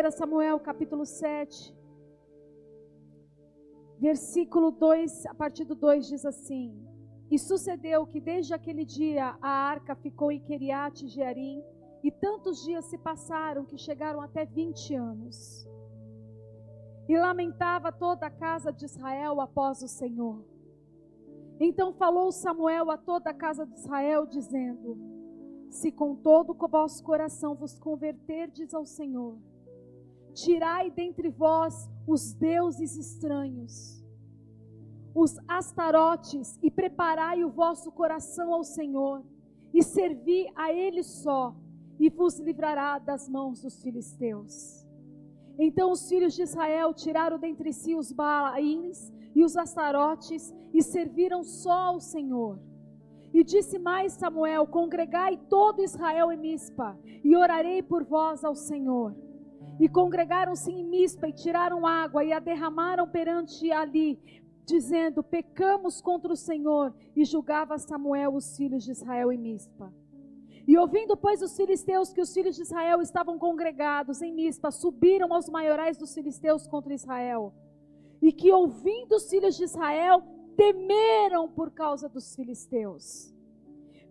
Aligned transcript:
1 0.00 0.10
Samuel 0.12 0.58
capítulo 0.58 1.04
7, 1.04 1.76
versículo 3.98 4.70
2, 4.70 5.26
a 5.26 5.34
partir 5.34 5.64
do 5.64 5.74
2 5.74 6.06
diz 6.06 6.24
assim: 6.24 6.74
E 7.30 7.38
sucedeu 7.38 8.06
que 8.06 8.18
desde 8.18 8.54
aquele 8.54 8.86
dia 8.86 9.36
a 9.42 9.50
arca 9.50 9.94
ficou 9.94 10.32
em 10.32 10.40
Keriat 10.40 11.06
Jearim, 11.06 11.62
e 12.02 12.10
tantos 12.10 12.64
dias 12.64 12.86
se 12.86 12.96
passaram 12.96 13.66
que 13.66 13.76
chegaram 13.76 14.22
até 14.22 14.46
20 14.46 14.94
anos. 14.94 15.68
E 17.06 17.18
lamentava 17.18 17.92
toda 17.92 18.26
a 18.26 18.30
casa 18.30 18.72
de 18.72 18.86
Israel 18.86 19.38
após 19.38 19.82
o 19.82 19.88
Senhor. 19.88 20.42
Então 21.60 21.92
falou 21.92 22.32
Samuel 22.32 22.90
a 22.90 22.96
toda 22.96 23.28
a 23.28 23.34
casa 23.34 23.66
de 23.66 23.74
Israel, 23.74 24.24
dizendo: 24.24 24.96
Se 25.68 25.92
com 25.92 26.16
todo 26.16 26.56
o 26.58 26.68
vosso 26.68 27.04
coração 27.04 27.54
vos 27.54 27.78
converterdes 27.78 28.72
ao 28.72 28.86
Senhor, 28.86 29.36
tirai 30.30 30.90
dentre 30.90 31.28
vós 31.28 31.88
os 32.06 32.32
deuses 32.32 32.96
estranhos, 32.96 34.02
os 35.14 35.38
astarotes, 35.46 36.58
e 36.62 36.70
preparai 36.70 37.44
o 37.44 37.50
vosso 37.50 37.90
coração 37.92 38.54
ao 38.54 38.64
Senhor, 38.64 39.22
e 39.72 39.82
servi 39.82 40.50
a 40.54 40.72
Ele 40.72 41.02
só, 41.02 41.54
e 41.98 42.08
vos 42.08 42.38
livrará 42.38 42.98
das 42.98 43.28
mãos 43.28 43.60
dos 43.62 43.82
filisteus. 43.82 44.86
Então 45.58 45.92
os 45.92 46.08
filhos 46.08 46.34
de 46.34 46.42
Israel 46.42 46.94
tiraram 46.94 47.38
dentre 47.38 47.72
si 47.72 47.94
os 47.94 48.10
Baalins 48.10 49.12
e 49.34 49.44
os 49.44 49.56
Astarotes 49.56 50.54
e 50.72 50.82
serviram 50.82 51.44
só 51.44 51.72
ao 51.72 52.00
Senhor. 52.00 52.58
E 53.32 53.44
disse 53.44 53.78
mais 53.78 54.14
Samuel: 54.14 54.66
Congregai 54.66 55.36
todo 55.48 55.82
Israel 55.82 56.32
em 56.32 56.38
Mispa, 56.38 56.98
e 57.22 57.36
orarei 57.36 57.82
por 57.82 58.04
vós 58.04 58.42
ao 58.42 58.54
Senhor. 58.54 59.14
E 59.78 59.88
congregaram-se 59.88 60.70
em 60.70 60.84
Mispa 60.84 61.28
e 61.28 61.32
tiraram 61.32 61.86
água 61.86 62.24
e 62.24 62.32
a 62.32 62.38
derramaram 62.38 63.08
perante 63.08 63.70
ali, 63.72 64.18
dizendo: 64.66 65.22
Pecamos 65.22 66.00
contra 66.00 66.32
o 66.32 66.36
Senhor. 66.36 66.94
E 67.16 67.24
julgava 67.24 67.78
Samuel 67.78 68.34
os 68.34 68.56
filhos 68.56 68.84
de 68.84 68.92
Israel 68.92 69.32
em 69.32 69.38
Mispa. 69.38 69.92
E 70.66 70.76
ouvindo, 70.76 71.16
pois, 71.16 71.42
os 71.42 71.56
filisteus 71.56 72.12
que 72.12 72.20
os 72.20 72.32
filhos 72.32 72.54
de 72.54 72.62
Israel 72.62 73.00
estavam 73.00 73.38
congregados 73.38 74.22
em 74.22 74.32
Mispa, 74.32 74.70
subiram 74.70 75.32
aos 75.32 75.48
maiorais 75.48 75.96
dos 75.96 76.14
filisteus 76.14 76.68
contra 76.68 76.94
Israel. 76.94 77.52
E 78.22 78.32
que, 78.32 78.52
ouvindo 78.52 79.16
os 79.16 79.28
filhos 79.28 79.56
de 79.56 79.64
Israel, 79.64 80.22
temeram 80.56 81.48
por 81.48 81.70
causa 81.70 82.08
dos 82.08 82.36
filisteus. 82.36 83.34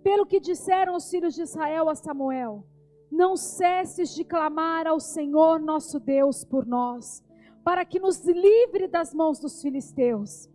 Pelo 0.01 0.25
que 0.25 0.39
disseram 0.39 0.95
os 0.95 1.09
filhos 1.09 1.35
de 1.35 1.43
Israel 1.43 1.89
a 1.89 1.95
Samuel: 1.95 2.65
Não 3.11 3.35
cesses 3.35 4.13
de 4.13 4.23
clamar 4.23 4.85
ao 4.85 4.99
Senhor 4.99 5.59
nosso 5.59 5.99
Deus 5.99 6.43
por 6.43 6.65
nós, 6.65 7.23
para 7.63 7.83
que 7.85 7.99
nos 7.99 8.23
livre 8.25 8.87
das 8.87 9.13
mãos 9.13 9.39
dos 9.39 9.61
filisteus. 9.61 10.49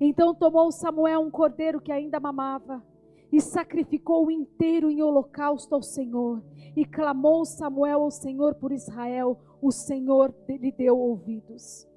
Então 0.00 0.34
tomou 0.34 0.70
Samuel 0.70 1.20
um 1.20 1.30
cordeiro 1.30 1.80
que 1.80 1.90
ainda 1.90 2.20
mamava 2.20 2.82
e 3.32 3.40
sacrificou 3.40 4.26
o 4.26 4.30
inteiro 4.30 4.90
em 4.90 5.02
holocausto 5.02 5.74
ao 5.74 5.82
Senhor. 5.82 6.42
E 6.76 6.84
clamou 6.84 7.44
Samuel 7.44 8.02
ao 8.02 8.10
Senhor 8.10 8.54
por 8.54 8.70
Israel, 8.70 9.38
o 9.60 9.72
Senhor 9.72 10.34
lhe 10.48 10.70
deu 10.70 10.96
ouvidos. 10.98 11.87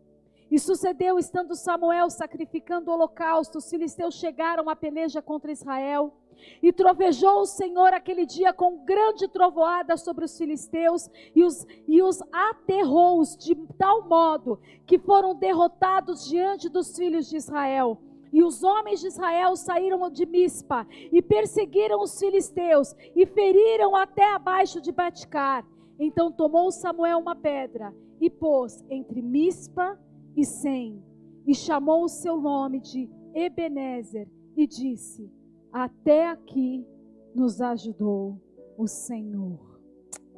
E 0.52 0.60
sucedeu, 0.60 1.18
estando 1.18 1.56
Samuel 1.56 2.10
sacrificando 2.10 2.92
o 2.92 2.94
holocausto, 2.94 3.60
os 3.60 3.70
filisteus 3.70 4.16
chegaram 4.16 4.70
à 4.70 4.76
peleja 4.76 5.22
contra 5.22 5.50
Israel. 5.50 6.14
E 6.62 6.74
trovejou 6.74 7.42
o 7.42 7.46
Senhor 7.46 7.94
aquele 7.94 8.26
dia 8.26 8.52
com 8.52 8.84
grande 8.84 9.30
trovoada 9.30 9.96
sobre 9.96 10.26
os 10.26 10.38
filisteus 10.38 11.10
e 11.34 11.44
os, 11.44 11.66
e 11.88 12.02
os 12.04 12.22
aterrou 12.34 13.22
de 13.40 13.56
tal 13.78 14.10
modo 14.10 14.60
que 14.86 15.00
foram 15.00 15.34
derrotados 15.34 16.28
diante 16.28 16.68
dos 16.68 16.98
filhos 16.98 17.30
de 17.30 17.38
Israel. 17.38 17.98
E 18.34 18.44
os 18.44 18.64
homens 18.64 19.00
de 19.00 19.08
Israel 19.08 19.56
saíram 19.56 20.10
de 20.10 20.26
Mispa 20.26 20.86
e 21.12 21.22
perseguiram 21.22 22.02
os 22.02 22.20
filisteus 22.20 22.94
e 23.16 23.26
feriram 23.26 23.96
até 23.96 24.34
abaixo 24.34 24.82
de 24.82 24.92
Batcar. 24.92 25.66
Então 26.00 26.32
tomou 26.32 26.72
Samuel 26.72 27.20
uma 27.20 27.36
pedra 27.36 27.94
e 28.20 28.30
pôs 28.30 28.84
entre 28.90 29.22
Mispa 29.22 29.98
e 29.98 30.11
Sem 30.44 31.04
e 31.46 31.54
chamou 31.54 32.04
o 32.04 32.10
seu 32.10 32.40
nome 32.40 32.80
de 32.80 33.10
Ebenezer 33.34 34.28
e 34.56 34.68
disse: 34.68 35.32
Até 35.72 36.28
aqui 36.28 36.86
nos 37.34 37.62
ajudou 37.62 38.40
o 38.78 38.88
Senhor. 38.88 39.60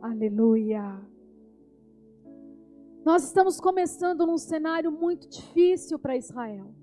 Aleluia. 0.01 1.01
Nós 3.05 3.23
estamos 3.25 3.59
começando 3.59 4.25
num 4.25 4.37
cenário 4.37 4.91
muito 4.91 5.27
difícil 5.27 5.99
para 5.99 6.15
Israel. 6.15 6.73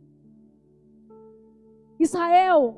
Israel 1.99 2.77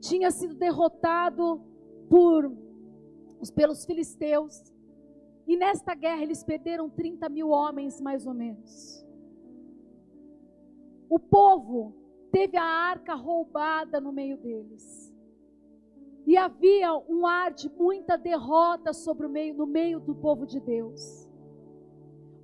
tinha 0.00 0.30
sido 0.30 0.54
derrotado 0.54 1.60
por, 2.08 2.52
pelos 3.54 3.84
filisteus. 3.84 4.72
E 5.46 5.56
nesta 5.56 5.94
guerra 5.94 6.22
eles 6.22 6.42
perderam 6.42 6.90
30 6.90 7.28
mil 7.28 7.48
homens, 7.48 8.00
mais 8.00 8.26
ou 8.26 8.34
menos. 8.34 9.05
O 11.08 11.18
povo 11.18 11.94
teve 12.30 12.56
a 12.56 12.64
arca 12.64 13.14
roubada 13.14 14.00
no 14.00 14.12
meio 14.12 14.36
deles. 14.36 15.14
E 16.26 16.36
havia 16.36 16.92
um 17.08 17.24
ar 17.24 17.52
de 17.52 17.70
muita 17.70 18.18
derrota 18.18 18.92
sobre 18.92 19.26
o 19.26 19.30
meio, 19.30 19.54
no 19.54 19.66
meio 19.66 20.00
do 20.00 20.14
povo 20.14 20.44
de 20.44 20.58
Deus. 20.58 21.28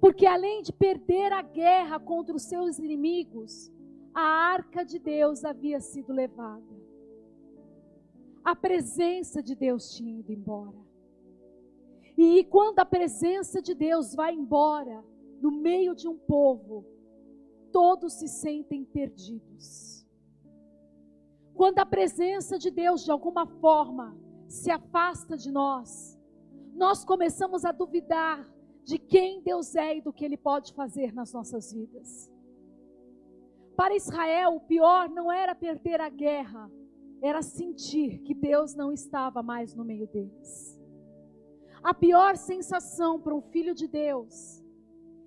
Porque 0.00 0.24
além 0.24 0.62
de 0.62 0.72
perder 0.72 1.32
a 1.32 1.42
guerra 1.42 1.98
contra 1.98 2.34
os 2.34 2.44
seus 2.44 2.78
inimigos, 2.78 3.72
a 4.14 4.22
arca 4.22 4.84
de 4.84 4.98
Deus 4.98 5.44
havia 5.44 5.80
sido 5.80 6.12
levada. 6.12 6.82
A 8.44 8.54
presença 8.54 9.42
de 9.42 9.54
Deus 9.54 9.90
tinha 9.94 10.18
ido 10.18 10.32
embora. 10.32 10.76
E 12.16 12.44
quando 12.44 12.78
a 12.78 12.84
presença 12.84 13.62
de 13.62 13.74
Deus 13.74 14.14
vai 14.14 14.34
embora 14.34 15.04
no 15.40 15.50
meio 15.50 15.94
de 15.94 16.06
um 16.08 16.16
povo, 16.16 16.84
todos 17.72 18.12
se 18.12 18.28
sentem 18.28 18.84
perdidos. 18.84 20.06
Quando 21.54 21.78
a 21.78 21.86
presença 21.86 22.58
de 22.58 22.70
Deus 22.70 23.04
de 23.04 23.10
alguma 23.10 23.46
forma 23.46 24.16
se 24.48 24.70
afasta 24.70 25.36
de 25.36 25.50
nós, 25.50 26.18
nós 26.74 27.04
começamos 27.04 27.64
a 27.64 27.72
duvidar 27.72 28.48
de 28.84 28.98
quem 28.98 29.42
Deus 29.42 29.74
é 29.74 29.96
e 29.96 30.00
do 30.00 30.12
que 30.12 30.24
Ele 30.24 30.36
pode 30.36 30.72
fazer 30.74 31.12
nas 31.14 31.32
nossas 31.32 31.72
vidas. 31.72 32.30
Para 33.76 33.96
Israel, 33.96 34.56
o 34.56 34.60
pior 34.60 35.08
não 35.08 35.30
era 35.32 35.54
perder 35.54 36.00
a 36.00 36.08
guerra, 36.08 36.70
era 37.22 37.42
sentir 37.42 38.18
que 38.20 38.34
Deus 38.34 38.74
não 38.74 38.92
estava 38.92 39.42
mais 39.42 39.74
no 39.74 39.84
meio 39.84 40.06
deles. 40.06 40.80
A 41.82 41.94
pior 41.94 42.36
sensação 42.36 43.20
para 43.20 43.34
um 43.34 43.40
filho 43.40 43.74
de 43.74 43.88
Deus 43.88 44.61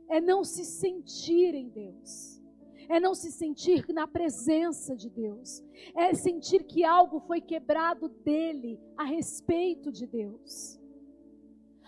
é 0.10 0.22
não 0.22 0.44
se 0.44 0.64
sentir 0.64 1.54
em 1.54 1.70
Deus, 1.70 2.42
é 2.88 3.00
não 3.00 3.16
se 3.16 3.32
sentir 3.32 3.86
na 3.90 4.08
presença 4.08 4.96
de 4.96 5.10
Deus, 5.10 5.64
é 5.96 6.14
sentir 6.14 6.64
que 6.64 6.84
algo 6.84 7.20
foi 7.22 7.42
quebrado 7.42 8.10
dele 8.10 8.80
a 8.98 9.04
respeito 9.04 9.92
de 9.92 10.06
Deus. 10.06 10.80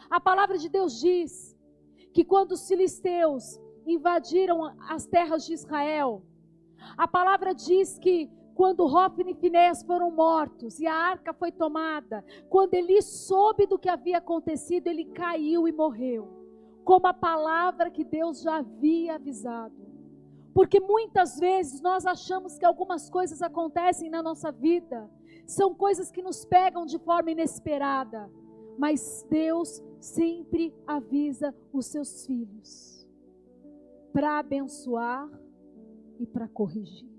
A 0.09 0.19
palavra 0.19 0.57
de 0.57 0.69
Deus 0.69 0.99
diz 0.99 1.55
que 2.13 2.23
quando 2.23 2.53
os 2.53 2.67
filisteus 2.67 3.59
invadiram 3.85 4.63
as 4.89 5.05
terras 5.05 5.45
de 5.45 5.53
Israel, 5.53 6.23
a 6.97 7.07
palavra 7.07 7.53
diz 7.53 7.97
que 7.99 8.29
quando 8.57 8.85
Hofni 8.85 9.33
e 9.33 9.35
Finés 9.35 9.83
foram 9.83 10.09
mortos 10.09 10.79
e 10.79 10.87
a 10.87 10.93
arca 10.93 11.31
foi 11.31 11.51
tomada, 11.51 12.25
quando 12.49 12.73
ele 12.73 12.99
soube 13.03 13.67
do 13.67 13.77
que 13.77 13.87
havia 13.87 14.17
acontecido, 14.17 14.87
ele 14.87 15.05
caiu 15.05 15.67
e 15.67 15.71
morreu, 15.71 16.36
como 16.87 17.05
a 17.05 17.13
palavra 17.13 17.91
que 17.91 18.05
Deus 18.05 18.41
já 18.41 18.59
havia 18.59 19.15
avisado. 19.15 19.75
Porque 20.53 20.79
muitas 20.79 21.37
vezes 21.37 21.81
nós 21.81 22.05
achamos 22.05 22.57
que 22.57 22.65
algumas 22.65 23.09
coisas 23.09 23.41
acontecem 23.41 24.09
na 24.09 24.23
nossa 24.23 24.53
vida, 24.53 25.11
são 25.45 25.75
coisas 25.75 26.09
que 26.09 26.21
nos 26.21 26.45
pegam 26.45 26.85
de 26.85 26.97
forma 26.97 27.31
inesperada, 27.31 28.31
mas 28.77 29.27
Deus 29.29 29.83
sempre 29.99 30.73
avisa 30.87 31.53
os 31.73 31.87
seus 31.87 32.25
filhos 32.25 33.05
para 34.13 34.39
abençoar 34.39 35.29
e 36.17 36.25
para 36.25 36.47
corrigir. 36.47 37.11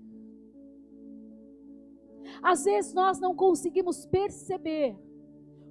Às 2.41 2.63
vezes 2.63 2.91
nós 2.91 3.19
não 3.19 3.35
conseguimos 3.35 4.03
perceber 4.07 4.97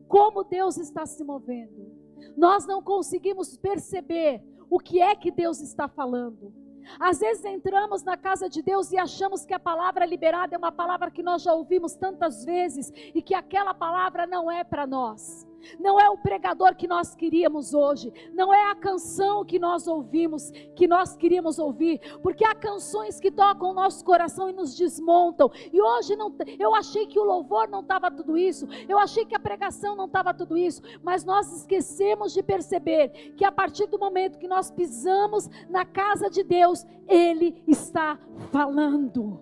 como 0.07 0.45
Deus 0.45 0.77
está 0.79 1.05
se 1.05 1.25
movendo. 1.25 1.88
Nós 2.37 2.67
não 2.67 2.83
conseguimos 2.83 3.57
perceber 3.57 4.43
o 4.71 4.79
que 4.79 5.01
é 5.01 5.15
que 5.15 5.31
Deus 5.31 5.61
está 5.61 5.89
falando. 5.89 6.53
Às 6.99 7.19
vezes 7.19 7.45
entramos 7.45 8.03
na 8.03 8.17
casa 8.17 8.49
de 8.49 8.63
Deus 8.63 8.93
e 8.93 8.99
achamos 8.99 9.45
que 9.45 9.53
a 9.53 9.59
palavra 9.59 10.07
liberada 10.07 10.55
é 10.55 10.59
uma 10.59 10.73
palavra 10.73 11.11
que 11.11 11.23
nós 11.23 11.43
já 11.43 11.53
ouvimos 11.53 11.95
tantas 11.95 12.45
vezes 12.45 12.93
e 13.15 13.21
que 13.21 13.35
aquela 13.35 13.75
palavra 13.75 14.27
não 14.27 14.51
é 14.51 14.63
para 14.63 14.87
nós. 14.87 15.48
Não 15.79 16.01
é 16.01 16.09
o 16.09 16.17
pregador 16.17 16.75
que 16.75 16.87
nós 16.87 17.15
queríamos 17.15 17.75
hoje, 17.75 18.13
não 18.33 18.53
é 18.53 18.71
a 18.71 18.75
canção 18.75 19.45
que 19.45 19.59
nós 19.59 19.87
ouvimos, 19.87 20.51
que 20.75 20.87
nós 20.87 21.17
queríamos 21.17 21.59
ouvir, 21.59 22.01
porque 22.23 22.45
há 22.45 22.55
canções 22.55 23.21
que 23.21 23.31
tocam 23.31 23.71
o 23.71 23.75
nosso 23.75 24.05
coração 24.05 24.49
e 24.49 24.53
nos 24.53 24.77
desmontam. 24.77 25.51
E 25.73 25.81
hoje 25.81 26.17
não, 26.17 26.35
eu 26.59 26.75
achei 26.75 27.07
que 27.07 27.19
o 27.19 27.25
louvor 27.25 27.69
não 27.69 27.81
estava 27.81 28.11
tudo 28.11 28.37
isso, 28.37 28.67
eu 28.89 28.99
achei 28.99 29.25
que 29.25 29.37
a 29.37 29.41
pregação 29.41 29.97
não 29.97 30.07
estava 30.07 30.33
tudo 30.35 30.57
isso, 30.57 30.83
mas 31.03 31.25
nós 31.25 31.53
esquecemos 31.53 32.33
de 32.33 32.43
perceber 32.43 33.35
que 33.37 33.45
a 33.45 33.53
partir 33.53 33.87
do 33.87 33.99
momento 33.99 34.39
que 34.39 34.49
nós 34.49 34.71
pisamos 34.71 35.49
na 35.69 35.85
casa 35.85 36.31
de 36.31 36.43
Deus, 36.43 36.87
Ele 37.07 37.63
está 37.67 38.19
falando. 38.51 39.41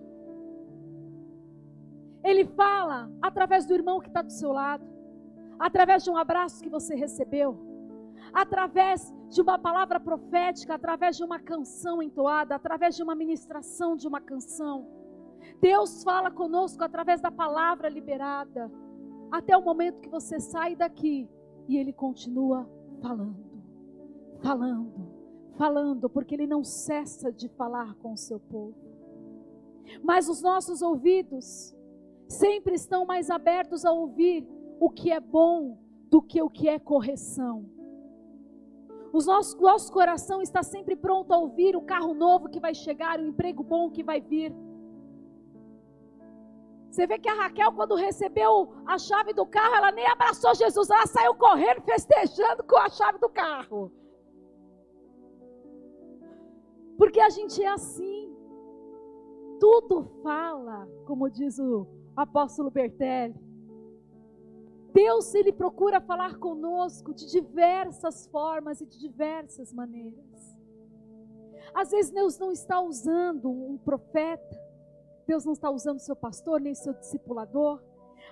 Ele 2.25 2.45
fala 2.45 3.09
através 3.23 3.67
do 3.67 3.75
irmão 3.75 4.01
que 4.01 4.09
está 4.09 4.21
do 4.21 4.33
seu 4.33 4.53
lado 4.53 4.96
através 5.59 6.05
de 6.05 6.11
um 6.11 6.17
abraço 6.17 6.63
que 6.63 6.69
você 6.69 6.95
recebeu, 6.95 7.59
através 8.33 9.15
de 9.29 9.41
uma 9.41 9.59
palavra 9.59 9.99
profética, 9.99 10.75
através 10.75 11.17
de 11.17 11.25
uma 11.25 11.39
canção 11.39 12.03
entoada, 12.03 12.55
através 12.55 12.97
de 12.97 13.03
uma 13.03 13.15
ministração 13.15 13.97
de 13.97 14.07
uma 14.07 14.21
canção. 14.21 14.87
Deus 15.61 16.03
fala 16.03 16.31
conosco 16.31 16.83
através 16.83 17.21
da 17.21 17.31
palavra 17.31 17.89
liberada, 17.89 18.71
até 19.31 19.57
o 19.57 19.63
momento 19.63 20.01
que 20.01 20.09
você 20.09 20.39
sai 20.39 20.77
daqui 20.77 21.29
e 21.69 21.77
Ele 21.77 21.93
continua 21.93 22.69
falando, 23.01 23.37
falando, 24.41 25.09
falando, 25.57 26.11
porque 26.11 26.35
Ele 26.35 26.47
não 26.47 26.63
cessa 26.63 27.33
de 27.33 27.49
falar 27.49 27.95
com 27.97 28.13
o 28.13 28.17
seu 28.17 28.39
povo. 28.39 28.75
Mas 30.03 30.29
os 30.29 30.43
nossos 30.43 30.83
ouvidos 30.83 31.75
sempre 32.29 32.75
estão 32.75 33.07
mais 33.07 33.31
abertos 33.31 33.85
a 33.85 33.93
ouvir 33.93 34.47
o 34.79 34.91
que 34.91 35.11
é 35.11 35.21
bom 35.21 35.79
do 36.11 36.21
que 36.23 36.41
o 36.43 36.51
que 36.51 36.69
é 36.69 36.79
correção. 36.79 37.65
O 39.13 39.19
nosso, 39.25 39.61
nosso 39.61 39.93
coração 39.93 40.43
está 40.43 40.63
sempre 40.63 40.95
pronto 40.95 41.33
a 41.33 41.39
ouvir 41.39 41.75
o 41.77 41.81
carro 41.83 42.13
novo 42.15 42.49
que 42.49 42.61
vai 42.61 42.75
chegar, 42.75 43.19
o 43.19 43.27
emprego 43.27 43.63
bom 43.63 43.91
que 43.91 44.03
vai 44.03 44.21
vir. 44.21 44.55
Você 46.91 47.07
vê 47.07 47.19
que 47.19 47.29
a 47.29 47.35
Raquel, 47.35 47.73
quando 47.73 47.95
recebeu 47.95 48.73
a 48.87 48.99
chave 48.99 49.33
do 49.33 49.47
carro, 49.47 49.75
ela 49.75 49.93
nem 49.93 50.07
abraçou 50.07 50.55
Jesus, 50.55 50.89
ela 50.89 51.07
saiu 51.07 51.35
correndo, 51.35 51.83
festejando 51.83 52.63
com 52.65 52.77
a 52.79 52.89
chave 52.89 53.19
do 53.19 53.29
carro. 53.29 53.93
Porque 56.97 57.21
a 57.21 57.29
gente 57.29 57.63
é 57.63 57.69
assim. 57.69 58.35
Tudo 59.61 60.05
fala, 60.23 60.89
como 61.07 61.31
diz 61.31 61.59
o 61.59 61.87
apóstolo 62.15 62.71
Bertelli. 62.71 63.46
Deus, 64.97 65.35
Ele 65.35 65.53
procura 65.53 66.01
falar 66.01 66.39
conosco 66.39 67.13
de 67.13 67.31
diversas 67.31 68.27
formas 68.29 68.81
e 68.81 68.87
de 68.87 68.99
diversas 68.99 69.71
maneiras. 69.71 70.57
Às 71.75 71.91
vezes 71.91 72.11
Deus 72.11 72.39
não 72.39 72.51
está 72.51 72.81
usando 72.81 73.51
um 73.51 73.77
profeta, 73.77 74.59
Deus 75.27 75.45
não 75.45 75.53
está 75.53 75.71
usando 75.71 75.99
seu 75.99 76.17
pastor, 76.17 76.63
nem 76.63 76.75
seu 76.75 76.95
discipulador. 76.95 77.83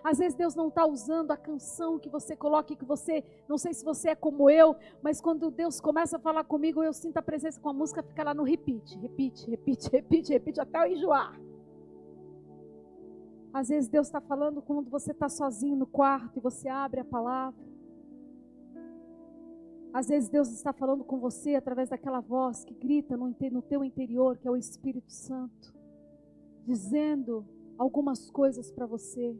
Às 0.02 0.16
vezes 0.16 0.34
Deus 0.34 0.54
não 0.54 0.68
está 0.68 0.86
usando 0.86 1.32
a 1.32 1.36
canção 1.36 1.98
que 1.98 2.08
você 2.08 2.34
coloca, 2.34 2.74
que 2.74 2.84
você, 2.84 3.22
não 3.46 3.58
sei 3.58 3.74
se 3.74 3.84
você 3.84 4.10
é 4.10 4.14
como 4.14 4.48
eu, 4.48 4.74
mas 5.02 5.20
quando 5.20 5.50
Deus 5.50 5.82
começa 5.82 6.16
a 6.16 6.20
falar 6.20 6.44
comigo, 6.44 6.82
eu 6.82 6.94
sinto 6.94 7.18
a 7.18 7.22
presença 7.22 7.60
com 7.60 7.68
a 7.68 7.74
música, 7.74 8.02
fica 8.02 8.24
lá 8.24 8.32
no 8.32 8.42
repeat, 8.42 8.98
repeat, 9.00 9.50
repeat, 9.50 9.88
repeat, 9.92 10.32
repeat, 10.32 10.60
até 10.60 10.78
eu 10.78 10.92
enjoar. 10.92 11.38
Às 13.54 13.68
vezes 13.68 13.88
Deus 13.88 14.08
está 14.08 14.20
falando 14.20 14.60
quando 14.60 14.90
você 14.90 15.12
está 15.12 15.28
sozinho 15.28 15.76
no 15.76 15.86
quarto 15.86 16.38
e 16.38 16.42
você 16.42 16.68
abre 16.68 16.98
a 16.98 17.04
palavra. 17.04 17.64
Às 19.92 20.08
vezes 20.08 20.28
Deus 20.28 20.50
está 20.50 20.72
falando 20.72 21.04
com 21.04 21.20
você 21.20 21.54
através 21.54 21.88
daquela 21.88 22.18
voz 22.18 22.64
que 22.64 22.74
grita 22.74 23.16
no, 23.16 23.32
teu 23.62 23.84
interior, 23.84 24.36
que 24.36 24.48
é 24.48 24.50
o 24.50 24.56
Espírito 24.56 25.12
Santo, 25.12 25.72
dizendo 26.66 27.46
algumas 27.78 28.28
coisas 28.28 28.72
para 28.72 28.86
você 28.86 29.38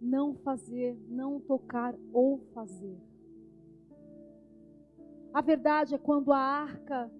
não 0.00 0.32
fazer, 0.36 0.96
não 1.06 1.38
tocar 1.38 1.94
ou 2.14 2.38
fazer. 2.54 2.96
A 5.34 5.42
verdade 5.42 5.94
é 5.94 5.98
quando 5.98 6.32
a 6.32 6.38
arca 6.38 7.12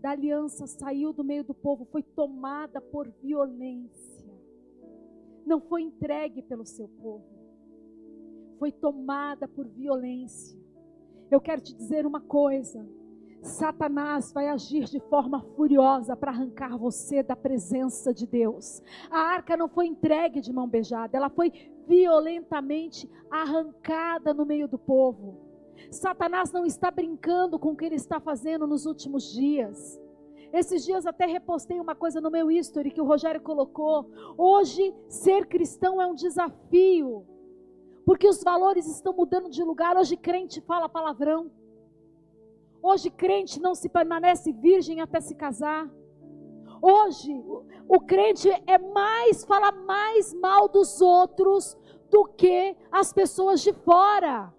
da 0.00 0.10
aliança 0.10 0.66
saiu 0.66 1.12
do 1.12 1.22
meio 1.22 1.44
do 1.44 1.54
povo, 1.54 1.84
foi 1.84 2.02
tomada 2.02 2.80
por 2.80 3.08
violência 3.22 4.03
não 5.46 5.60
foi 5.60 5.82
entregue 5.82 6.42
pelo 6.42 6.64
seu 6.64 6.88
povo, 6.88 7.24
foi 8.58 8.72
tomada 8.72 9.46
por 9.46 9.66
violência. 9.66 10.58
Eu 11.30 11.40
quero 11.40 11.60
te 11.60 11.74
dizer 11.74 12.06
uma 12.06 12.20
coisa: 12.20 12.86
Satanás 13.42 14.32
vai 14.32 14.48
agir 14.48 14.84
de 14.84 15.00
forma 15.00 15.42
furiosa 15.54 16.16
para 16.16 16.30
arrancar 16.30 16.78
você 16.78 17.22
da 17.22 17.36
presença 17.36 18.12
de 18.12 18.26
Deus. 18.26 18.82
A 19.10 19.18
arca 19.18 19.56
não 19.56 19.68
foi 19.68 19.86
entregue 19.86 20.40
de 20.40 20.52
mão 20.52 20.68
beijada, 20.68 21.16
ela 21.16 21.28
foi 21.28 21.52
violentamente 21.86 23.10
arrancada 23.30 24.32
no 24.32 24.46
meio 24.46 24.66
do 24.66 24.78
povo. 24.78 25.44
Satanás 25.90 26.50
não 26.52 26.64
está 26.64 26.90
brincando 26.90 27.58
com 27.58 27.72
o 27.72 27.76
que 27.76 27.84
ele 27.84 27.96
está 27.96 28.18
fazendo 28.18 28.66
nos 28.66 28.86
últimos 28.86 29.32
dias. 29.32 30.00
Esses 30.54 30.84
dias 30.84 31.04
até 31.04 31.26
repostei 31.26 31.80
uma 31.80 31.96
coisa 31.96 32.20
no 32.20 32.30
meu 32.30 32.48
history 32.48 32.92
que 32.92 33.00
o 33.00 33.04
Rogério 33.04 33.40
colocou. 33.40 34.08
Hoje, 34.38 34.94
ser 35.08 35.46
cristão 35.46 36.00
é 36.00 36.06
um 36.06 36.14
desafio. 36.14 37.26
Porque 38.06 38.28
os 38.28 38.40
valores 38.40 38.86
estão 38.86 39.12
mudando 39.12 39.50
de 39.50 39.64
lugar. 39.64 39.96
Hoje, 39.96 40.16
crente 40.16 40.60
fala 40.60 40.88
palavrão. 40.88 41.50
Hoje, 42.80 43.10
crente 43.10 43.60
não 43.60 43.74
se 43.74 43.88
permanece 43.88 44.52
virgem 44.52 45.00
até 45.00 45.20
se 45.20 45.34
casar. 45.34 45.90
Hoje, 46.80 47.32
o 47.88 47.98
crente 47.98 48.48
é 48.64 48.78
mais, 48.78 49.44
fala 49.44 49.72
mais 49.72 50.32
mal 50.34 50.68
dos 50.68 51.00
outros 51.00 51.76
do 52.10 52.26
que 52.26 52.76
as 52.92 53.12
pessoas 53.12 53.60
de 53.60 53.72
fora. 53.72 54.54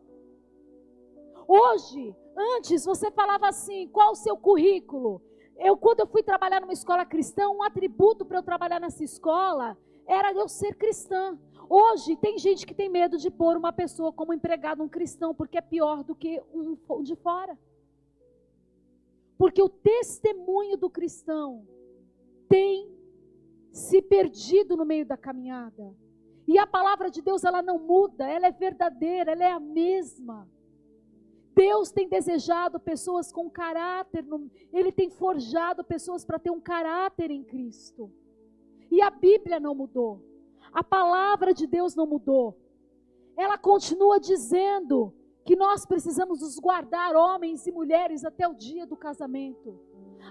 Hoje, 1.48 2.14
antes 2.36 2.84
você 2.84 3.10
falava 3.12 3.48
assim: 3.48 3.88
qual 3.88 4.12
o 4.12 4.16
seu 4.16 4.36
currículo? 4.36 5.22
Eu, 5.58 5.78
quando 5.78 6.02
eu 6.02 6.08
fui 6.08 6.22
trabalhar 6.22 6.60
numa 6.62 6.74
escola 6.74 7.06
cristã, 7.06 7.50
um 7.50 7.64
atributo 7.64 8.26
para 8.26 8.40
eu 8.40 8.44
trabalhar 8.44 8.80
nessa 8.80 9.04
escola 9.04 9.78
era 10.08 10.32
eu 10.34 10.48
ser 10.48 10.76
cristã. 10.76 11.38
Hoje 11.70 12.16
tem 12.18 12.38
gente 12.38 12.66
que 12.66 12.74
tem 12.74 12.90
medo 12.90 13.18
de 13.18 13.32
pôr 13.32 13.58
uma 13.58 13.74
pessoa 13.74 14.12
como 14.12 14.34
empregado, 14.34 14.84
um 14.84 14.90
cristão, 14.90 15.34
porque 15.34 15.58
é 15.58 15.62
pior 15.62 16.04
do 16.04 16.14
que 16.14 16.42
um 16.54 17.02
de 17.02 17.16
fora. 17.16 17.58
Porque 19.38 19.62
o 19.62 19.70
testemunho 19.70 20.78
do 20.78 20.90
cristão 20.90 21.66
tem 22.48 22.94
se 23.72 24.02
perdido 24.02 24.78
no 24.78 24.86
meio 24.86 25.06
da 25.06 25.18
caminhada. 25.18 25.96
E 26.48 26.60
a 26.60 26.68
palavra 26.68 27.10
de 27.10 27.22
Deus, 27.22 27.44
ela 27.44 27.62
não 27.62 27.80
muda, 27.80 28.30
ela 28.30 28.48
é 28.48 28.52
verdadeira, 28.52 29.32
ela 29.32 29.44
é 29.44 29.52
a 29.52 29.60
mesma. 29.60 30.48
Deus 31.56 31.90
tem 31.90 32.10
desejado 32.10 32.78
pessoas 32.82 33.32
com 33.32 33.50
caráter, 33.50 34.26
Ele 34.74 34.92
tem 34.92 35.10
forjado 35.10 35.86
pessoas 35.86 36.26
para 36.26 36.38
ter 36.38 36.52
um 36.52 36.60
caráter 36.60 37.32
em 37.32 37.44
Cristo. 37.44 38.12
E 38.92 39.02
a 39.02 39.10
Bíblia 39.10 39.58
não 39.58 39.74
mudou, 39.74 40.22
a 40.74 40.84
palavra 40.84 41.54
de 41.54 41.66
Deus 41.66 41.96
não 41.96 42.06
mudou. 42.06 42.60
Ela 43.38 43.58
continua 43.58 44.20
dizendo 44.20 45.14
que 45.46 45.56
nós 45.56 45.86
precisamos 45.86 46.42
nos 46.42 46.60
guardar, 46.60 47.16
homens 47.16 47.66
e 47.66 47.72
mulheres, 47.72 48.26
até 48.26 48.46
o 48.48 48.54
dia 48.54 48.86
do 48.86 48.98
casamento. 48.98 49.80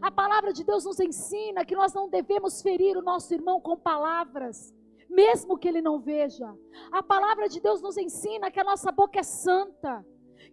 A 0.02 0.11
palavra 0.11 0.52
de 0.52 0.62
Deus 0.62 0.85
nos 0.85 1.00
ensina 1.00 1.64
que 1.64 1.76
nós 1.76 1.95
não 1.95 2.09
devemos 2.09 2.61
ferir 2.61 2.97
o 2.99 3.02
nosso 3.02 3.33
irmão 3.33 3.61
com 3.61 3.76
palavras, 3.76 4.75
mesmo 5.09 5.57
que 5.57 5.69
ele 5.69 5.81
não 5.81 6.00
veja. 6.00 6.54
A 6.90 7.02
palavra 7.02 7.49
de 7.49 7.61
Deus 7.61 7.81
nos 7.81 7.97
ensina 7.97 8.50
que 8.50 8.61
a 8.61 8.64
nossa 8.64 8.90
boca 8.90 9.21
é 9.21 9.23
santa 9.23 10.04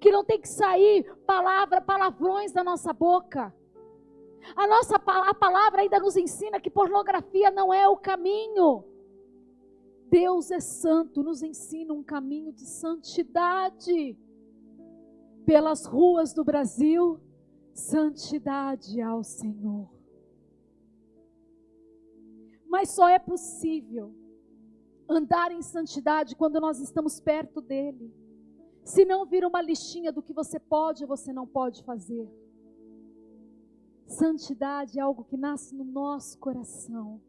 que 0.02 0.12
não 0.12 0.26
tem 0.26 0.42
que 0.42 0.50
sair 0.50 1.06
palavra, 1.28 1.80
palavrões 1.80 2.52
da 2.52 2.64
nossa 2.64 2.92
boca. 2.92 3.56
A 4.56 4.68
nossa 4.68 4.96
a 4.96 5.34
palavra 5.36 5.84
ainda 5.84 6.00
nos 6.00 6.18
ensina 6.18 6.60
que 6.60 6.72
pornografia 6.72 7.52
não 7.52 7.72
é 7.72 7.88
o 7.88 7.96
caminho. 7.96 8.84
Deus 10.10 10.50
é 10.50 10.60
santo, 10.60 11.22
nos 11.22 11.44
ensina 11.44 11.94
um 11.94 12.04
caminho 12.04 12.52
de 12.52 12.66
santidade. 12.66 14.18
Pelas 15.46 15.86
ruas 15.86 16.34
do 16.34 16.44
Brasil, 16.44 17.20
santidade 17.72 19.00
ao 19.00 19.24
Senhor. 19.24 19.88
Mas 22.68 22.90
só 22.90 23.08
é 23.08 23.20
possível 23.20 24.16
andar 25.08 25.52
em 25.52 25.62
santidade 25.62 26.36
quando 26.36 26.60
nós 26.60 26.80
estamos 26.80 27.20
perto 27.20 27.62
dEle. 27.62 28.21
Se 28.84 29.06
não 29.06 29.26
vira 29.26 29.48
uma 29.48 29.62
listinha 29.62 30.12
do 30.12 30.22
que 30.22 30.34
você 30.34 30.60
pode 30.60 31.04
ou 31.04 31.08
você 31.08 31.32
não 31.32 31.46
pode 31.46 31.84
fazer. 31.84 32.28
Santidade 34.08 35.00
é 35.00 35.02
algo 35.02 35.24
que 35.24 35.38
nasce 35.38 35.74
no 35.74 35.86
nosso 35.86 36.38
coração, 36.38 37.22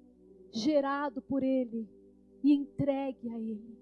gerado 0.50 1.22
por 1.22 1.42
Ele 1.42 1.88
e 2.42 2.52
entregue 2.52 3.28
a 3.30 3.38
Ele, 3.38 3.78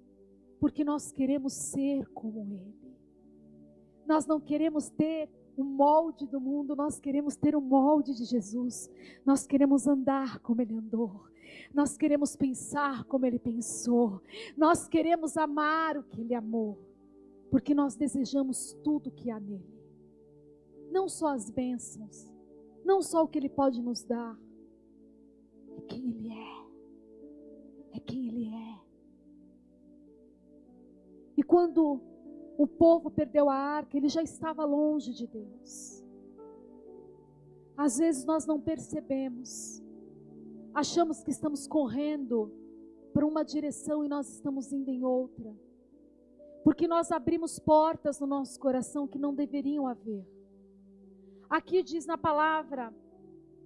porque 0.58 0.84
nós 0.84 1.10
queremos 1.10 1.54
ser 1.54 2.06
como 2.08 2.40
Ele. 2.40 2.80
Nós 4.06 4.26
não 4.26 4.40
queremos 4.40 4.90
ter 4.90 5.30
o 5.56 5.64
molde 5.64 6.26
do 6.26 6.40
mundo, 6.40 6.74
nós 6.74 6.98
queremos 6.98 7.36
ter 7.36 7.54
o 7.54 7.60
molde 7.60 8.14
de 8.14 8.24
Jesus. 8.24 8.90
Nós 9.24 9.46
queremos 9.46 9.86
andar 9.86 10.38
como 10.40 10.60
ele 10.60 10.74
andou. 10.74 11.24
Nós 11.72 11.96
queremos 11.96 12.34
pensar 12.34 13.04
como 13.04 13.26
ele 13.26 13.38
pensou. 13.38 14.22
Nós 14.56 14.88
queremos 14.88 15.36
amar 15.36 15.96
o 15.96 16.02
que 16.02 16.20
ele 16.20 16.34
amou. 16.34 16.78
Porque 17.50 17.74
nós 17.74 17.96
desejamos 17.96 18.74
tudo 18.84 19.10
que 19.10 19.30
há 19.30 19.40
nele. 19.40 19.80
Não 20.90 21.08
só 21.08 21.28
as 21.28 21.50
bênçãos, 21.50 22.30
não 22.84 23.02
só 23.02 23.24
o 23.24 23.28
que 23.28 23.38
ele 23.38 23.48
pode 23.48 23.82
nos 23.82 24.02
dar. 24.02 24.38
É 25.76 25.80
quem 25.82 26.10
ele 26.10 26.32
é. 26.32 27.96
É 27.96 28.00
quem 28.00 28.28
ele 28.28 28.46
é. 28.48 28.80
E 31.36 31.42
quando 31.42 32.00
o 32.58 32.66
povo 32.66 33.10
perdeu 33.10 33.48
a 33.48 33.54
arca, 33.54 33.96
ele 33.96 34.08
já 34.08 34.22
estava 34.22 34.64
longe 34.64 35.12
de 35.12 35.26
Deus. 35.26 36.04
Às 37.76 37.96
vezes 37.96 38.26
nós 38.26 38.44
não 38.44 38.60
percebemos, 38.60 39.82
achamos 40.74 41.22
que 41.22 41.30
estamos 41.30 41.66
correndo 41.66 42.52
para 43.14 43.26
uma 43.26 43.42
direção 43.42 44.04
e 44.04 44.08
nós 44.08 44.28
estamos 44.28 44.70
indo 44.70 44.90
em 44.90 45.02
outra, 45.02 45.56
porque 46.64 46.86
nós 46.86 47.10
abrimos 47.10 47.58
portas 47.58 48.20
no 48.20 48.26
nosso 48.26 48.58
coração 48.58 49.06
que 49.06 49.18
não 49.18 49.34
deveriam 49.34 49.86
haver. 49.86 50.26
Aqui 51.48 51.82
diz 51.82 52.06
na 52.06 52.18
palavra 52.18 52.94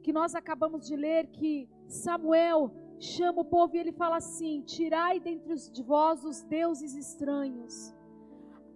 que 0.03 0.13
nós 0.13 0.35
acabamos 0.35 0.87
de 0.87 0.97
ler 0.97 1.27
que 1.29 1.69
Samuel 1.87 2.71
chama 2.99 3.43
o 3.43 3.45
povo 3.45 3.77
e 3.77 3.79
ele 3.79 3.93
fala 3.93 4.17
assim: 4.17 4.63
Tirai 4.63 5.21
dentre 5.21 5.55
de 5.55 5.83
vós 5.83 6.25
os 6.25 6.43
deuses 6.43 6.95
estranhos 6.95 7.95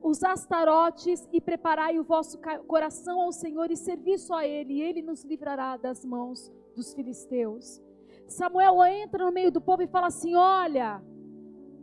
os 0.02 0.22
astarotes 0.22 1.28
e 1.32 1.40
preparai 1.40 1.98
o 1.98 2.04
vosso 2.04 2.38
coração 2.66 3.20
ao 3.20 3.32
Senhor 3.32 3.70
e 3.70 3.76
servi 3.76 4.18
só 4.18 4.36
a 4.36 4.46
Ele, 4.46 4.74
e 4.74 4.82
Ele 4.82 5.02
nos 5.02 5.24
livrará 5.24 5.76
das 5.76 6.04
mãos 6.04 6.52
dos 6.74 6.94
filisteus. 6.94 7.82
Samuel 8.26 8.82
entra 8.84 9.24
no 9.24 9.32
meio 9.32 9.50
do 9.50 9.60
povo 9.60 9.82
e 9.82 9.88
fala 9.88 10.06
assim: 10.06 10.34
Olha, 10.34 11.02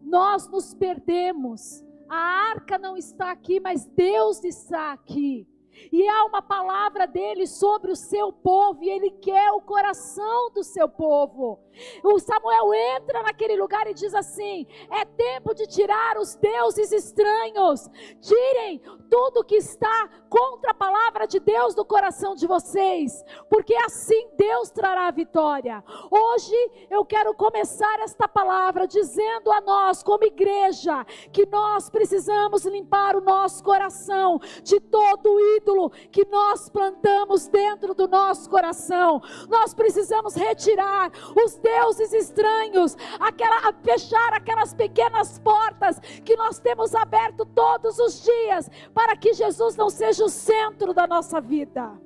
nós 0.04 0.48
nos 0.50 0.74
perdemos, 0.74 1.85
a 2.09 2.15
arca 2.51 2.77
não 2.77 2.95
está 2.97 3.31
aqui, 3.31 3.59
mas 3.59 3.85
Deus 3.85 4.43
está 4.43 4.93
aqui. 4.93 5.47
E 5.91 6.08
há 6.08 6.25
uma 6.25 6.41
palavra 6.41 7.05
dele 7.05 7.46
sobre 7.48 7.91
o 7.91 7.96
seu 7.96 8.32
povo, 8.32 8.84
e 8.84 8.89
ele 8.89 9.12
quer 9.12 9.51
o 9.51 9.62
coração 9.62 10.51
do 10.51 10.63
seu 10.63 10.88
povo. 10.88 11.60
O 12.03 12.17
Samuel 12.20 12.74
entra 12.74 13.22
naquele 13.24 13.58
lugar 13.58 13.86
e 13.88 13.94
diz 13.94 14.13
assim: 14.13 14.65
é 14.89 15.03
tempo 15.03 15.53
de 15.53 15.67
tirar 15.67 16.17
os 16.17 16.36
deuses 16.36 16.91
estranhos, 16.91 17.89
tirem 18.22 18.82
tudo 19.10 19.44
que 19.44 19.55
está 19.55 20.10
contra 20.29 20.72
a 20.72 20.74
palavra 20.74 21.27
de 21.27 21.39
Deus 21.39 21.75
do 21.75 21.84
coração 21.84 22.34
de 22.34 22.48
vocês, 22.48 23.24
porque 23.50 23.75
assim 23.75 24.29
Deus 24.38 24.70
trará 24.70 25.08
a 25.08 25.12
vitória. 25.12 25.84
Hoje 26.10 26.55
eu 26.89 27.03
quero 27.05 27.34
começar 27.34 28.00
esta 28.00 28.27
palavra 28.27 28.88
dizendo 28.88 29.51
a 29.51 29.60
nós, 29.62 30.01
como 30.01 30.24
igreja, 30.24 31.03
que 31.34 31.46
nós 31.46 31.89
precisamos 31.89 32.65
limpar 32.65 33.15
o 33.15 33.22
nosso 33.22 33.63
coração 33.63 34.39
de 34.63 34.79
todo 34.79 35.39
ídolo 35.58 35.64
que 36.12 36.25
nós 36.25 36.69
plantamos 36.69 37.48
dentro 37.48 37.93
do 37.93 38.07
nosso 38.07 38.50
coração. 38.50 39.22
Nós 39.50 39.74
precisamos 39.74 40.36
retirar 40.36 41.12
os 41.36 41.55
deuses 41.55 42.13
estranhos, 42.13 42.95
aquela, 43.19 43.74
fechar 43.74 44.34
aquelas 44.34 44.74
pequenas 44.74 45.39
portas 45.39 46.00
que 46.24 46.36
nós 46.36 46.60
temos 46.60 46.93
aberto 46.93 47.45
todos 47.45 47.98
os 48.00 48.24
dias, 48.24 48.69
para 48.93 49.15
que 49.17 49.34
Jesus 49.34 49.75
não 49.75 49.89
seja 49.89 50.24
o 50.24 50.29
centro 50.29 50.93
da 50.93 51.07
nossa 51.07 51.41
vida. 51.41 52.00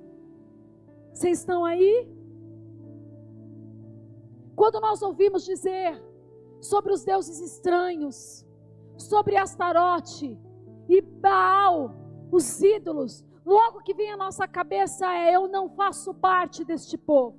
Vocês 1.13 1.39
estão 1.39 1.65
aí? 1.65 2.07
Quando 4.55 4.79
nós 4.79 5.01
ouvimos 5.01 5.45
dizer 5.45 6.01
sobre 6.61 6.91
os 6.91 7.03
deuses 7.03 7.39
estranhos, 7.39 8.45
sobre 8.97 9.37
Astarote 9.37 10.37
e 10.87 11.01
Baal, 11.01 11.95
os 12.31 12.61
ídolos, 12.61 13.25
logo 13.45 13.81
que 13.81 13.93
vem 13.93 14.11
à 14.11 14.17
nossa 14.17 14.47
cabeça 14.47 15.11
é: 15.13 15.35
eu 15.35 15.47
não 15.47 15.69
faço 15.69 16.13
parte 16.13 16.63
deste 16.63 16.97
povo. 16.97 17.37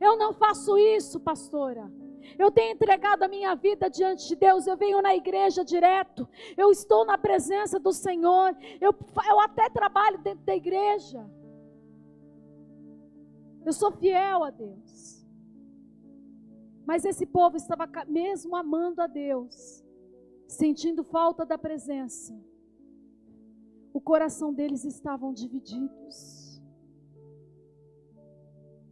Eu 0.00 0.16
não 0.16 0.32
faço 0.32 0.76
isso, 0.78 1.18
pastora. 1.20 1.90
Eu 2.38 2.50
tenho 2.50 2.72
entregado 2.72 3.22
a 3.22 3.28
minha 3.28 3.54
vida 3.54 3.88
diante 3.88 4.26
de 4.26 4.36
Deus. 4.36 4.66
Eu 4.66 4.76
venho 4.76 5.00
na 5.00 5.14
igreja 5.14 5.64
direto. 5.64 6.28
Eu 6.56 6.70
estou 6.70 7.04
na 7.04 7.16
presença 7.16 7.78
do 7.78 7.92
Senhor. 7.92 8.56
Eu, 8.80 8.94
eu 9.28 9.40
até 9.40 9.70
trabalho 9.70 10.18
dentro 10.18 10.44
da 10.44 10.54
igreja. 10.54 11.24
Eu 13.64 13.72
sou 13.72 13.92
fiel 13.92 14.44
a 14.44 14.50
Deus. 14.50 15.26
Mas 16.86 17.04
esse 17.04 17.26
povo 17.26 17.56
estava 17.56 17.88
mesmo 18.06 18.54
amando 18.54 19.02
a 19.02 19.08
Deus, 19.08 19.84
sentindo 20.46 21.02
falta 21.02 21.44
da 21.44 21.58
presença. 21.58 22.32
O 23.96 24.00
coração 24.02 24.52
deles 24.52 24.84
estavam 24.84 25.32
divididos. 25.32 26.60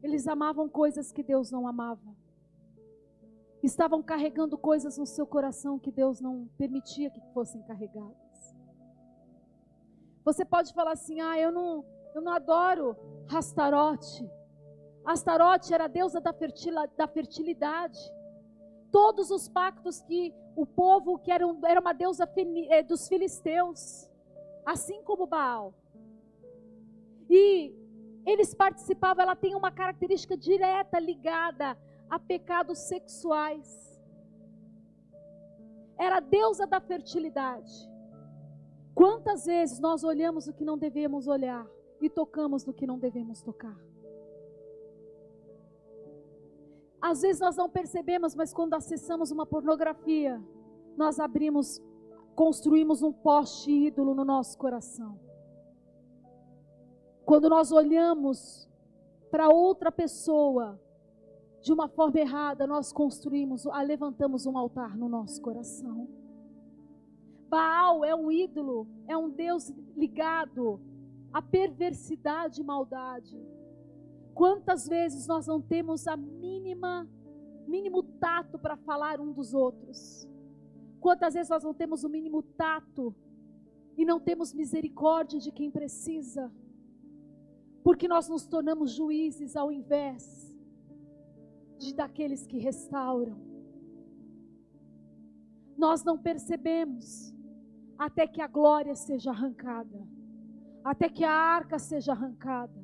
Eles 0.03 0.27
amavam 0.27 0.67
coisas 0.67 1.13
que 1.13 1.23
Deus 1.23 1.51
não 1.51 1.69
amava. 1.69 2.17
Estavam 3.63 4.03
carregando 4.03 4.57
coisas 4.57 4.97
no 4.97 5.05
seu 5.05 5.27
coração 5.27 5.79
que 5.79 5.93
Deus 5.93 6.23
não 6.23 6.49
permitia 6.57 7.11
que 7.11 7.21
fossem 7.35 7.61
carregadas. 7.65 8.57
Você 10.25 10.43
pode 10.43 10.73
falar 10.73 10.93
assim: 10.93 11.21
"Ah, 11.21 11.39
eu 11.39 11.53
não, 11.53 11.85
eu 12.15 12.23
não 12.23 12.33
adoro 12.33 12.97
Astarote". 13.29 14.27
Astarote 15.05 15.75
era 15.75 15.85
a 15.85 15.89
deusa 15.99 16.19
da, 16.19 16.35
da 16.97 17.07
fertilidade. 17.07 18.01
Todos 18.91 19.31
os 19.31 19.51
pactos 19.51 20.01
que 20.01 20.35
o 20.57 20.65
povo 20.65 21.19
que 21.19 21.31
era, 21.31 21.45
era 21.67 21.79
uma 21.79 21.93
deusa 21.93 22.27
é, 22.71 22.83
dos 22.83 23.07
filisteus, 23.07 24.11
assim 24.65 25.03
como 25.03 25.27
Baal. 25.27 25.75
E 27.29 27.75
eles 28.27 28.55
participavam, 28.55 29.23
ela 29.23 29.37
tem 29.37 29.55
uma 29.55 29.71
característica 29.71 30.37
direta 30.37 30.99
ligada 30.99 31.77
a 32.09 32.19
pecados 32.19 32.79
sexuais. 32.79 34.01
Era 35.99 36.17
a 36.17 36.21
deusa 36.21 36.67
da 36.67 36.81
fertilidade. 36.81 37.73
Quantas 38.95 39.47
vezes 39.47 39.79
nós 39.81 40.05
olhamos 40.05 40.47
o 40.47 40.53
que 40.53 40.65
não 40.65 40.79
devemos 40.79 41.27
olhar 41.27 41.67
e 42.01 42.09
tocamos 42.09 42.65
no 42.65 42.73
que 42.73 42.87
não 42.87 42.99
devemos 42.99 43.43
tocar? 43.43 43.77
Às 47.01 47.21
vezes 47.21 47.41
nós 47.41 47.57
não 47.57 47.69
percebemos, 47.69 48.35
mas 48.35 48.55
quando 48.55 48.75
acessamos 48.75 49.31
uma 49.31 49.45
pornografia, 49.45 50.43
nós 50.97 51.21
abrimos, 51.21 51.83
construímos 52.35 53.03
um 53.03 53.13
poste 53.13 53.71
ídolo 53.71 54.15
no 54.15 54.25
nosso 54.25 54.59
coração. 54.59 55.19
Quando 57.25 57.49
nós 57.49 57.73
olhamos 57.73 58.69
para 59.31 59.49
outra 59.49 59.91
pessoa 59.91 60.79
de 61.63 61.73
uma 61.73 61.89
forma 61.89 62.21
errada, 62.21 62.67
nós 62.67 62.93
construímos, 62.93 63.65
levantamos 63.87 64.45
um 64.45 64.59
altar 64.59 64.97
no 64.97 65.09
nosso 65.09 65.41
coração. 65.41 66.07
Baal 67.49 68.05
é 68.05 68.15
um 68.15 68.31
ídolo, 68.31 68.87
é 69.09 69.17
um 69.17 69.31
Deus 69.31 69.73
ligado 69.97 70.81
à 71.33 71.41
perversidade 71.41 72.61
e 72.61 72.65
maldade. 72.65 73.41
Quantas 74.35 74.87
vezes 74.87 75.27
nós 75.27 75.47
não 75.47 75.63
temos 75.63 76.07
a 76.07 76.17
mínima, 76.17 77.09
mínimo 77.67 78.03
tato 78.03 78.59
para 78.59 78.77
falar 78.77 79.21
um 79.21 79.33
dos 79.33 79.55
outros? 79.55 80.29
Quantas 81.05 81.35
vezes 81.35 81.51
nós 81.55 81.65
não 81.69 81.75
temos 81.81 82.03
o 82.05 82.09
mínimo 82.17 82.41
tato 82.65 83.15
e 83.97 84.05
não 84.11 84.19
temos 84.29 84.55
misericórdia 84.63 85.39
de 85.39 85.51
quem 85.59 85.71
precisa? 85.79 86.45
porque 87.85 88.09
nós 88.09 88.29
nos 88.31 88.47
tornamos 88.47 88.93
juízes 88.93 89.55
ao 89.55 89.71
invés 89.71 90.57
de 91.77 91.95
daqueles 91.95 92.47
que 92.47 92.59
restauram. 92.59 93.37
Nós 95.77 96.03
não 96.03 96.17
percebemos 96.17 97.35
até 97.99 98.27
que 98.27 98.41
a 98.41 98.49
glória 98.49 98.95
seja 98.95 99.31
arrancada, 99.31 100.09
até 100.83 101.11
que 101.11 101.25
a 101.25 101.31
arca 101.31 101.79
seja 101.79 102.13
arrancada, 102.13 102.83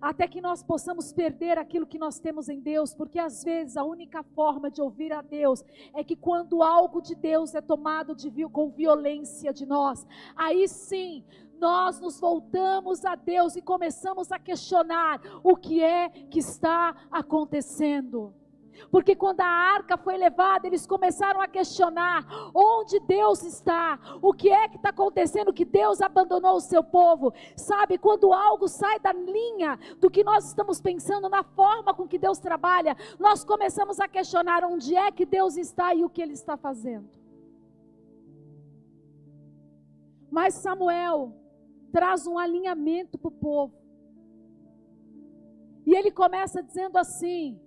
até 0.00 0.26
que 0.26 0.40
nós 0.40 0.62
possamos 0.62 1.12
perder 1.12 1.58
aquilo 1.58 1.86
que 1.86 1.98
nós 1.98 2.18
temos 2.18 2.48
em 2.48 2.60
Deus, 2.60 2.94
porque 2.94 3.18
às 3.18 3.42
vezes 3.42 3.76
a 3.76 3.84
única 3.84 4.22
forma 4.22 4.70
de 4.70 4.80
ouvir 4.80 5.12
a 5.12 5.22
Deus 5.22 5.64
é 5.94 6.02
que 6.04 6.16
quando 6.16 6.62
algo 6.62 7.00
de 7.00 7.14
Deus 7.14 7.54
é 7.54 7.60
tomado 7.60 8.14
de, 8.14 8.30
com 8.48 8.70
violência 8.70 9.52
de 9.52 9.66
nós, 9.66 10.06
aí 10.36 10.68
sim 10.68 11.24
nós 11.58 12.00
nos 12.00 12.20
voltamos 12.20 13.04
a 13.04 13.14
Deus 13.14 13.56
e 13.56 13.62
começamos 13.62 14.30
a 14.30 14.38
questionar 14.38 15.20
o 15.42 15.56
que 15.56 15.82
é 15.82 16.08
que 16.08 16.38
está 16.38 16.94
acontecendo. 17.10 18.34
Porque 18.90 19.14
quando 19.14 19.40
a 19.40 19.46
arca 19.46 19.96
foi 19.96 20.16
levada, 20.16 20.66
eles 20.66 20.86
começaram 20.86 21.40
a 21.40 21.48
questionar 21.48 22.24
onde 22.54 23.00
Deus 23.00 23.42
está, 23.42 23.98
o 24.22 24.32
que 24.32 24.50
é 24.50 24.68
que 24.68 24.76
está 24.76 24.90
acontecendo, 24.90 25.52
que 25.52 25.64
Deus 25.64 26.00
abandonou 26.00 26.56
o 26.56 26.60
seu 26.60 26.82
povo. 26.82 27.32
Sabe, 27.56 27.98
quando 27.98 28.32
algo 28.32 28.68
sai 28.68 28.98
da 29.00 29.12
linha 29.12 29.78
do 30.00 30.10
que 30.10 30.24
nós 30.24 30.46
estamos 30.46 30.80
pensando, 30.80 31.28
na 31.28 31.42
forma 31.42 31.94
com 31.94 32.06
que 32.06 32.18
Deus 32.18 32.38
trabalha, 32.38 32.96
nós 33.18 33.44
começamos 33.44 34.00
a 34.00 34.08
questionar 34.08 34.64
onde 34.64 34.94
é 34.94 35.10
que 35.10 35.26
Deus 35.26 35.56
está 35.56 35.94
e 35.94 36.04
o 36.04 36.10
que 36.10 36.22
Ele 36.22 36.32
está 36.32 36.56
fazendo. 36.56 37.08
Mas 40.30 40.54
Samuel 40.54 41.32
traz 41.90 42.26
um 42.26 42.38
alinhamento 42.38 43.16
para 43.16 43.28
o 43.28 43.30
povo. 43.30 43.74
E 45.86 45.94
ele 45.94 46.10
começa 46.10 46.62
dizendo 46.62 46.98
assim: 46.98 47.58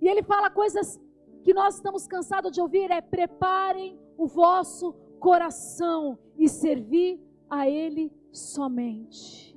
e 0.00 0.08
ele 0.08 0.22
fala 0.22 0.50
coisas 0.50 1.00
que 1.42 1.54
nós 1.54 1.76
estamos 1.76 2.06
cansados 2.06 2.52
de 2.52 2.60
ouvir: 2.60 2.90
é 2.90 3.00
preparem 3.00 3.98
o 4.16 4.26
vosso 4.26 4.92
coração 5.18 6.18
e 6.36 6.48
servir 6.48 7.20
a 7.48 7.68
Ele 7.68 8.12
somente. 8.32 9.56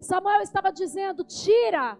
Samuel 0.00 0.40
estava 0.42 0.70
dizendo: 0.72 1.24
tira 1.24 1.98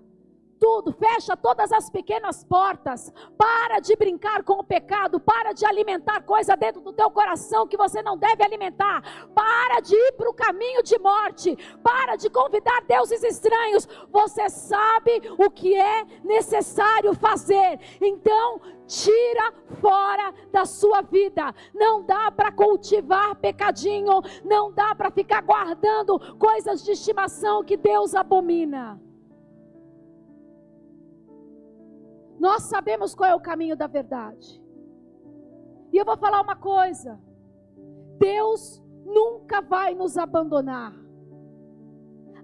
tudo, 0.58 0.92
fecha 0.92 1.36
todas 1.36 1.72
as 1.72 1.88
pequenas 1.90 2.44
portas. 2.44 3.12
Para 3.36 3.80
de 3.80 3.96
brincar 3.96 4.42
com 4.42 4.54
o 4.54 4.64
pecado, 4.64 5.20
para 5.20 5.52
de 5.52 5.64
alimentar 5.64 6.22
coisa 6.22 6.56
dentro 6.56 6.80
do 6.80 6.92
teu 6.92 7.10
coração 7.10 7.66
que 7.66 7.76
você 7.76 8.02
não 8.02 8.16
deve 8.16 8.44
alimentar. 8.44 9.02
Para 9.34 9.80
de 9.80 9.94
ir 9.94 10.12
para 10.12 10.30
o 10.30 10.34
caminho 10.34 10.82
de 10.82 10.98
morte, 10.98 11.56
para 11.82 12.16
de 12.16 12.28
convidar 12.28 12.82
deuses 12.86 13.22
estranhos. 13.22 13.88
Você 14.10 14.48
sabe 14.48 15.22
o 15.38 15.50
que 15.50 15.74
é 15.74 16.04
necessário 16.24 17.14
fazer. 17.14 17.78
Então, 18.00 18.60
tira 18.86 19.52
fora 19.80 20.32
da 20.50 20.64
sua 20.64 21.02
vida. 21.02 21.54
Não 21.74 22.02
dá 22.02 22.30
para 22.30 22.50
cultivar 22.50 23.36
pecadinho, 23.36 24.20
não 24.44 24.72
dá 24.72 24.94
para 24.94 25.10
ficar 25.10 25.42
guardando 25.42 26.18
coisas 26.38 26.82
de 26.82 26.92
estimação 26.92 27.62
que 27.62 27.76
Deus 27.76 28.14
abomina. 28.14 29.07
Nós 32.38 32.64
sabemos 32.64 33.14
qual 33.14 33.30
é 33.30 33.34
o 33.34 33.40
caminho 33.40 33.76
da 33.76 33.86
verdade. 33.86 34.62
E 35.92 35.96
eu 35.96 36.04
vou 36.04 36.16
falar 36.16 36.40
uma 36.40 36.56
coisa: 36.56 37.20
Deus 38.18 38.82
nunca 39.04 39.60
vai 39.60 39.94
nos 39.94 40.16
abandonar. 40.16 40.94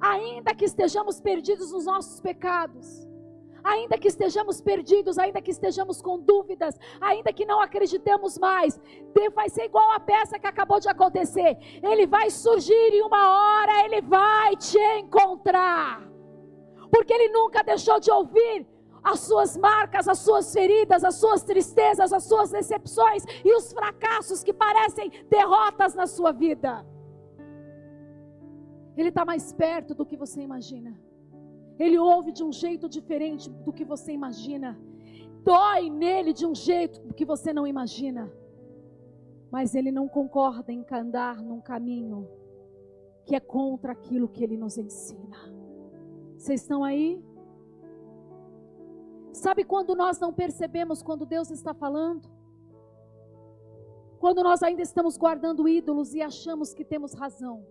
Ainda 0.01 0.55
que 0.55 0.65
estejamos 0.65 1.21
perdidos 1.21 1.73
nos 1.73 1.87
nossos 1.87 2.21
pecados, 2.21 3.09
ainda 3.63 3.97
que 3.97 4.09
estejamos 4.09 4.61
perdidos, 4.61 5.19
ainda 5.19 5.41
que 5.41 5.51
estejamos 5.51 6.03
com 6.03 6.19
dúvidas, 6.19 6.79
ainda 7.01 7.33
que 7.33 7.47
não 7.47 7.61
acreditemos 7.61 8.37
mais, 8.37 8.79
vai 9.35 9.49
ser 9.49 9.65
igual 9.65 9.93
a 9.93 10.01
peça 10.01 10.39
que 10.39 10.47
acabou 10.47 10.79
de 10.79 10.89
acontecer. 10.89 11.57
Ele 11.83 12.07
vai 12.07 12.29
surgir 12.31 12.93
e 12.93 13.03
uma 13.03 13.31
hora 13.31 13.85
ele 13.85 14.03
vai 14.03 14.57
te 14.57 14.79
encontrar. 14.99 16.03
Porque 16.91 17.13
ele 17.13 17.29
nunca 17.29 17.63
deixou 17.63 17.99
de 17.99 18.11
ouvir 18.11 18.74
as 19.05 19.21
suas 19.21 19.57
marcas, 19.57 20.09
as 20.09 20.19
suas 20.19 20.51
feridas, 20.53 21.05
as 21.05 21.17
suas 21.17 21.43
tristezas, 21.43 22.11
as 22.13 22.25
suas 22.25 22.51
decepções 22.51 23.23
e 23.45 23.55
os 23.55 23.71
fracassos 23.71 24.43
que 24.43 24.53
parecem 24.53 25.13
derrotas 25.29 25.95
na 25.95 26.07
sua 26.07 26.33
vida. 26.33 26.87
Ele 28.97 29.11
está 29.11 29.25
mais 29.25 29.53
perto 29.53 29.95
do 29.95 30.07
que 30.07 30.17
você 30.17 30.41
imagina. 30.41 30.99
Ele 31.79 31.99
ouve 31.99 32.33
de 32.33 32.43
um 32.43 32.53
jeito 32.53 32.89
diferente 32.89 33.51
do 33.51 33.73
que 33.73 33.85
você 33.85 34.13
imagina. 34.13 34.81
Dói 35.43 35.91
nele 35.91 36.33
de 36.33 36.47
um 36.47 36.55
jeito 36.55 37.13
que 37.15 37.25
você 37.25 37.53
não 37.53 37.67
imagina. 37.67 38.33
Mas 39.51 39.75
ele 39.75 39.93
não 39.93 40.09
concorda 40.09 40.73
em 40.73 40.85
andar 40.91 41.43
num 41.43 41.61
caminho 41.61 42.27
que 43.27 43.35
é 43.35 43.41
contra 43.41 43.93
aquilo 43.93 44.29
que 44.29 44.43
ele 44.43 44.57
nos 44.57 44.79
ensina. 44.79 45.37
Vocês 46.37 46.63
estão 46.63 46.85
aí? 46.85 47.23
Sabe 49.35 49.65
quando 49.65 49.97
nós 49.97 50.21
não 50.21 50.33
percebemos 50.33 51.03
quando 51.03 51.27
Deus 51.27 51.51
está 51.51 51.75
falando? 51.75 52.31
Quando 54.21 54.45
nós 54.45 54.63
ainda 54.63 54.81
estamos 54.81 55.17
guardando 55.17 55.69
ídolos 55.69 56.15
e 56.15 56.23
achamos 56.23 56.73
que 56.73 56.85
temos 56.85 57.15
razão. 57.15 57.67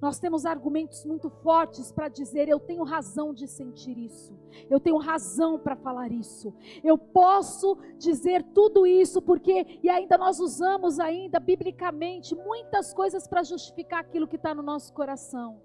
Nós 0.00 0.18
temos 0.18 0.46
argumentos 0.46 1.04
muito 1.04 1.28
fortes 1.28 1.92
para 1.92 2.08
dizer: 2.08 2.48
eu 2.48 2.58
tenho 2.58 2.82
razão 2.82 3.34
de 3.34 3.46
sentir 3.46 3.96
isso, 3.98 4.32
eu 4.70 4.80
tenho 4.80 4.96
razão 4.96 5.58
para 5.58 5.76
falar 5.76 6.10
isso, 6.10 6.52
eu 6.82 6.96
posso 6.96 7.76
dizer 7.98 8.42
tudo 8.54 8.86
isso 8.86 9.20
porque 9.20 9.78
e 9.82 9.88
ainda 9.88 10.16
nós 10.16 10.40
usamos 10.40 10.98
ainda 10.98 11.38
biblicamente 11.38 12.34
muitas 12.34 12.92
coisas 12.92 13.28
para 13.28 13.44
justificar 13.44 14.00
aquilo 14.00 14.26
que 14.26 14.36
está 14.36 14.54
no 14.54 14.62
nosso 14.62 14.92
coração 14.94 15.60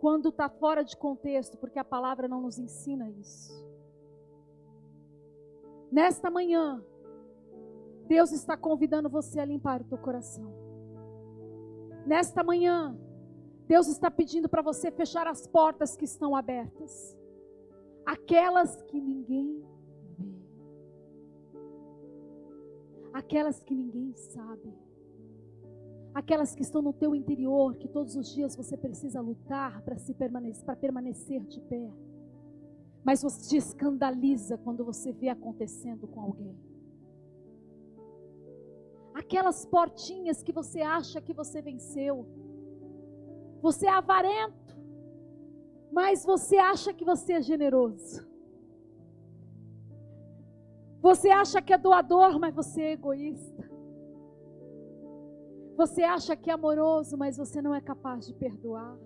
quando 0.00 0.30
está 0.30 0.48
fora 0.48 0.82
de 0.82 0.96
contexto, 0.96 1.58
porque 1.58 1.78
a 1.78 1.84
palavra 1.84 2.26
não 2.26 2.40
nos 2.40 2.58
ensina 2.58 3.10
isso. 3.10 3.52
Nesta 5.92 6.30
manhã, 6.30 6.82
Deus 8.08 8.32
está 8.32 8.56
convidando 8.56 9.10
você 9.10 9.38
a 9.38 9.44
limpar 9.44 9.82
o 9.82 9.84
teu 9.84 9.98
coração. 9.98 10.50
Nesta 12.06 12.42
manhã, 12.42 12.98
Deus 13.68 13.88
está 13.88 14.10
pedindo 14.10 14.48
para 14.48 14.62
você 14.62 14.90
fechar 14.90 15.26
as 15.26 15.46
portas 15.46 15.94
que 15.94 16.06
estão 16.06 16.34
abertas, 16.34 17.14
aquelas 18.06 18.80
que 18.82 18.98
ninguém 18.98 19.62
vê, 20.18 20.34
aquelas 23.12 23.62
que 23.62 23.74
ninguém 23.74 24.14
sabe 24.14 24.72
aquelas 26.14 26.54
que 26.54 26.62
estão 26.62 26.82
no 26.82 26.92
teu 26.92 27.14
interior, 27.14 27.76
que 27.76 27.88
todos 27.88 28.16
os 28.16 28.32
dias 28.32 28.56
você 28.56 28.76
precisa 28.76 29.20
lutar 29.20 29.82
para 29.82 29.96
se 29.96 30.14
permanecer, 30.14 30.64
para 30.64 30.76
permanecer 30.76 31.42
de 31.44 31.60
pé. 31.60 31.90
Mas 33.04 33.22
você 33.22 33.48
te 33.48 33.56
escandaliza 33.56 34.58
quando 34.58 34.84
você 34.84 35.12
vê 35.12 35.28
acontecendo 35.28 36.06
com 36.06 36.20
alguém. 36.20 36.56
Aquelas 39.14 39.64
portinhas 39.64 40.42
que 40.42 40.52
você 40.52 40.80
acha 40.80 41.20
que 41.20 41.32
você 41.32 41.62
venceu. 41.62 42.26
Você 43.62 43.86
é 43.86 43.90
avarento, 43.90 44.76
mas 45.92 46.24
você 46.24 46.56
acha 46.56 46.92
que 46.92 47.04
você 47.04 47.34
é 47.34 47.42
generoso. 47.42 48.28
Você 51.00 51.30
acha 51.30 51.62
que 51.62 51.72
é 51.72 51.78
doador, 51.78 52.38
mas 52.38 52.54
você 52.54 52.82
é 52.82 52.92
egoísta. 52.92 53.69
Você 55.80 56.02
acha 56.02 56.36
que 56.36 56.50
é 56.50 56.52
amoroso, 56.52 57.16
mas 57.16 57.38
você 57.38 57.62
não 57.62 57.74
é 57.74 57.80
capaz 57.80 58.26
de 58.26 58.34
perdoar. 58.34 58.98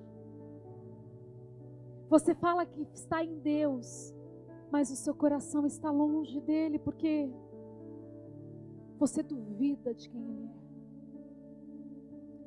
Você 2.11 2.35
fala 2.35 2.67
que 2.67 2.83
está 2.93 3.23
em 3.25 3.39
Deus, 3.39 4.13
mas 4.73 4.91
o 4.91 4.97
seu 4.97 5.15
coração 5.15 5.65
está 5.67 5.89
longe 5.93 6.41
dele 6.41 6.81
porque 6.81 7.31
você 8.99 9.23
duvida 9.23 9.95
de 9.95 10.09
quem 10.11 10.21
ele 10.21 10.47
é. 10.47 10.55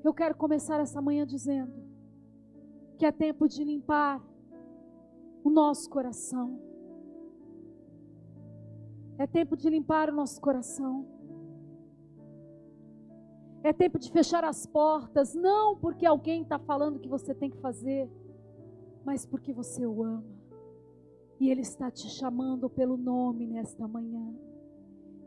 Eu 0.04 0.14
quero 0.14 0.36
começar 0.36 0.78
essa 0.82 1.02
manhã 1.02 1.26
dizendo 1.26 1.82
que 2.98 3.06
é 3.06 3.14
tempo 3.14 3.48
de 3.48 3.64
limpar 3.64 4.22
o 5.42 5.50
nosso 5.50 5.90
coração. 5.90 6.60
É 9.18 9.26
tempo 9.26 9.56
de 9.56 9.70
limpar 9.70 10.10
o 10.10 10.14
nosso 10.14 10.42
coração. 10.42 11.17
É 13.68 13.74
tempo 13.74 14.00
de 14.00 14.10
fechar 14.10 14.46
as 14.46 14.66
portas, 14.66 15.36
não 15.36 15.76
porque 15.76 16.06
alguém 16.06 16.42
está 16.42 16.58
falando 16.58 17.02
que 17.02 17.10
você 17.10 17.36
tem 17.36 17.50
que 17.50 17.58
fazer, 17.58 18.10
mas 19.04 19.26
porque 19.26 19.52
você 19.52 19.86
o 19.86 20.06
ama. 20.06 20.24
E 21.38 21.52
Ele 21.52 21.64
está 21.64 21.92
te 21.92 22.08
chamando 22.08 22.70
pelo 22.70 22.96
nome 22.96 23.46
nesta 23.46 23.86
manhã. 23.86 24.34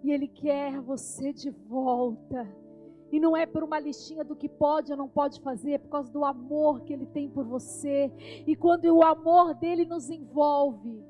E 0.02 0.10
Ele 0.10 0.26
quer 0.26 0.80
você 0.80 1.34
de 1.34 1.50
volta. 1.50 2.50
E 3.12 3.20
não 3.20 3.36
é 3.36 3.44
por 3.44 3.62
uma 3.62 3.78
listinha 3.78 4.24
do 4.24 4.34
que 4.34 4.48
pode 4.48 4.90
ou 4.90 4.96
não 4.96 5.06
pode 5.06 5.38
fazer, 5.42 5.72
é 5.72 5.78
por 5.78 5.90
causa 5.90 6.10
do 6.10 6.24
amor 6.24 6.80
que 6.80 6.94
Ele 6.94 7.04
tem 7.04 7.28
por 7.28 7.44
você. 7.44 8.10
E 8.46 8.56
quando 8.56 8.86
o 8.86 9.02
amor 9.02 9.52
dele 9.52 9.84
nos 9.84 10.08
envolve, 10.08 11.04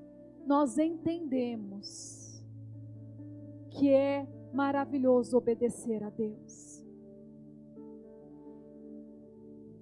nós 0.45 0.79
entendemos 0.79 2.43
que 3.71 3.89
é 3.89 4.27
maravilhoso 4.53 5.39
obedecer 5.39 6.03
a 6.03 6.11
Deus. 6.11 6.70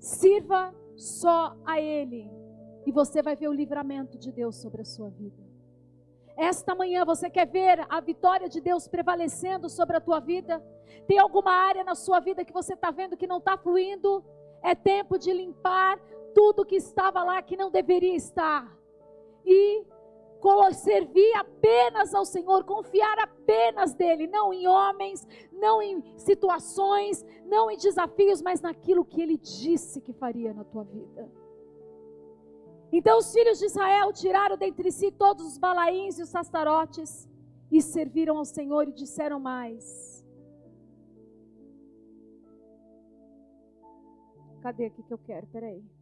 Sirva 0.09 0.75
só 0.97 1.55
a 1.67 1.79
Ele. 1.79 2.31
E 2.87 2.91
você 2.91 3.21
vai 3.21 3.37
ver 3.37 3.49
o 3.49 3.53
livramento 3.53 4.17
de 4.17 4.33
Deus 4.33 4.57
sobre 4.57 4.81
a 4.81 4.85
sua 4.85 5.11
vida. 5.11 5.43
Esta 6.35 6.75
manhã 6.75 7.05
você 7.05 7.29
quer 7.29 7.47
ver 7.47 7.85
a 7.91 8.01
vitória 8.01 8.49
de 8.49 8.59
Deus 8.59 8.89
prevalecendo 8.89 9.69
sobre 9.69 9.99
a 9.99 10.01
tua 10.01 10.19
vida? 10.19 10.65
Tem 11.07 11.19
alguma 11.19 11.53
área 11.53 11.85
na 11.85 11.95
sua 11.95 12.21
vida 12.21 12.43
que 12.43 12.55
você 12.55 12.73
está 12.73 12.91
vendo 12.91 13.19
que 13.19 13.27
não 13.27 13.37
está 13.37 13.59
fluindo? 13.59 14.25
É 14.63 14.75
tempo 14.75 15.19
de 15.19 15.31
limpar 15.31 16.01
tudo 16.35 16.65
que 16.65 16.77
estava 16.77 17.23
lá 17.23 17.43
que 17.43 17.57
não 17.57 17.71
deveria 17.71 18.17
estar. 18.17 18.75
E 19.45 19.85
servir 20.73 21.35
apenas 21.35 22.15
ao 22.15 22.25
Senhor, 22.25 22.65
confiar 22.65 23.19
apenas 23.19 23.95
dele, 23.95 24.27
não 24.27 24.53
em 24.53 24.67
homens, 24.67 25.27
não 25.53 25.83
em 25.83 26.03
situações, 26.17 27.25
não 27.45 27.71
em 27.71 27.77
desafios, 27.77 28.41
mas 28.41 28.61
naquilo 28.61 29.05
que 29.05 29.21
ele 29.21 29.37
disse 29.37 30.01
que 30.01 30.13
faria 30.13 30.55
na 30.55 30.65
tua 30.65 30.85
vida. 30.85 31.31
Então 32.91 33.19
os 33.19 33.33
filhos 33.33 33.59
de 33.59 33.67
Israel 33.67 34.13
tiraram 34.13 34.57
dentre 34.57 34.91
si 34.91 35.11
todos 35.11 35.47
os 35.47 35.59
balaíns 35.59 36.19
e 36.19 36.23
os 36.23 36.29
sastarotes 36.31 37.29
e 37.71 37.83
serviram 37.83 38.39
ao 38.39 38.45
Senhor 38.45 38.89
e 38.89 38.93
disseram 38.93 39.39
mais. 39.39 40.25
Cadê 44.63 44.87
aqui 44.87 45.03
que 45.03 45.13
eu 45.13 45.19
quero? 45.19 45.47
Peraí. 45.49 45.98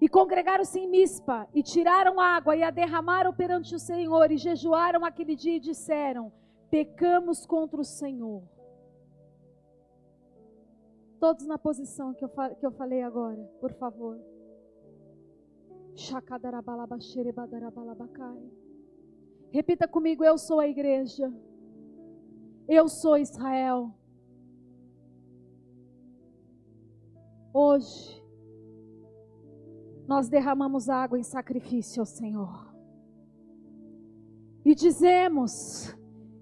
E 0.00 0.08
congregaram-se 0.08 0.78
em 0.78 0.88
Mispa, 0.88 1.48
e 1.54 1.62
tiraram 1.62 2.20
água, 2.20 2.54
e 2.54 2.62
a 2.62 2.70
derramaram 2.70 3.32
perante 3.32 3.74
o 3.74 3.78
Senhor, 3.78 4.30
e 4.30 4.36
jejuaram 4.36 5.04
aquele 5.04 5.34
dia, 5.34 5.56
e 5.56 5.60
disseram: 5.60 6.32
Pecamos 6.70 7.46
contra 7.46 7.80
o 7.80 7.84
Senhor. 7.84 8.42
Todos 11.18 11.46
na 11.46 11.56
posição 11.56 12.12
que 12.12 12.24
eu, 12.24 12.28
que 12.28 12.66
eu 12.66 12.72
falei 12.72 13.02
agora, 13.02 13.42
por 13.60 13.72
favor. 13.72 14.18
Repita 19.50 19.88
comigo: 19.88 20.22
Eu 20.22 20.36
sou 20.36 20.60
a 20.60 20.68
igreja. 20.68 21.32
Eu 22.68 22.88
sou 22.88 23.16
Israel. 23.16 23.94
Hoje, 27.54 28.22
nós 30.06 30.28
derramamos 30.28 30.88
água 30.88 31.18
em 31.18 31.22
sacrifício 31.22 32.00
ao 32.00 32.06
Senhor. 32.06 32.74
E 34.64 34.74
dizemos 34.74 35.96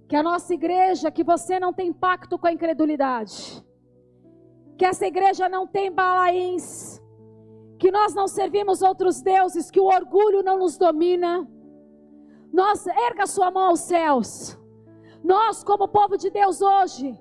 que 0.08 0.16
a 0.16 0.22
nossa 0.22 0.52
igreja, 0.52 1.10
que 1.10 1.24
você 1.24 1.58
não 1.58 1.72
tem 1.72 1.92
pacto 1.92 2.38
com 2.38 2.46
a 2.46 2.52
incredulidade, 2.52 3.64
que 4.76 4.84
essa 4.84 5.06
igreja 5.06 5.48
não 5.48 5.66
tem 5.66 5.90
balaíns, 5.90 7.00
que 7.78 7.90
nós 7.90 8.14
não 8.14 8.28
servimos 8.28 8.82
outros 8.82 9.22
deuses, 9.22 9.70
que 9.70 9.80
o 9.80 9.86
orgulho 9.86 10.42
não 10.42 10.58
nos 10.58 10.76
domina. 10.76 11.48
Nós, 12.52 12.86
erga 12.86 13.26
sua 13.26 13.50
mão 13.50 13.70
aos 13.70 13.80
céus. 13.80 14.58
Nós, 15.22 15.64
como 15.64 15.88
povo 15.88 16.16
de 16.16 16.30
Deus 16.30 16.60
hoje, 16.60 17.18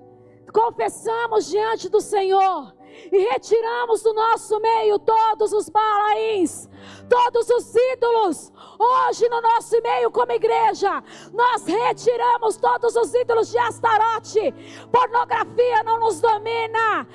confessamos 0.52 1.46
diante 1.46 1.88
do 1.88 2.00
Senhor 2.00 2.74
e 3.10 3.18
retiramos 3.30 4.02
do 4.02 4.12
nosso 4.12 4.58
meio 4.60 4.98
todos 4.98 5.52
os 5.52 5.68
balaíns, 5.68 6.68
todos 7.08 7.48
os 7.50 7.74
ídolos. 7.74 8.52
Hoje, 8.78 9.28
no 9.28 9.40
nosso 9.40 9.80
meio, 9.82 10.10
como 10.10 10.32
igreja, 10.32 11.02
nós 11.32 11.64
retiramos 11.64 12.56
todos 12.56 12.96
os 12.96 13.14
ídolos 13.14 13.50
de 13.50 13.58
Astarote. 13.58 14.52
Pornografia 14.90 15.82
não 15.84 15.98
nos 16.00 16.20
domina, 16.20 17.06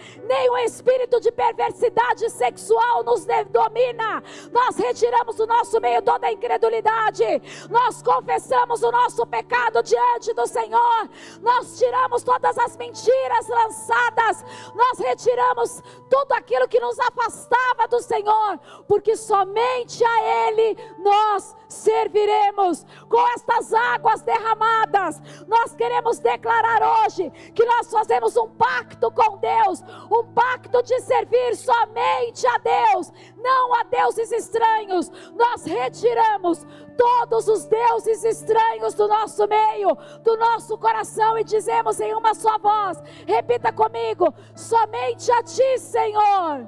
o 0.49 0.57
espírito 0.57 1.19
de 1.19 1.31
perversidade 1.31 2.29
sexual 2.29 3.03
nos 3.03 3.25
domina. 3.49 4.23
Nós 4.51 4.77
retiramos 4.77 5.35
do 5.35 5.45
nosso 5.45 5.79
meio 5.79 6.01
toda 6.01 6.27
a 6.27 6.31
incredulidade, 6.31 7.23
nós 7.69 8.01
confessamos 8.01 8.81
o 8.83 8.91
nosso 8.91 9.25
pecado 9.25 9.83
diante 9.83 10.33
do 10.33 10.47
Senhor, 10.47 11.09
nós 11.41 11.77
tiramos 11.77 12.23
todas 12.23 12.57
as 12.57 12.75
mentiras 12.77 13.47
lançadas, 13.47 14.43
nós 14.73 14.99
retiramos 14.99 15.81
tudo 16.09 16.31
aquilo 16.33 16.67
que 16.67 16.79
nos 16.79 16.97
afastava 16.99 17.87
do 17.89 18.01
Senhor, 18.01 18.59
porque 18.87 19.15
somente 19.59 20.03
a 20.03 20.47
Ele 20.47 20.77
nós 20.99 21.55
serviremos 21.67 22.85
com 23.07 23.19
estas 23.35 23.73
águas 23.73 24.21
derramadas. 24.21 25.21
Nós 25.47 25.75
queremos 25.75 26.19
declarar 26.19 26.81
hoje 26.81 27.29
que 27.53 27.65
nós 27.65 27.91
fazemos 27.91 28.35
um 28.37 28.49
pacto 28.49 29.11
com 29.11 29.37
Deus, 29.37 29.83
um 30.09 30.23
pacto 30.33 30.81
de 30.81 30.99
servir 31.01 31.55
somente 31.55 32.47
a 32.47 32.57
Deus, 32.57 33.11
não 33.37 33.73
a 33.75 33.83
deuses 33.83 34.31
estranhos. 34.31 35.11
Nós 35.35 35.65
retiramos 35.65 36.65
todos 36.97 37.47
os 37.47 37.65
deuses 37.65 38.23
estranhos 38.23 38.93
do 38.93 39.07
nosso 39.07 39.47
meio, 39.47 39.95
do 40.23 40.37
nosso 40.37 40.77
coração 40.77 41.37
e 41.37 41.43
dizemos 41.43 41.99
em 41.99 42.13
uma 42.13 42.33
só 42.33 42.57
voz: 42.57 43.01
repita 43.27 43.71
comigo, 43.71 44.33
somente 44.55 45.31
a 45.31 45.43
Ti, 45.43 45.77
Senhor, 45.77 46.67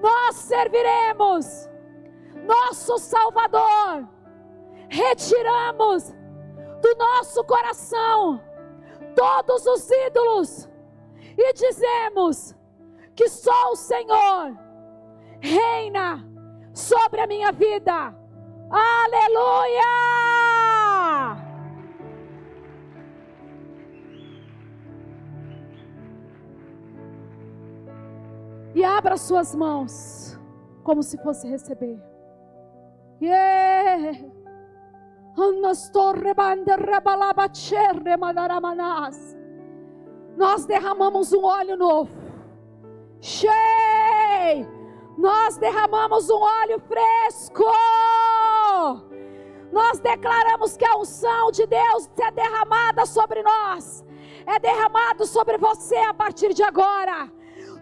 nós 0.00 0.36
serviremos 0.36 1.67
nosso 2.48 2.96
Salvador, 2.96 4.08
retiramos 4.88 6.14
do 6.80 6.94
nosso 6.96 7.44
coração 7.44 8.40
todos 9.14 9.66
os 9.66 9.90
ídolos 9.90 10.68
e 11.36 11.52
dizemos 11.52 12.56
que 13.14 13.28
só 13.28 13.72
o 13.72 13.76
Senhor 13.76 14.58
reina 15.40 16.26
sobre 16.72 17.20
a 17.20 17.26
minha 17.26 17.52
vida. 17.52 18.16
Aleluia! 18.70 19.82
E 28.74 28.84
abra 28.84 29.16
suas 29.16 29.54
mãos 29.54 30.38
como 30.82 31.02
se 31.02 31.18
fosse 31.18 31.46
receber. 31.48 32.17
Nós 40.36 40.64
derramamos 40.66 41.32
um 41.32 41.44
óleo 41.44 41.76
novo. 41.76 42.10
Cheio. 43.20 43.52
Nós 45.16 45.56
derramamos 45.56 46.30
um 46.30 46.40
óleo 46.40 46.80
fresco. 46.80 47.64
Nós 49.72 49.98
declaramos 49.98 50.76
que 50.76 50.84
a 50.84 50.96
unção 50.96 51.50
de 51.50 51.66
Deus 51.66 52.08
é 52.20 52.30
derramada 52.30 53.04
sobre 53.04 53.42
nós. 53.42 54.04
É 54.46 54.60
derramado 54.60 55.26
sobre 55.26 55.58
você 55.58 55.96
a 55.96 56.14
partir 56.14 56.54
de 56.54 56.62
agora 56.62 57.37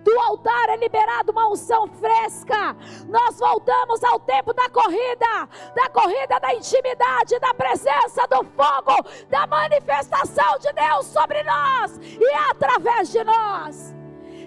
do 0.07 0.21
altar 0.21 0.69
é 0.69 0.77
liberada 0.77 1.33
uma 1.33 1.49
unção 1.49 1.89
fresca. 1.89 2.77
Nós 3.09 3.41
voltamos 3.41 4.05
ao 4.05 4.21
tempo 4.21 4.55
da 4.55 4.71
corrida, 4.71 5.49
da 5.75 5.89
corrida 5.91 6.39
da 6.39 6.55
intimidade, 6.55 7.41
da 7.41 7.53
presença 7.53 8.25
do 8.29 8.45
fogo, 8.45 9.05
da 9.29 9.49
manifestação 9.49 10.59
de 10.61 10.73
Deus 10.73 11.07
sobre 11.07 11.43
nós 11.43 11.99
e 11.99 12.35
através 12.51 13.11
de 13.11 13.25
nós. 13.25 13.97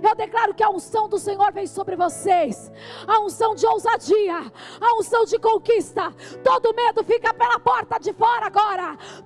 Eu 0.02 0.16
declaro 0.16 0.54
que 0.54 0.64
a 0.64 0.70
unção 0.70 1.10
do 1.10 1.20
Senhor 1.20 1.52
vem 1.52 1.68
sobre 1.68 1.98
vocês. 1.98 2.72
A 3.06 3.20
unção 3.20 3.54
de 3.54 3.66
ousadia, 3.68 4.52
a 4.80 4.96
unção 4.98 5.26
de 5.26 5.38
conquista. 5.38 6.14
Todo 6.42 6.74
medo 6.74 7.04
fica 7.04 7.34
pela 7.34 7.60
porta 7.60 8.00
de 8.00 8.14
fora. 8.14 8.49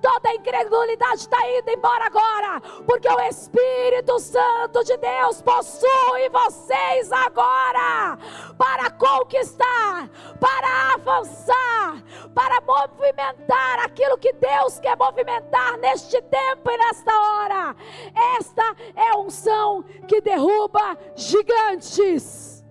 Toda 0.00 0.34
incredulidade 0.34 1.20
está 1.20 1.38
indo 1.50 1.68
embora 1.68 2.06
agora. 2.06 2.60
Porque 2.86 3.08
o 3.08 3.20
Espírito 3.20 4.18
Santo 4.18 4.84
de 4.84 4.96
Deus 4.96 5.42
possui 5.42 6.28
vocês 6.30 7.10
agora 7.12 8.18
para 8.56 8.90
conquistar, 8.90 10.08
para 10.40 10.94
avançar, 10.94 12.02
para 12.34 12.60
movimentar 12.60 13.84
aquilo 13.84 14.18
que 14.18 14.32
Deus 14.32 14.78
quer 14.78 14.96
movimentar 14.96 15.76
neste 15.78 16.20
tempo 16.22 16.70
e 16.70 16.76
nesta 16.76 17.12
hora. 17.12 17.76
Esta 18.38 18.74
é 18.94 19.10
a 19.10 19.18
unção 19.18 19.82
que 20.06 20.20
derruba 20.20 20.96
gigantes. 21.14 22.64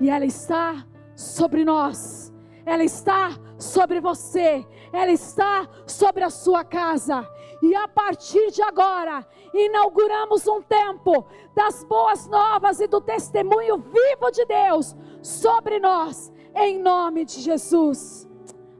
E 0.00 0.10
ela 0.10 0.24
está 0.24 0.84
sobre 1.14 1.64
nós. 1.64 2.32
Ela 2.64 2.84
está 2.84 3.30
sobre 3.58 4.00
você. 4.00 4.66
Ela 4.92 5.12
está 5.12 5.68
sobre 5.86 6.24
a 6.24 6.30
sua 6.30 6.64
casa. 6.64 7.28
E 7.62 7.74
a 7.74 7.88
partir 7.88 8.50
de 8.50 8.62
agora, 8.62 9.26
inauguramos 9.52 10.46
um 10.46 10.62
tempo 10.62 11.26
das 11.54 11.82
boas 11.84 12.26
novas 12.28 12.80
e 12.80 12.86
do 12.86 13.00
testemunho 13.00 13.78
vivo 13.78 14.30
de 14.30 14.44
Deus 14.44 14.94
sobre 15.22 15.78
nós, 15.78 16.32
em 16.54 16.78
nome 16.78 17.24
de 17.24 17.40
Jesus. 17.40 18.28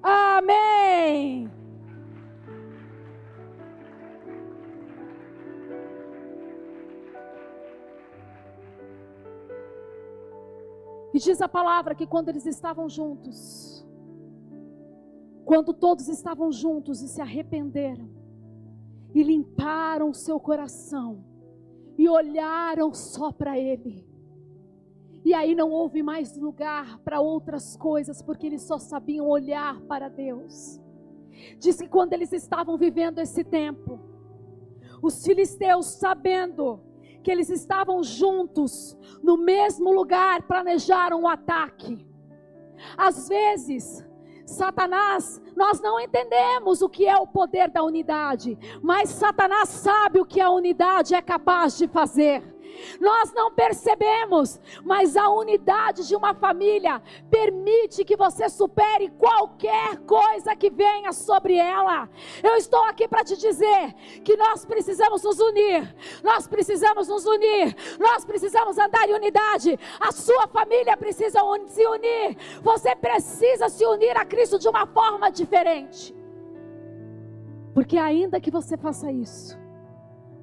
Amém. 0.03 1.51
E 11.17 11.19
diz 11.19 11.41
a 11.41 11.49
palavra 11.49 11.95
que 11.95 12.07
quando 12.07 12.29
eles 12.29 12.45
estavam 12.45 12.91
juntos, 12.91 13.76
quando 15.47 15.73
todos 15.73 16.09
estavam 16.09 16.51
juntos 16.51 17.01
e 17.01 17.07
se 17.07 17.23
arrependeram, 17.23 18.11
e 19.15 19.23
limparam 19.23 20.11
o 20.11 20.15
seu 20.15 20.41
coração, 20.41 21.25
e 21.97 22.09
olharam 22.09 22.93
só 22.93 23.31
para 23.31 23.57
Ele, 23.57 24.05
e 25.25 25.33
aí 25.33 25.55
não 25.55 25.71
houve 25.71 26.03
mais 26.03 26.37
lugar 26.37 26.99
para 26.99 27.21
outras 27.21 27.77
coisas, 27.77 28.21
porque 28.21 28.49
eles 28.49 28.63
só 28.63 28.77
sabiam 28.77 29.29
olhar 29.29 29.81
para 29.83 30.09
Deus. 30.09 30.81
Diz 31.61 31.81
que 31.81 31.89
quando 31.89 32.13
eles 32.13 32.33
estavam 32.33 32.77
vivendo 32.77 33.21
esse 33.21 33.45
tempo, 33.45 34.01
os 35.01 35.25
filisteus, 35.25 35.87
sabendo 35.87 36.81
que 37.23 37.31
eles 37.31 37.51
estavam 37.51 38.03
juntos 38.03 38.99
no 39.23 39.37
mesmo 39.37 39.93
lugar, 39.93 40.43
planejaram 40.43 41.19
o 41.19 41.23
um 41.23 41.29
ataque. 41.29 42.05
Às 42.97 43.29
vezes, 43.29 44.05
Satanás, 44.47 45.43
nós 45.57 45.81
não 45.81 45.99
entendemos 45.99 46.81
o 46.81 46.89
que 46.89 47.07
é 47.07 47.17
o 47.17 47.27
poder 47.27 47.69
da 47.69 47.83
unidade, 47.83 48.57
mas 48.81 49.11
Satanás 49.11 49.69
sabe 49.69 50.21
o 50.21 50.25
que 50.25 50.41
a 50.41 50.51
unidade 50.51 51.15
é 51.15 51.21
capaz 51.21 51.77
de 51.77 51.89
fazer. 51.89 52.56
Nós 53.01 53.33
não 53.33 53.51
percebemos, 53.51 54.61
mas 54.85 55.17
a 55.17 55.29
unidade 55.29 56.07
de 56.07 56.17
uma 56.17 56.35
família 56.35 57.03
permite 57.31 58.05
que 58.05 58.17
você 58.17 58.49
supere 58.49 59.09
qualquer 59.11 59.99
coisa 59.99 60.55
que 60.57 60.71
venha 60.71 61.13
sobre 61.13 61.57
ela. 61.57 62.09
Eu 62.43 62.57
estou 62.57 62.83
aqui 62.85 63.09
para 63.09 63.25
te 63.25 63.37
dizer 63.37 63.95
que 64.25 64.37
nós 64.37 64.65
precisamos 64.65 65.23
nos 65.23 65.39
unir, 65.39 65.95
nós 66.23 66.47
precisamos 66.47 67.09
nos 67.09 67.27
unir, 67.27 67.77
nós 67.99 68.25
precisamos 68.25 68.79
andar 68.79 69.09
em 69.09 69.15
unidade. 69.15 69.79
A 70.01 70.13
sua 70.13 70.47
família 70.47 70.97
precisa 70.97 71.41
se 71.67 71.87
unir, 71.87 72.37
você 72.63 72.95
precisa 72.95 73.69
se 73.69 73.85
unir 73.85 74.17
a 74.17 74.25
Cristo 74.25 74.59
de 74.59 74.69
uma 74.69 74.87
forma 74.87 75.31
diferente. 75.31 76.15
Porque 77.75 77.99
ainda 77.99 78.41
que 78.41 78.51
você 78.51 78.77
faça 78.77 79.13
isso, 79.13 79.59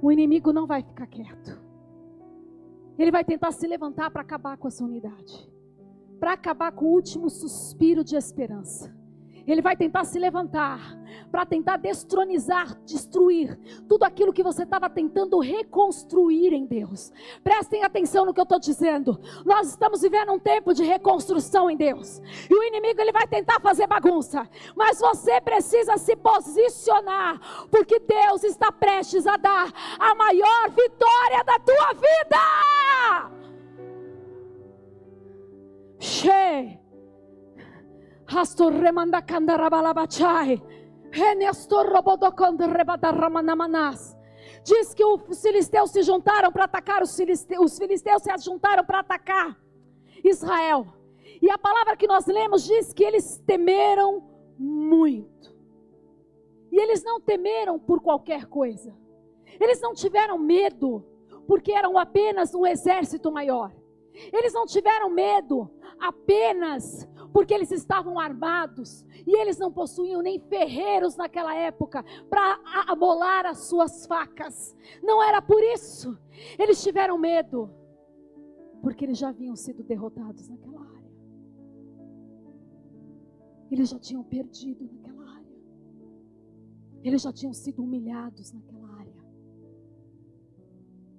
o 0.02 0.12
inimigo 0.12 0.54
não 0.54 0.67
vai 0.67 0.84
ficar 0.84 1.08
quieto. 1.08 1.62
Ele 2.97 3.12
vai 3.12 3.23
tentar 3.23 3.51
se 3.51 3.67
levantar 3.67 4.12
para 4.12 4.21
acabar 4.21 4.58
com 4.58 4.67
essa 4.67 4.84
unidade, 4.84 5.49
para 6.19 6.34
acabar 6.34 6.71
com 6.71 6.86
o 6.86 6.93
último 6.93 7.29
suspiro 7.29 8.03
de 8.03 8.15
esperança. 8.15 8.95
Ele 9.45 9.62
vai 9.62 9.75
tentar 9.75 10.06
se 10.06 10.17
levantar 10.17 10.79
para 11.32 11.45
tentar 11.45 11.77
destronizar, 11.77 12.75
destruir 12.86 13.60
tudo 13.88 14.03
aquilo 14.03 14.32
que 14.32 14.43
você 14.43 14.63
estava 14.63 14.89
tentando 14.89 15.39
reconstruir 15.39 16.53
em 16.53 16.65
Deus. 16.65 17.12
Prestem 17.43 17.84
atenção 17.84 18.25
no 18.25 18.34
que 18.34 18.39
eu 18.39 18.43
estou 18.43 18.60
dizendo. 18.60 19.19
Nós 19.45 19.69
estamos 19.69 20.01
vivendo 20.01 20.32
um 20.32 20.39
tempo 20.39 20.73
de 20.73 20.84
reconstrução 20.84 21.69
em 21.69 21.75
Deus. 21.75 22.21
E 22.49 22.53
o 22.53 22.63
inimigo 22.63 23.01
ele 23.01 23.12
vai 23.12 23.27
tentar 23.27 23.60
fazer 23.60 23.88
bagunça. 23.88 24.47
Mas 24.75 24.99
você 24.99 25.41
precisa 25.41 25.97
se 25.97 26.15
posicionar, 26.15 27.39
porque 27.69 27.99
Deus 27.99 28.43
está 28.43 28.71
prestes 28.71 29.27
a 29.27 29.38
dar 29.38 29.71
a 29.99 30.15
maior 30.15 30.69
vitória 30.69 31.43
da 31.43 31.60
tua 31.60 31.93
vida. 31.93 33.34
Cheio. 35.99 36.83
Rastor 38.34 38.74
remanda 38.74 39.22
candarabalabatai. 39.22 40.62
Diz 44.63 44.93
que 44.96 45.06
os 45.06 45.41
filisteus 45.41 45.91
se 45.91 46.02
juntaram 46.02 46.52
para 46.52 46.63
atacar 46.63 47.04
os 47.04 47.15
filisteus, 47.15 47.72
os 47.72 47.78
filisteus 47.78 48.24
se 48.24 48.36
juntaram 48.39 48.84
para 48.84 49.00
atacar 49.02 49.56
Israel. 50.24 50.88
E 51.41 51.52
a 51.52 51.58
palavra 51.60 51.96
que 51.96 52.08
nós 52.08 52.26
lemos 52.26 52.63
diz 52.63 52.91
que 52.91 53.04
eles 53.04 53.38
temeram 53.46 54.24
muito. 54.58 55.56
E 56.72 56.80
eles 56.80 57.04
não 57.04 57.22
temeram 57.22 57.78
por 57.78 58.02
qualquer 58.02 58.48
coisa. 58.48 58.98
Eles 59.60 59.80
não 59.80 59.93
tiveram 59.93 60.39
medo 60.39 61.06
porque 61.48 61.72
eram 61.72 62.00
apenas 62.00 62.56
um 62.56 62.65
exército 62.65 63.32
maior. 63.32 63.72
Eles 64.32 64.54
não 64.54 64.65
tiveram 64.65 65.10
medo 65.10 65.69
apenas 66.00 67.08
porque 67.34 67.54
eles 67.54 67.72
estavam 67.72 68.19
armados 68.19 69.04
e 69.26 69.36
eles 69.41 69.58
não 69.58 69.72
possuíam 69.72 70.22
nem 70.22 70.39
ferreiros 70.39 71.15
naquela 71.17 71.56
época 71.56 72.06
para 72.30 72.60
amolar 72.88 73.48
as 73.48 73.65
suas 73.65 74.06
facas. 74.06 74.76
Não 75.02 75.22
era 75.22 75.41
por 75.41 75.62
isso. 75.63 76.15
Eles 76.60 76.82
tiveram 76.84 77.17
medo 77.17 77.69
porque 78.82 79.04
eles 79.04 79.17
já 79.17 79.30
haviam 79.30 79.56
sido 79.56 79.84
derrotados 79.84 80.48
naquela 80.48 80.82
área. 80.82 81.12
Eles 83.72 83.89
já 83.89 83.98
tinham 83.98 84.24
perdido 84.24 84.86
naquela 84.86 85.28
área. 85.38 85.58
Eles 87.04 87.22
já 87.24 87.34
tinham 87.34 87.54
sido 87.54 87.84
humilhados 87.84 88.52
naquela 88.52 88.88
área. 89.00 89.24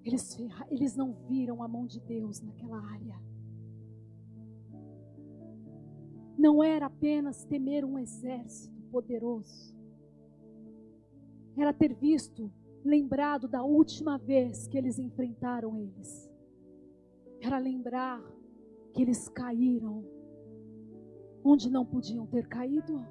Eles, 0.05 0.39
eles 0.71 0.95
não 0.95 1.13
viram 1.27 1.63
a 1.63 1.67
mão 1.67 1.87
de 1.87 1.99
Deus 2.01 2.41
naquela 2.41 2.79
área. 2.93 3.21
Não 6.45 6.63
era 6.63 6.85
apenas 6.85 7.43
temer 7.47 7.87
um 7.87 7.99
exército 7.99 8.79
poderoso, 8.93 9.75
era 11.57 11.73
ter 11.73 11.95
visto, 11.95 12.53
lembrado 12.85 13.49
da 13.49 13.63
última 13.63 14.19
vez 14.19 14.67
que 14.67 14.77
eles 14.77 14.99
enfrentaram 14.99 15.79
eles, 15.79 16.31
era 17.41 17.57
lembrar 17.57 18.23
que 18.93 19.01
eles 19.01 19.27
caíram 19.27 20.05
onde 21.43 21.71
não 21.71 21.87
podiam 21.87 22.27
ter 22.27 22.47
caído, 22.47 23.03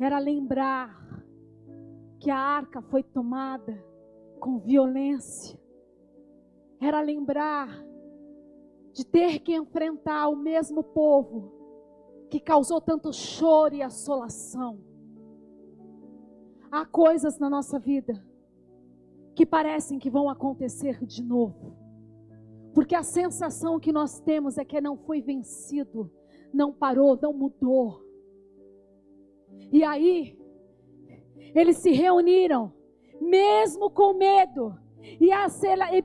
era 0.00 0.18
lembrar 0.18 1.24
que 2.18 2.28
a 2.28 2.38
arca 2.38 2.82
foi 2.82 3.04
tomada 3.04 3.72
com 4.40 4.58
violência, 4.58 5.56
era 6.80 7.00
lembrar 7.00 7.68
de 8.92 9.04
ter 9.04 9.40
que 9.40 9.54
enfrentar 9.54 10.28
o 10.28 10.36
mesmo 10.36 10.82
povo 10.82 11.52
que 12.28 12.40
causou 12.40 12.80
tanto 12.80 13.12
choro 13.12 13.74
e 13.74 13.82
assolação. 13.82 14.78
Há 16.70 16.86
coisas 16.86 17.38
na 17.38 17.50
nossa 17.50 17.78
vida 17.78 18.24
que 19.34 19.44
parecem 19.44 19.98
que 19.98 20.10
vão 20.10 20.28
acontecer 20.28 21.04
de 21.04 21.22
novo. 21.22 21.76
Porque 22.74 22.94
a 22.94 23.02
sensação 23.02 23.78
que 23.78 23.92
nós 23.92 24.20
temos 24.20 24.56
é 24.56 24.64
que 24.64 24.80
não 24.80 24.96
foi 24.96 25.20
vencido, 25.20 26.10
não 26.52 26.72
parou, 26.72 27.18
não 27.20 27.32
mudou. 27.32 28.02
E 29.70 29.84
aí, 29.84 30.38
eles 31.54 31.78
se 31.78 31.92
reuniram, 31.92 32.72
mesmo 33.20 33.90
com 33.90 34.14
medo, 34.14 34.78
e, 35.20 35.30
a, 35.32 35.46
e, 35.92 36.02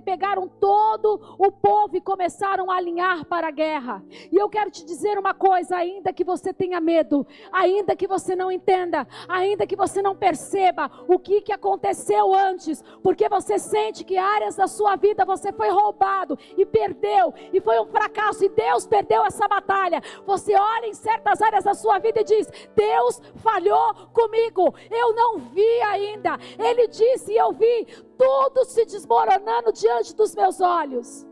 pegaram 0.00 0.48
todo 0.48 1.36
o 1.38 1.50
povo 1.50 1.96
e 1.96 2.00
começaram 2.00 2.70
a 2.70 2.76
alinhar 2.76 3.24
para 3.26 3.48
a 3.48 3.50
guerra. 3.50 4.04
E 4.30 4.36
eu 4.36 4.48
quero 4.48 4.70
te 4.70 4.84
dizer 4.84 5.18
uma 5.18 5.34
coisa: 5.34 5.76
ainda 5.76 6.12
que 6.12 6.24
você 6.24 6.52
tenha 6.52 6.80
medo, 6.80 7.26
ainda 7.52 7.96
que 7.96 8.06
você 8.06 8.34
não 8.36 8.50
entenda, 8.50 9.06
ainda 9.28 9.66
que 9.66 9.76
você 9.76 10.02
não 10.02 10.14
perceba 10.16 10.90
o 11.08 11.18
que, 11.18 11.40
que 11.40 11.52
aconteceu 11.52 12.34
antes, 12.34 12.82
porque 13.02 13.28
você 13.28 13.58
sente 13.58 14.04
que 14.04 14.16
áreas 14.16 14.56
da 14.56 14.66
sua 14.66 14.96
vida 14.96 15.24
você 15.24 15.52
foi 15.52 15.70
roubado 15.70 16.38
e 16.56 16.64
perdeu, 16.64 17.32
e 17.52 17.60
foi 17.60 17.78
um 17.80 17.86
fracasso, 17.86 18.44
e 18.44 18.48
Deus 18.48 18.86
perdeu 18.86 19.24
essa 19.24 19.48
batalha. 19.48 20.00
Você 20.26 20.54
olha 20.54 20.86
em 20.86 20.94
certas 20.94 21.40
áreas 21.40 21.64
da 21.64 21.74
sua 21.74 21.98
vida 21.98 22.20
e 22.20 22.24
diz: 22.24 22.48
Deus 22.74 23.20
falhou 23.36 23.94
comigo, 24.12 24.74
eu 24.90 25.14
não 25.14 25.38
vi 25.38 25.82
ainda. 25.82 26.38
Ele 26.58 26.88
disse 26.88 27.32
e 27.32 27.36
eu 27.36 27.52
vi 27.52 27.86
tudo 28.16 28.64
se 28.64 28.84
desmoronando 28.84 29.72
diante 29.72 30.14
dos 30.14 30.34
meus 30.34 30.60
olhos. 30.60 31.26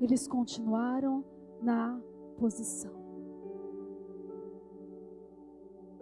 Eles 0.00 0.26
continuaram 0.26 1.24
na 1.60 2.00
posição. 2.38 2.92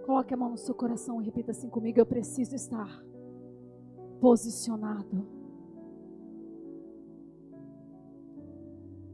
Coloque 0.04 0.33
a 0.33 0.37
mão 0.37 0.50
no 0.50 0.57
seu 0.57 0.74
coração 0.74 1.20
e 1.20 1.24
repita 1.24 1.50
assim 1.50 1.68
comigo: 1.68 2.00
Eu 2.00 2.07
preciso 2.07 2.54
estar 2.54 3.04
posicionado. 4.20 5.26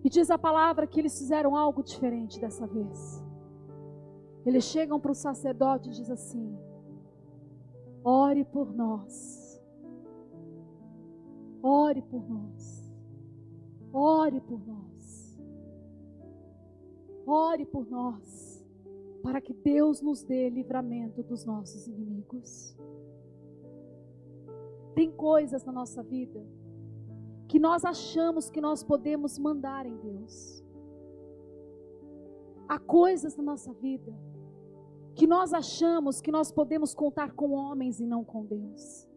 E 0.04 0.10
diz 0.10 0.30
a 0.30 0.38
palavra 0.38 0.86
que 0.86 1.00
eles 1.00 1.18
fizeram 1.18 1.56
algo 1.56 1.82
diferente 1.82 2.38
dessa 2.38 2.66
vez. 2.66 3.24
Eles 4.44 4.64
chegam 4.64 5.00
para 5.00 5.12
o 5.12 5.14
sacerdote 5.14 5.88
e 5.88 5.92
diz 5.92 6.10
assim: 6.10 6.56
Ore 8.04 8.44
por 8.44 8.72
nós. 8.72 9.43
Ore 11.66 12.02
por 12.02 12.28
nós. 12.28 12.92
Ore 13.90 14.38
por 14.38 14.60
nós. 14.66 15.40
Ore 17.26 17.64
por 17.64 17.90
nós. 17.90 18.62
Para 19.22 19.40
que 19.40 19.54
Deus 19.54 20.02
nos 20.02 20.22
dê 20.22 20.50
livramento 20.50 21.22
dos 21.22 21.46
nossos 21.46 21.86
inimigos. 21.86 22.76
Tem 24.94 25.10
coisas 25.10 25.64
na 25.64 25.72
nossa 25.72 26.02
vida 26.02 26.46
que 27.48 27.58
nós 27.58 27.82
achamos 27.82 28.50
que 28.50 28.60
nós 28.60 28.84
podemos 28.84 29.38
mandar 29.38 29.86
em 29.86 29.96
Deus. 29.96 30.62
Há 32.68 32.78
coisas 32.78 33.38
na 33.38 33.42
nossa 33.42 33.72
vida 33.72 34.14
que 35.14 35.26
nós 35.26 35.54
achamos 35.54 36.20
que 36.20 36.30
nós 36.30 36.52
podemos 36.52 36.94
contar 36.94 37.32
com 37.32 37.52
homens 37.52 38.00
e 38.00 38.04
não 38.04 38.22
com 38.22 38.44
Deus 38.44 39.13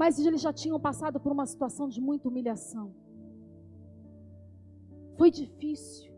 mas 0.00 0.18
eles 0.18 0.40
já 0.40 0.50
tinham 0.50 0.80
passado 0.80 1.20
por 1.20 1.30
uma 1.30 1.44
situação 1.44 1.86
de 1.86 2.00
muita 2.00 2.26
humilhação. 2.26 2.86
Foi 5.18 5.30
difícil. 5.30 6.10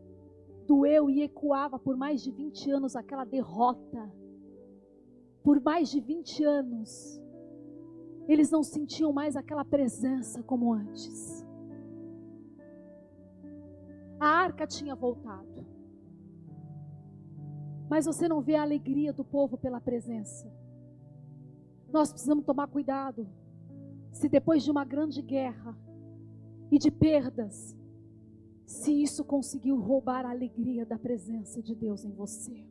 doeu 0.69 1.11
e 1.11 1.23
ecoava 1.23 1.81
por 1.81 1.97
mais 1.97 2.23
de 2.23 2.31
20 2.31 2.71
anos 2.71 2.95
aquela 2.95 3.25
derrota. 3.25 4.03
Por 5.43 5.61
mais 5.61 5.91
de 5.91 6.01
20 6.01 6.45
anos, 6.45 7.21
eles 8.29 8.53
não 8.53 8.63
sentiam 8.63 9.13
mais 9.13 9.35
aquela 9.35 9.65
presença 9.65 10.45
como 10.45 10.73
antes. 10.73 11.45
A 14.21 14.29
arca 14.29 14.65
tinha 14.65 14.95
voltado. 14.95 15.67
Mas 17.91 18.07
você 18.07 18.29
não 18.29 18.41
vê 18.41 18.55
a 18.55 18.63
alegria 18.63 19.13
do 19.13 19.25
povo 19.25 19.59
pela 19.59 19.81
presença. 19.81 20.49
Nós 21.93 22.13
precisamos 22.13 22.45
tomar 22.45 22.69
cuidado. 22.69 23.42
Se 24.13 24.29
depois 24.29 24.63
de 24.63 24.71
uma 24.71 24.85
grande 24.85 25.21
guerra 25.21 25.77
e 26.71 26.79
de 26.79 26.91
perdas, 26.91 27.77
se 28.65 29.03
isso 29.03 29.25
conseguiu 29.25 29.79
roubar 29.81 30.25
a 30.25 30.31
alegria 30.31 30.87
da 30.87 30.99
presença 30.99 31.61
de 31.63 31.75
Deus 31.75 32.05
em 32.05 32.13
você. 32.13 32.65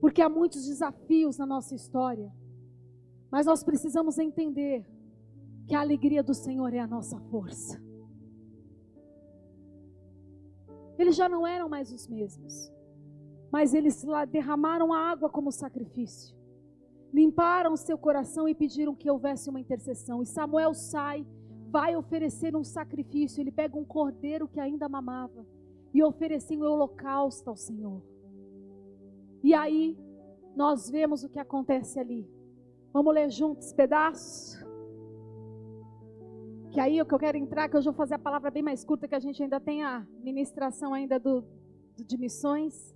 Porque 0.00 0.22
há 0.22 0.28
muitos 0.28 0.66
desafios 0.66 1.38
na 1.38 1.46
nossa 1.46 1.74
história, 1.74 2.32
mas 3.30 3.46
nós 3.46 3.62
precisamos 3.62 4.18
entender 4.18 4.86
que 5.66 5.74
a 5.74 5.80
alegria 5.80 6.22
do 6.22 6.34
Senhor 6.34 6.72
é 6.72 6.78
a 6.78 6.86
nossa 6.86 7.18
força. 7.30 7.80
Eles 10.98 11.14
já 11.14 11.28
não 11.28 11.46
eram 11.46 11.68
mais 11.68 11.92
os 11.92 12.08
mesmos, 12.08 12.72
mas 13.52 13.74
eles 13.74 14.04
derramaram 14.30 14.92
a 14.92 15.10
água 15.10 15.28
como 15.28 15.52
sacrifício, 15.52 16.36
limparam 17.12 17.76
seu 17.76 17.96
coração 17.96 18.48
e 18.48 18.54
pediram 18.54 18.94
que 18.94 19.10
houvesse 19.10 19.48
uma 19.48 19.60
intercessão. 19.60 20.22
E 20.22 20.26
Samuel 20.26 20.74
sai 20.74 21.26
vai 21.70 21.96
oferecer 21.96 22.56
um 22.56 22.64
sacrifício. 22.64 23.40
Ele 23.40 23.52
pega 23.52 23.78
um 23.78 23.84
cordeiro 23.84 24.48
que 24.48 24.60
ainda 24.60 24.88
mamava 24.88 25.46
e 25.92 26.02
oferece 26.02 26.56
um 26.56 26.62
holocausto 26.62 27.48
ao 27.48 27.56
Senhor. 27.56 28.02
E 29.42 29.54
aí 29.54 29.96
nós 30.56 30.90
vemos 30.90 31.22
o 31.24 31.28
que 31.28 31.38
acontece 31.38 31.98
ali. 31.98 32.28
Vamos 32.92 33.14
ler 33.14 33.30
juntos 33.30 33.72
pedaços? 33.72 34.58
Que 36.70 36.80
aí 36.80 37.00
o 37.00 37.06
que 37.06 37.14
eu 37.14 37.18
quero 37.18 37.38
entrar, 37.38 37.68
que 37.68 37.76
hoje 37.76 37.88
eu 37.88 37.92
vou 37.92 37.98
fazer 37.98 38.14
a 38.14 38.18
palavra 38.18 38.50
bem 38.50 38.62
mais 38.62 38.84
curta, 38.84 39.08
que 39.08 39.14
a 39.14 39.20
gente 39.20 39.42
ainda 39.42 39.60
tem 39.60 39.84
a 39.84 40.06
ministração 40.22 40.92
ainda 40.92 41.18
do, 41.18 41.42
do 41.96 42.04
de 42.04 42.18
missões. 42.18 42.94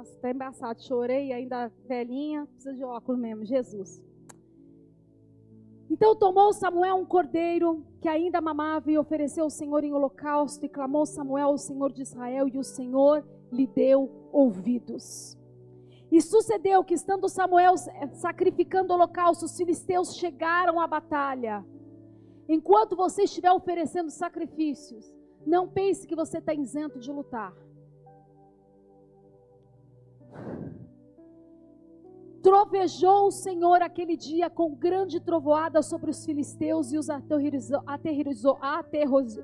Nossa, 0.00 0.18
tá 0.18 0.30
embaçado. 0.30 0.82
Chorei 0.82 1.30
ainda 1.30 1.70
velhinha, 1.86 2.46
precisa 2.46 2.72
de 2.72 2.82
óculos 2.82 3.20
mesmo, 3.20 3.44
Jesus. 3.44 4.02
Então 5.90 6.16
tomou 6.16 6.54
Samuel 6.54 6.96
um 6.96 7.04
cordeiro 7.04 7.84
que 8.00 8.08
ainda 8.08 8.40
mamava 8.40 8.90
e 8.90 8.96
ofereceu 8.96 9.44
ao 9.44 9.50
Senhor 9.50 9.84
em 9.84 9.92
holocausto, 9.92 10.64
e 10.64 10.70
clamou 10.70 11.04
Samuel 11.04 11.48
ao 11.48 11.58
Senhor 11.58 11.92
de 11.92 12.00
Israel, 12.00 12.48
e 12.48 12.56
o 12.56 12.64
Senhor 12.64 13.22
lhe 13.52 13.66
deu 13.66 14.10
ouvidos. 14.32 15.36
E 16.10 16.22
sucedeu 16.22 16.82
que, 16.82 16.94
estando 16.94 17.28
Samuel 17.28 17.74
sacrificando 18.14 18.94
holocausto, 18.94 19.44
os 19.44 19.54
filisteus 19.54 20.16
chegaram 20.16 20.80
à 20.80 20.86
batalha. 20.86 21.62
Enquanto 22.48 22.96
você 22.96 23.24
estiver 23.24 23.52
oferecendo 23.52 24.10
sacrifícios, 24.10 25.12
não 25.46 25.68
pense 25.68 26.06
que 26.06 26.16
você 26.16 26.38
está 26.38 26.54
isento 26.54 26.98
de 26.98 27.12
lutar. 27.12 27.54
Trovejou 32.42 33.26
o 33.26 33.30
Senhor 33.30 33.82
aquele 33.82 34.16
dia 34.16 34.48
com 34.48 34.74
grande 34.74 35.20
trovoada 35.20 35.82
sobre 35.82 36.10
os 36.10 36.24
filisteus 36.24 36.90
e 36.92 36.98
os 36.98 37.10
aterrorizou, 37.10 37.82
aterrorizou, 37.86 38.58
aterrorizou 38.60 39.42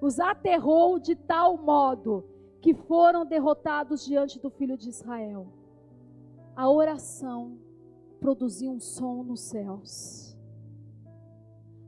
os 0.00 0.18
aterrou 0.18 0.98
de 0.98 1.14
tal 1.14 1.58
modo 1.58 2.24
que 2.60 2.74
foram 2.74 3.24
derrotados 3.24 4.04
diante 4.04 4.38
do 4.38 4.50
filho 4.50 4.76
de 4.76 4.88
Israel. 4.88 5.46
A 6.56 6.70
oração 6.70 7.58
produziu 8.18 8.70
um 8.70 8.80
som 8.80 9.22
nos 9.22 9.40
céus. 9.40 10.36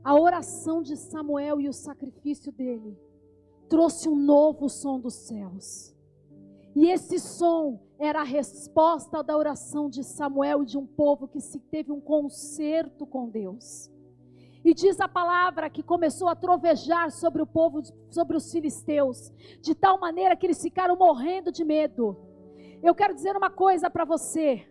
A 0.03 0.19
oração 0.19 0.81
de 0.81 0.97
Samuel 0.97 1.61
e 1.61 1.69
o 1.69 1.73
sacrifício 1.73 2.51
dele 2.51 2.99
trouxe 3.69 4.09
um 4.09 4.15
novo 4.15 4.67
som 4.67 4.99
dos 4.99 5.13
céus. 5.13 5.92
E 6.75 6.89
esse 6.89 7.19
som 7.19 7.79
era 7.99 8.21
a 8.21 8.25
resposta 8.25 9.23
da 9.23 9.37
oração 9.37 9.89
de 9.89 10.03
Samuel 10.03 10.63
e 10.63 10.65
de 10.65 10.77
um 10.77 10.85
povo 10.85 11.27
que 11.27 11.39
se 11.39 11.59
teve 11.59 11.91
um 11.91 12.01
concerto 12.01 13.05
com 13.05 13.29
Deus. 13.29 13.91
E 14.65 14.73
diz 14.73 14.99
a 14.99 15.07
palavra 15.07 15.69
que 15.69 15.83
começou 15.83 16.27
a 16.27 16.35
trovejar 16.35 17.11
sobre 17.11 17.41
o 17.41 17.45
povo, 17.45 17.81
sobre 18.09 18.37
os 18.37 18.51
filisteus, 18.51 19.31
de 19.61 19.75
tal 19.75 19.99
maneira 19.99 20.35
que 20.35 20.45
eles 20.45 20.61
ficaram 20.61 20.95
morrendo 20.95 21.51
de 21.51 21.63
medo. 21.65 22.17
Eu 22.81 22.95
quero 22.95 23.13
dizer 23.13 23.35
uma 23.35 23.49
coisa 23.49 23.89
para 23.89 24.05
você: 24.05 24.65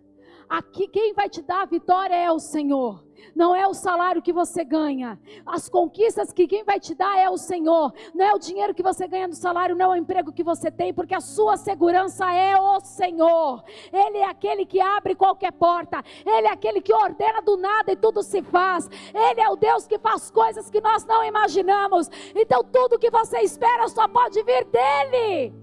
aqui 0.48 0.88
quem 0.88 1.14
vai 1.14 1.28
te 1.28 1.42
dar 1.42 1.62
a 1.62 1.66
vitória 1.66 2.14
é 2.14 2.30
o 2.30 2.38
Senhor 2.38 3.02
não 3.34 3.54
é 3.54 3.66
o 3.66 3.74
salário 3.74 4.22
que 4.22 4.32
você 4.32 4.64
ganha. 4.64 5.18
As 5.46 5.68
conquistas 5.68 6.32
que 6.32 6.46
quem 6.46 6.64
vai 6.64 6.78
te 6.78 6.94
dar 6.94 7.16
é 7.18 7.28
o 7.30 7.36
Senhor. 7.36 7.92
Não 8.14 8.24
é 8.24 8.34
o 8.34 8.38
dinheiro 8.38 8.74
que 8.74 8.82
você 8.82 9.06
ganha 9.06 9.28
no 9.28 9.34
salário, 9.34 9.76
não 9.76 9.92
é 9.92 9.96
o 9.96 10.00
emprego 10.00 10.32
que 10.32 10.42
você 10.42 10.70
tem, 10.70 10.92
porque 10.92 11.14
a 11.14 11.20
sua 11.20 11.56
segurança 11.56 12.30
é 12.32 12.56
o 12.56 12.80
Senhor. 12.80 13.62
Ele 13.92 14.18
é 14.18 14.28
aquele 14.28 14.66
que 14.66 14.80
abre 14.80 15.14
qualquer 15.14 15.52
porta. 15.52 16.02
Ele 16.24 16.46
é 16.46 16.52
aquele 16.52 16.80
que 16.80 16.92
ordena 16.92 17.40
do 17.42 17.56
nada 17.56 17.92
e 17.92 17.96
tudo 17.96 18.22
se 18.22 18.42
faz. 18.42 18.88
Ele 19.14 19.40
é 19.40 19.48
o 19.48 19.56
Deus 19.56 19.86
que 19.86 19.98
faz 19.98 20.30
coisas 20.30 20.70
que 20.70 20.80
nós 20.80 21.04
não 21.04 21.24
imaginamos. 21.24 22.08
Então 22.34 22.62
tudo 22.64 22.98
que 22.98 23.10
você 23.10 23.38
espera 23.40 23.88
só 23.88 24.08
pode 24.08 24.42
vir 24.42 24.64
dele. 24.66 25.54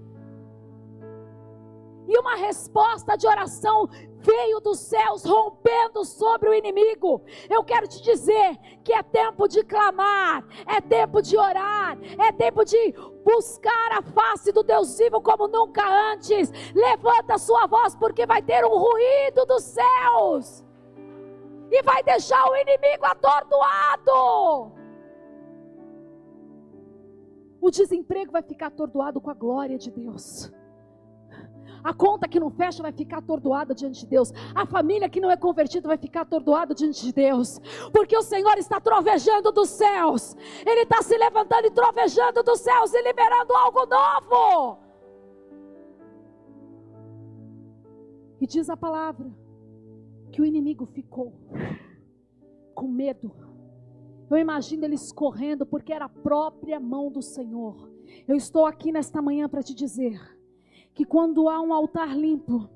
E 2.08 2.18
uma 2.18 2.34
resposta 2.34 3.14
de 3.16 3.28
oração 3.28 3.88
veio 4.20 4.60
dos 4.60 4.78
céus 4.78 5.24
rompendo 5.24 6.04
sobre 6.04 6.48
o 6.48 6.54
inimigo. 6.54 7.22
Eu 7.48 7.64
quero 7.64 7.88
te 7.88 8.02
dizer 8.02 8.58
que 8.84 8.92
é 8.92 9.02
tempo 9.02 9.48
de 9.48 9.64
clamar, 9.64 10.44
é 10.66 10.80
tempo 10.80 11.22
de 11.22 11.36
orar, 11.36 11.98
é 12.18 12.30
tempo 12.32 12.64
de 12.64 12.94
buscar 13.24 13.92
a 13.92 14.02
face 14.02 14.52
do 14.52 14.62
Deus 14.62 14.98
vivo 14.98 15.20
como 15.20 15.48
nunca 15.48 15.82
antes. 16.12 16.50
Levanta 16.74 17.34
a 17.34 17.38
sua 17.38 17.66
voz, 17.66 17.94
porque 17.94 18.26
vai 18.26 18.42
ter 18.42 18.64
um 18.64 18.76
ruído 18.76 19.46
dos 19.46 19.64
céus 19.64 20.64
e 21.70 21.82
vai 21.82 22.02
deixar 22.02 22.48
o 22.50 22.56
inimigo 22.56 23.06
atordoado. 23.06 24.72
O 27.60 27.70
desemprego 27.70 28.32
vai 28.32 28.42
ficar 28.42 28.68
atordoado 28.68 29.20
com 29.20 29.30
a 29.30 29.34
glória 29.34 29.76
de 29.78 29.90
Deus. 29.90 30.50
A 31.82 31.94
conta 31.94 32.28
que 32.28 32.38
não 32.38 32.50
fecha 32.50 32.82
vai 32.82 32.92
ficar 32.92 33.18
atordoada 33.18 33.74
diante 33.74 34.00
de 34.00 34.06
Deus. 34.06 34.32
A 34.54 34.66
família 34.66 35.08
que 35.08 35.20
não 35.20 35.30
é 35.30 35.36
convertida 35.36 35.88
vai 35.88 35.96
ficar 35.96 36.22
atordoada 36.22 36.74
diante 36.74 37.04
de 37.04 37.12
Deus. 37.12 37.58
Porque 37.92 38.16
o 38.16 38.22
Senhor 38.22 38.56
está 38.58 38.80
trovejando 38.80 39.50
dos 39.50 39.70
céus. 39.70 40.36
Ele 40.66 40.82
está 40.82 41.02
se 41.02 41.16
levantando 41.16 41.66
e 41.66 41.70
trovejando 41.70 42.42
dos 42.42 42.60
céus 42.60 42.92
e 42.92 43.02
liberando 43.02 43.54
algo 43.54 43.86
novo. 43.86 44.78
E 48.40 48.46
diz 48.46 48.70
a 48.70 48.76
palavra 48.76 49.30
que 50.32 50.40
o 50.40 50.44
inimigo 50.44 50.86
ficou 50.86 51.34
com 52.74 52.88
medo. 52.88 53.32
Eu 54.30 54.38
imagino 54.38 54.84
eles 54.84 55.12
correndo 55.12 55.66
porque 55.66 55.92
era 55.92 56.04
a 56.04 56.08
própria 56.08 56.78
mão 56.78 57.10
do 57.10 57.20
Senhor. 57.20 57.90
Eu 58.26 58.36
estou 58.36 58.64
aqui 58.64 58.92
nesta 58.92 59.20
manhã 59.20 59.48
para 59.48 59.62
te 59.62 59.74
dizer 59.74 60.39
que 60.94 61.04
quando 61.04 61.48
há 61.48 61.60
um 61.60 61.72
altar 61.72 62.16
limpo, 62.16 62.68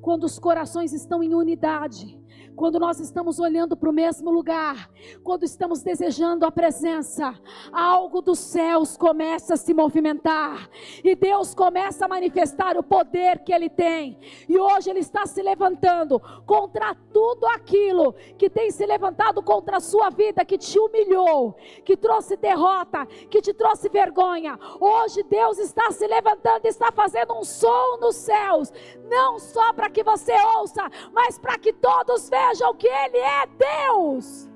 quando 0.00 0.24
os 0.24 0.38
corações 0.38 0.92
estão 0.92 1.22
em 1.22 1.34
unidade, 1.34 2.18
quando 2.54 2.78
nós 2.78 3.00
estamos 3.00 3.38
olhando 3.38 3.76
para 3.76 3.90
o 3.90 3.92
mesmo 3.92 4.30
lugar, 4.30 4.88
quando 5.22 5.44
estamos 5.44 5.82
desejando 5.82 6.46
a 6.46 6.52
presença, 6.52 7.34
algo 7.72 8.20
dos 8.20 8.38
céus 8.38 8.96
começa 8.96 9.54
a 9.54 9.56
se 9.56 9.74
movimentar 9.74 10.68
e 11.02 11.14
Deus 11.14 11.54
começa 11.54 12.04
a 12.04 12.08
manifestar 12.08 12.76
o 12.76 12.82
poder 12.82 13.40
que 13.40 13.52
Ele 13.52 13.68
tem. 13.68 14.18
E 14.48 14.56
hoje 14.58 14.90
Ele 14.90 15.00
está 15.00 15.26
se 15.26 15.42
levantando 15.42 16.20
contra 16.46 16.94
tudo 17.12 17.46
aquilo 17.46 18.14
que 18.38 18.48
tem 18.48 18.70
se 18.70 18.86
levantado 18.86 19.42
contra 19.42 19.78
a 19.78 19.80
sua 19.80 20.10
vida, 20.10 20.44
que 20.44 20.58
te 20.58 20.78
humilhou, 20.78 21.56
que 21.84 21.96
trouxe 21.96 22.36
derrota, 22.36 23.06
que 23.30 23.40
te 23.40 23.52
trouxe 23.52 23.88
vergonha. 23.88 24.58
Hoje 24.80 25.22
Deus 25.24 25.58
está 25.58 25.90
se 25.90 26.06
levantando, 26.06 26.66
está 26.66 26.92
fazendo 26.92 27.34
um 27.34 27.44
som 27.44 27.98
nos 28.00 28.16
céus, 28.16 28.72
não 29.08 29.38
só 29.38 29.72
para 29.72 29.90
que 29.90 30.02
você 30.02 30.32
ouça, 30.56 30.88
mas 31.12 31.38
para 31.38 31.58
que 31.58 31.72
todos 31.72 32.28
vejam 32.28 32.43
vejam 32.48 32.74
que 32.76 32.86
Ele 32.86 33.18
é 33.18 33.46
Deus. 33.46 34.50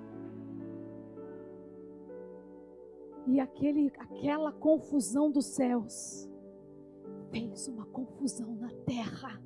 E 3.26 3.41
aquele, 3.41 3.93
aquela 3.99 4.53
confusão 4.53 5.30
dos 5.30 5.47
céus 5.47 6.28
fez 7.30 7.68
uma 7.68 7.84
confusão 7.86 8.55
na 8.57 8.70
terra. 8.86 9.43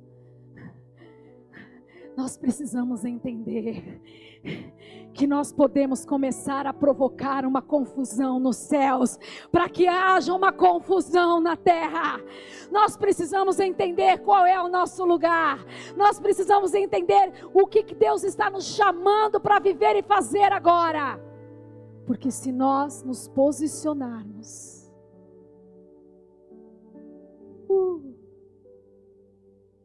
Nós 2.15 2.37
precisamos 2.37 3.03
entender 3.03 4.01
que 5.13 5.27
nós 5.27 5.51
podemos 5.53 6.05
começar 6.05 6.65
a 6.65 6.73
provocar 6.73 7.45
uma 7.45 7.61
confusão 7.61 8.39
nos 8.39 8.57
céus, 8.57 9.17
para 9.51 9.69
que 9.69 9.87
haja 9.87 10.33
uma 10.33 10.51
confusão 10.51 11.39
na 11.39 11.55
terra. 11.55 12.19
Nós 12.71 12.97
precisamos 12.97 13.59
entender 13.59 14.19
qual 14.19 14.45
é 14.45 14.61
o 14.61 14.67
nosso 14.67 15.05
lugar, 15.05 15.63
nós 15.95 16.19
precisamos 16.19 16.73
entender 16.73 17.31
o 17.53 17.67
que 17.67 17.83
Deus 17.93 18.23
está 18.23 18.49
nos 18.49 18.65
chamando 18.65 19.39
para 19.39 19.59
viver 19.59 19.95
e 19.95 20.03
fazer 20.03 20.51
agora, 20.51 21.19
porque 22.05 22.31
se 22.31 22.51
nós 22.51 23.03
nos 23.03 23.27
posicionarmos, 23.27 24.91
uh, 27.69 28.13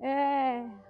é 0.01 0.88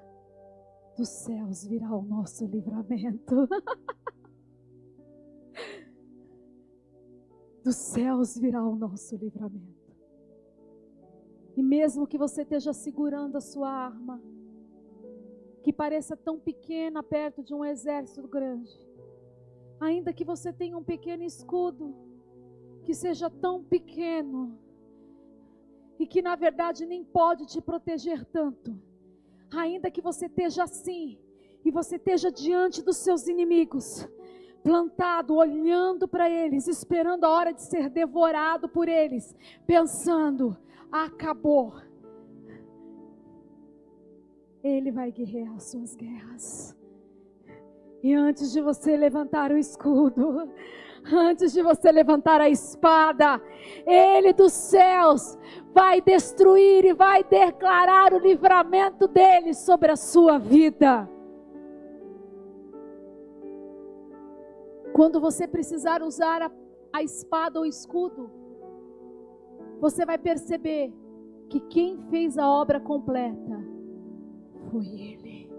dos 0.99 1.09
céus 1.11 1.65
virá 1.65 1.95
o 1.95 2.03
nosso 2.03 2.45
livramento. 2.45 3.47
dos 7.63 7.77
céus 7.77 8.37
virá 8.37 8.67
o 8.67 8.75
nosso 8.75 9.15
livramento. 9.17 9.95
E 11.57 11.63
mesmo 11.63 12.05
que 12.05 12.19
você 12.19 12.43
esteja 12.43 12.73
segurando 12.73 13.37
a 13.37 13.41
sua 13.41 13.71
arma, 13.71 14.21
que 15.63 15.73
pareça 15.73 16.17
tão 16.17 16.37
pequena 16.37 17.01
perto 17.01 17.45
de 17.45 17.55
um 17.55 17.65
exército 17.65 18.27
grande, 18.27 18.77
ainda 19.79 20.13
que 20.13 20.25
você 20.25 20.53
tenha 20.53 20.77
um 20.77 20.83
pequeno 20.83 21.23
escudo, 21.23 21.95
que 22.83 22.93
seja 22.93 23.31
tão 23.31 23.63
pequeno, 23.63 24.59
e 25.97 26.09
que 26.09 26.21
na 26.21 26.35
verdade 26.35 26.85
nem 26.87 27.05
pode 27.05 27.47
te 27.47 27.61
proteger 27.61 28.25
tanto, 28.25 28.88
ainda 29.51 29.91
que 29.91 30.01
você 30.01 30.27
esteja 30.27 30.65
assim, 30.65 31.19
e 31.65 31.71
você 31.71 31.97
esteja 31.97 32.31
diante 32.31 32.83
dos 32.83 32.97
seus 32.99 33.27
inimigos, 33.29 34.09
plantado, 34.63 35.35
olhando 35.35 36.07
para 36.07 36.29
eles, 36.29 36.67
esperando 36.67 37.25
a 37.25 37.31
hora 37.31 37.53
de 37.53 37.63
ser 37.63 37.89
devorado 37.89 38.69
por 38.69 38.89
eles, 38.89 39.35
pensando: 39.67 40.57
acabou. 40.91 41.75
Ele 44.63 44.91
vai 44.91 45.13
guerrear 45.13 45.55
as 45.55 45.71
suas 45.71 45.95
guerras. 45.95 46.77
E 48.03 48.15
antes 48.15 48.53
de 48.53 48.61
você 48.61 48.97
levantar 48.97 49.51
o 49.51 49.57
escudo, 49.57 50.49
antes 51.13 51.53
de 51.53 51.63
você 51.63 51.91
levantar 51.91 52.41
a 52.41 52.49
espada, 52.49 53.41
Ele 53.87 54.33
dos 54.33 54.53
céus 54.53 55.39
vai 55.73 56.01
destruir 56.01 56.85
e 56.85 56.93
vai 56.93 57.23
declarar 57.25 58.13
o 58.13 58.19
livramento 58.19 59.07
dele 59.07 59.55
sobre 59.55 59.91
a 59.91 59.97
sua 59.97 60.39
vida. 60.39 61.09
Quando 64.93 65.21
você 65.21 65.47
precisar 65.47 66.03
usar 66.03 66.43
a, 66.43 66.51
a 66.93 67.03
espada 67.03 67.59
ou 67.59 67.67
escudo, 67.67 68.31
você 69.81 70.05
vai 70.05 70.19
perceber 70.19 70.93
que 71.49 71.61
quem 71.61 71.99
fez 72.11 72.37
a 72.37 72.49
obra 72.49 72.81
completa 72.81 73.65
foi 74.71 74.87
Ele. 74.87 75.51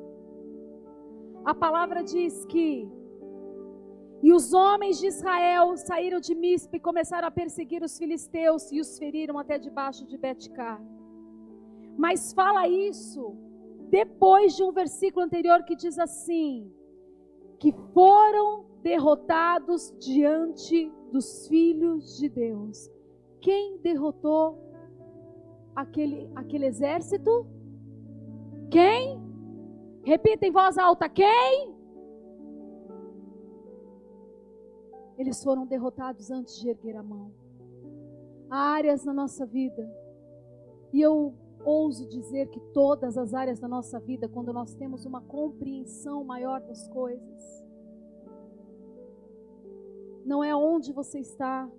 A 1.45 1.55
palavra 1.55 2.03
diz 2.03 2.45
que 2.45 2.87
e 4.21 4.33
os 4.33 4.53
homens 4.53 4.99
de 4.99 5.07
Israel 5.07 5.75
saíram 5.77 6.19
de 6.19 6.35
Mispe 6.35 6.77
e 6.77 6.79
começaram 6.79 7.27
a 7.27 7.31
perseguir 7.31 7.81
os 7.83 7.97
filisteus 7.97 8.71
e 8.71 8.79
os 8.79 8.97
feriram 8.97 9.37
até 9.39 9.57
debaixo 9.57 10.05
de 10.05 10.17
Betcar. 10.17 10.81
Mas 11.97 12.33
fala 12.33 12.67
isso 12.67 13.35
depois 13.89 14.55
de 14.55 14.63
um 14.63 14.71
versículo 14.71 15.25
anterior 15.25 15.63
que 15.63 15.75
diz 15.75 15.97
assim: 15.97 16.71
que 17.59 17.73
foram 17.93 18.65
derrotados 18.81 19.93
diante 19.99 20.91
dos 21.11 21.47
filhos 21.47 22.17
de 22.17 22.29
Deus. 22.29 22.89
Quem 23.41 23.77
derrotou 23.77 24.57
aquele, 25.75 26.29
aquele 26.35 26.65
exército? 26.65 27.47
Quem? 28.69 29.21
Repita 30.03 30.45
em 30.45 30.51
voz 30.51 30.77
alta: 30.77 31.07
quem? 31.07 31.78
Eles 35.19 35.43
foram 35.43 35.65
derrotados 35.65 36.31
antes 36.31 36.57
de 36.57 36.69
erguer 36.69 36.95
a 36.95 37.03
mão. 37.03 37.29
Há 38.49 38.57
áreas 38.57 39.03
na 39.03 39.13
nossa 39.13 39.45
vida, 39.45 39.85
e 40.93 41.01
eu 41.01 41.33
ouso 41.65 42.07
dizer 42.07 42.47
que 42.47 42.59
todas 42.73 43.17
as 43.17 43.33
áreas 43.33 43.59
da 43.59 43.67
nossa 43.67 43.99
vida, 43.99 44.29
quando 44.29 44.53
nós 44.53 44.73
temos 44.75 45.05
uma 45.05 45.19
compreensão 45.19 46.23
maior 46.23 46.61
das 46.61 46.87
coisas, 46.87 47.65
não 50.25 50.41
é 50.41 50.55
onde 50.55 50.93
você 50.93 51.19
está, 51.19 51.69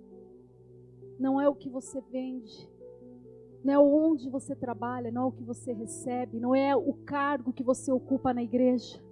não 1.17 1.41
é 1.41 1.49
o 1.49 1.55
que 1.55 1.67
você 1.67 1.99
vende, 2.11 2.69
não 3.63 3.73
é 3.73 3.79
onde 3.79 4.29
você 4.29 4.55
trabalha, 4.55 5.11
não 5.11 5.23
é 5.23 5.25
o 5.25 5.31
que 5.31 5.43
você 5.43 5.73
recebe, 5.73 6.39
não 6.39 6.53
é 6.53 6.75
o 6.75 6.93
cargo 6.93 7.51
que 7.51 7.63
você 7.63 7.91
ocupa 7.91 8.35
na 8.35 8.43
igreja, 8.43 9.03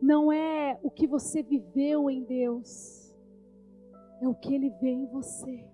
não 0.00 0.32
é 0.32 0.80
o 0.82 0.90
que 0.90 1.06
você 1.06 1.42
viveu 1.42 2.08
em 2.08 2.22
Deus 2.24 3.03
é 4.24 4.28
o 4.28 4.34
que 4.34 4.54
Ele 4.54 4.70
vê 4.70 4.88
em 4.88 5.06
você. 5.06 5.64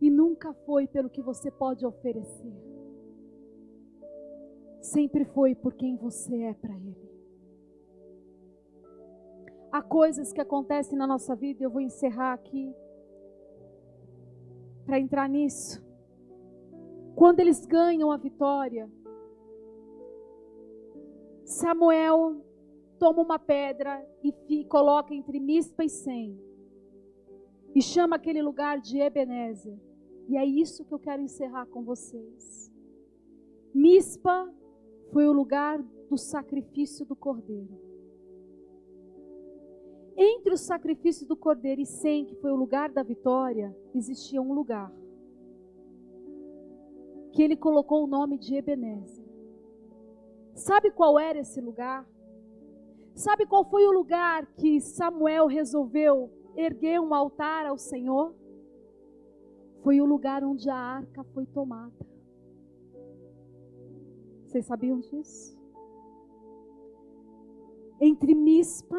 E 0.00 0.10
nunca 0.10 0.52
foi 0.52 0.86
pelo 0.86 1.08
que 1.08 1.22
você 1.22 1.50
pode 1.50 1.86
oferecer. 1.86 2.52
Sempre 4.80 5.24
foi 5.24 5.54
por 5.54 5.74
quem 5.74 5.96
você 5.96 6.42
é 6.42 6.54
para 6.54 6.74
Ele. 6.74 7.08
Há 9.70 9.82
coisas 9.82 10.32
que 10.32 10.40
acontecem 10.40 10.98
na 10.98 11.06
nossa 11.06 11.34
vida, 11.36 11.62
eu 11.62 11.70
vou 11.70 11.80
encerrar 11.80 12.32
aqui, 12.32 12.74
para 14.86 14.98
entrar 14.98 15.28
nisso. 15.28 15.84
Quando 17.14 17.40
eles 17.40 17.66
ganham 17.66 18.10
a 18.10 18.16
vitória, 18.16 18.90
Samuel 21.44 22.42
toma 22.98 23.22
uma 23.22 23.38
pedra 23.38 24.02
e 24.22 24.64
coloca 24.64 25.14
entre 25.14 25.38
Mispa 25.38 25.84
e 25.84 25.88
Sem. 25.90 26.47
E 27.74 27.82
chama 27.82 28.16
aquele 28.16 28.42
lugar 28.42 28.80
de 28.80 28.98
Ebenezer. 28.98 29.78
E 30.28 30.36
é 30.36 30.44
isso 30.44 30.84
que 30.84 30.92
eu 30.92 30.98
quero 30.98 31.22
encerrar 31.22 31.66
com 31.66 31.82
vocês. 31.82 32.72
Mispa 33.74 34.52
foi 35.12 35.26
o 35.26 35.32
lugar 35.32 35.82
do 36.08 36.16
sacrifício 36.16 37.06
do 37.06 37.16
cordeiro. 37.16 37.88
Entre 40.16 40.52
o 40.52 40.58
sacrifício 40.58 41.26
do 41.26 41.36
cordeiro 41.36 41.80
e 41.80 41.86
Sem, 41.86 42.24
que 42.24 42.34
foi 42.36 42.50
o 42.50 42.56
lugar 42.56 42.90
da 42.90 43.02
vitória, 43.02 43.74
existia 43.94 44.42
um 44.42 44.52
lugar. 44.52 44.92
Que 47.32 47.42
ele 47.42 47.56
colocou 47.56 48.04
o 48.04 48.08
nome 48.08 48.36
de 48.36 48.56
Ebenezer. 48.56 49.24
Sabe 50.54 50.90
qual 50.90 51.18
era 51.18 51.38
esse 51.38 51.60
lugar? 51.60 52.04
Sabe 53.14 53.46
qual 53.46 53.64
foi 53.64 53.86
o 53.86 53.92
lugar 53.92 54.44
que 54.56 54.80
Samuel 54.80 55.46
resolveu 55.46 56.30
erguer 56.58 57.00
um 57.00 57.14
altar 57.14 57.66
ao 57.66 57.78
Senhor? 57.78 58.34
Foi 59.82 60.00
o 60.00 60.04
lugar 60.04 60.42
onde 60.42 60.68
a 60.68 60.76
arca 60.76 61.22
foi 61.32 61.46
tomada. 61.46 62.06
Vocês 64.44 64.66
sabiam 64.66 64.98
disso? 64.98 65.56
Entre 68.00 68.34
Mispa 68.34 68.98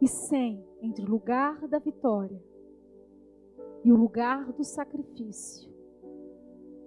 e 0.00 0.06
Sem, 0.06 0.64
entre 0.82 1.04
o 1.04 1.08
lugar 1.08 1.66
da 1.68 1.78
vitória 1.78 2.42
e 3.82 3.90
o 3.90 3.96
lugar 3.96 4.52
do 4.52 4.62
sacrifício, 4.62 5.70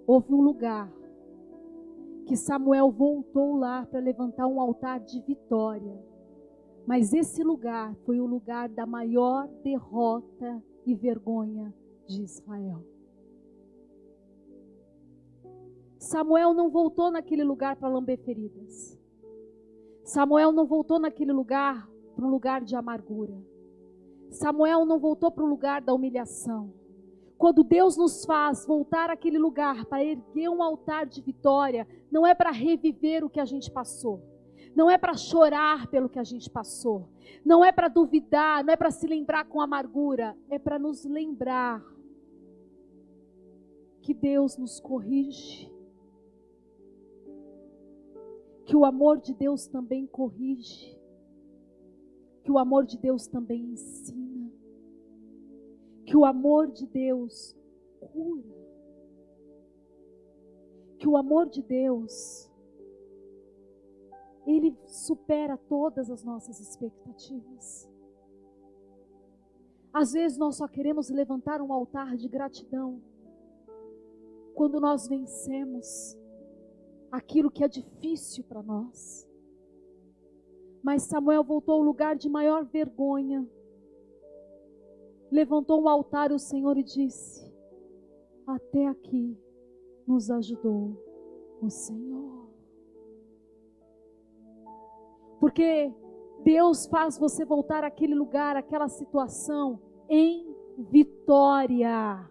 houve 0.06 0.32
um 0.32 0.40
lugar 0.40 0.92
que 2.26 2.36
Samuel 2.36 2.90
voltou 2.90 3.56
lá 3.56 3.84
para 3.86 4.00
levantar 4.00 4.46
um 4.46 4.60
altar 4.60 5.00
de 5.00 5.20
vitória. 5.22 6.13
Mas 6.86 7.12
esse 7.12 7.42
lugar 7.42 7.94
foi 8.04 8.20
o 8.20 8.26
lugar 8.26 8.68
da 8.68 8.86
maior 8.86 9.48
derrota 9.62 10.62
e 10.84 10.94
vergonha 10.94 11.72
de 12.06 12.22
Israel. 12.22 12.84
Samuel 15.98 16.52
não 16.52 16.68
voltou 16.68 17.10
naquele 17.10 17.42
lugar 17.42 17.76
para 17.76 17.88
lamber 17.88 18.18
feridas. 18.18 18.98
Samuel 20.04 20.52
não 20.52 20.66
voltou 20.66 20.98
naquele 20.98 21.32
lugar 21.32 21.88
para 22.14 22.26
um 22.26 22.30
lugar 22.30 22.60
de 22.62 22.76
amargura. 22.76 23.34
Samuel 24.30 24.84
não 24.84 24.98
voltou 24.98 25.30
para 25.30 25.44
o 25.44 25.48
lugar 25.48 25.80
da 25.80 25.94
humilhação. 25.94 26.74
Quando 27.38 27.64
Deus 27.64 27.96
nos 27.96 28.24
faz 28.24 28.66
voltar 28.66 29.10
àquele 29.10 29.38
lugar 29.38 29.86
para 29.86 30.04
erguer 30.04 30.48
um 30.48 30.62
altar 30.62 31.06
de 31.06 31.22
vitória, 31.22 31.86
não 32.10 32.26
é 32.26 32.34
para 32.34 32.50
reviver 32.50 33.24
o 33.24 33.30
que 33.30 33.40
a 33.40 33.44
gente 33.44 33.70
passou, 33.70 34.22
não 34.74 34.90
é 34.90 34.98
para 34.98 35.14
chorar 35.14 35.86
pelo 35.88 36.08
que 36.08 36.18
a 36.18 36.24
gente 36.24 36.50
passou, 36.50 37.08
não 37.44 37.64
é 37.64 37.70
para 37.70 37.88
duvidar, 37.88 38.64
não 38.64 38.72
é 38.72 38.76
para 38.76 38.90
se 38.90 39.06
lembrar 39.06 39.44
com 39.44 39.60
amargura, 39.60 40.36
é 40.48 40.58
para 40.58 40.78
nos 40.78 41.04
lembrar 41.04 41.82
que 44.02 44.12
Deus 44.12 44.58
nos 44.58 44.80
corrige, 44.80 45.72
que 48.66 48.76
o 48.76 48.84
amor 48.84 49.18
de 49.18 49.32
Deus 49.32 49.66
também 49.66 50.06
corrige, 50.06 50.98
que 52.42 52.50
o 52.50 52.58
amor 52.58 52.84
de 52.84 52.98
Deus 52.98 53.26
também 53.26 53.62
ensina, 53.72 54.50
que 56.04 56.16
o 56.16 56.24
amor 56.24 56.70
de 56.70 56.86
Deus 56.86 57.56
cura, 58.00 58.64
que 60.98 61.08
o 61.08 61.16
amor 61.16 61.48
de 61.48 61.62
Deus 61.62 62.50
ele 64.46 64.76
supera 64.86 65.56
todas 65.56 66.10
as 66.10 66.22
nossas 66.22 66.60
expectativas. 66.60 67.88
Às 69.92 70.12
vezes 70.12 70.36
nós 70.36 70.56
só 70.56 70.66
queremos 70.66 71.08
levantar 71.08 71.62
um 71.62 71.72
altar 71.72 72.16
de 72.16 72.28
gratidão 72.28 73.00
quando 74.54 74.80
nós 74.80 75.06
vencemos 75.08 76.18
aquilo 77.10 77.50
que 77.50 77.62
é 77.62 77.68
difícil 77.68 78.44
para 78.44 78.62
nós. 78.62 79.28
Mas 80.82 81.04
Samuel 81.04 81.42
voltou 81.42 81.76
ao 81.76 81.82
lugar 81.82 82.16
de 82.16 82.28
maior 82.28 82.64
vergonha, 82.64 83.48
levantou 85.30 85.82
um 85.82 85.88
altar 85.88 86.30
ao 86.30 86.38
Senhor 86.38 86.76
e 86.76 86.82
disse: 86.82 87.50
Até 88.46 88.86
aqui 88.86 89.38
nos 90.06 90.30
ajudou 90.30 90.92
o 91.62 91.70
Senhor. 91.70 92.43
Porque 95.44 95.92
Deus 96.42 96.86
faz 96.86 97.18
você 97.18 97.44
voltar 97.44 97.84
àquele 97.84 98.14
lugar, 98.14 98.56
àquela 98.56 98.88
situação 98.88 99.78
em 100.08 100.56
vitória. 100.90 102.30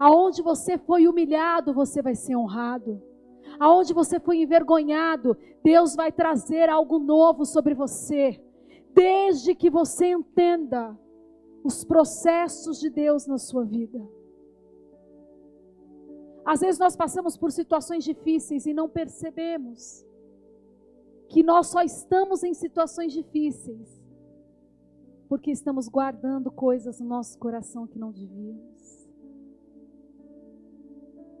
Aonde 0.00 0.42
você 0.42 0.76
foi 0.76 1.06
humilhado, 1.06 1.72
você 1.72 2.02
vai 2.02 2.16
ser 2.16 2.34
honrado. 2.34 3.00
Aonde 3.60 3.94
você 3.94 4.18
foi 4.18 4.38
envergonhado, 4.38 5.36
Deus 5.62 5.94
vai 5.94 6.10
trazer 6.10 6.68
algo 6.68 6.98
novo 6.98 7.44
sobre 7.44 7.72
você. 7.72 8.42
Desde 8.92 9.54
que 9.54 9.70
você 9.70 10.06
entenda 10.06 10.98
os 11.62 11.84
processos 11.84 12.80
de 12.80 12.90
Deus 12.90 13.28
na 13.28 13.38
sua 13.38 13.64
vida. 13.64 14.04
Às 16.44 16.62
vezes 16.62 16.80
nós 16.80 16.96
passamos 16.96 17.36
por 17.36 17.52
situações 17.52 18.02
difíceis 18.02 18.66
e 18.66 18.74
não 18.74 18.88
percebemos 18.88 20.04
que 21.34 21.42
nós 21.42 21.66
só 21.66 21.82
estamos 21.82 22.44
em 22.44 22.54
situações 22.54 23.12
difíceis 23.12 24.00
porque 25.28 25.50
estamos 25.50 25.88
guardando 25.88 26.48
coisas 26.48 27.00
no 27.00 27.08
nosso 27.08 27.36
coração 27.40 27.88
que 27.88 27.98
não 27.98 28.12
devíamos. 28.12 29.10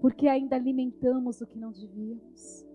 Porque 0.00 0.26
ainda 0.26 0.56
alimentamos 0.56 1.40
o 1.40 1.46
que 1.46 1.56
não 1.56 1.70
devíamos. 1.70 2.66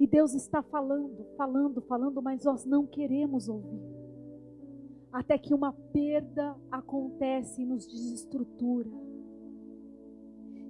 E 0.00 0.08
Deus 0.08 0.34
está 0.34 0.60
falando, 0.60 1.24
falando, 1.36 1.80
falando, 1.82 2.20
mas 2.20 2.44
nós 2.44 2.64
não 2.64 2.84
queremos 2.84 3.48
ouvir. 3.48 3.80
Até 5.12 5.38
que 5.38 5.54
uma 5.54 5.72
perda 5.72 6.56
acontece 6.68 7.62
e 7.62 7.64
nos 7.64 7.86
desestrutura. 7.86 8.90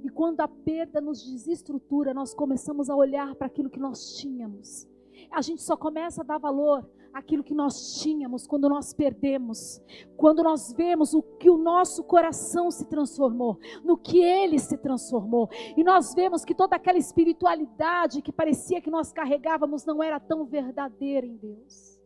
E 0.04 0.10
quando 0.10 0.40
a 0.42 0.46
perda 0.46 1.00
nos 1.00 1.24
desestrutura, 1.24 2.12
nós 2.12 2.34
começamos 2.34 2.90
a 2.90 2.94
olhar 2.94 3.34
para 3.36 3.46
aquilo 3.46 3.70
que 3.70 3.80
nós 3.80 4.14
tínhamos. 4.18 4.86
A 5.30 5.40
gente 5.40 5.62
só 5.62 5.78
começa 5.78 6.20
a 6.20 6.24
dar 6.24 6.36
valor 6.36 6.86
àquilo 7.10 7.42
que 7.42 7.54
nós 7.54 8.02
tínhamos 8.02 8.46
quando 8.46 8.68
nós 8.68 8.92
perdemos. 8.92 9.80
Quando 10.14 10.42
nós 10.42 10.74
vemos 10.74 11.14
o 11.14 11.22
que 11.22 11.48
o 11.48 11.56
nosso 11.56 12.04
coração 12.04 12.70
se 12.70 12.84
transformou, 12.84 13.58
no 13.82 13.96
que 13.96 14.18
ele 14.18 14.58
se 14.58 14.76
transformou. 14.76 15.48
E 15.74 15.82
nós 15.82 16.12
vemos 16.12 16.44
que 16.44 16.54
toda 16.54 16.76
aquela 16.76 16.98
espiritualidade 16.98 18.20
que 18.20 18.30
parecia 18.30 18.82
que 18.82 18.90
nós 18.90 19.10
carregávamos 19.10 19.86
não 19.86 20.02
era 20.02 20.20
tão 20.20 20.44
verdadeira 20.44 21.26
em 21.26 21.36
Deus. 21.36 21.98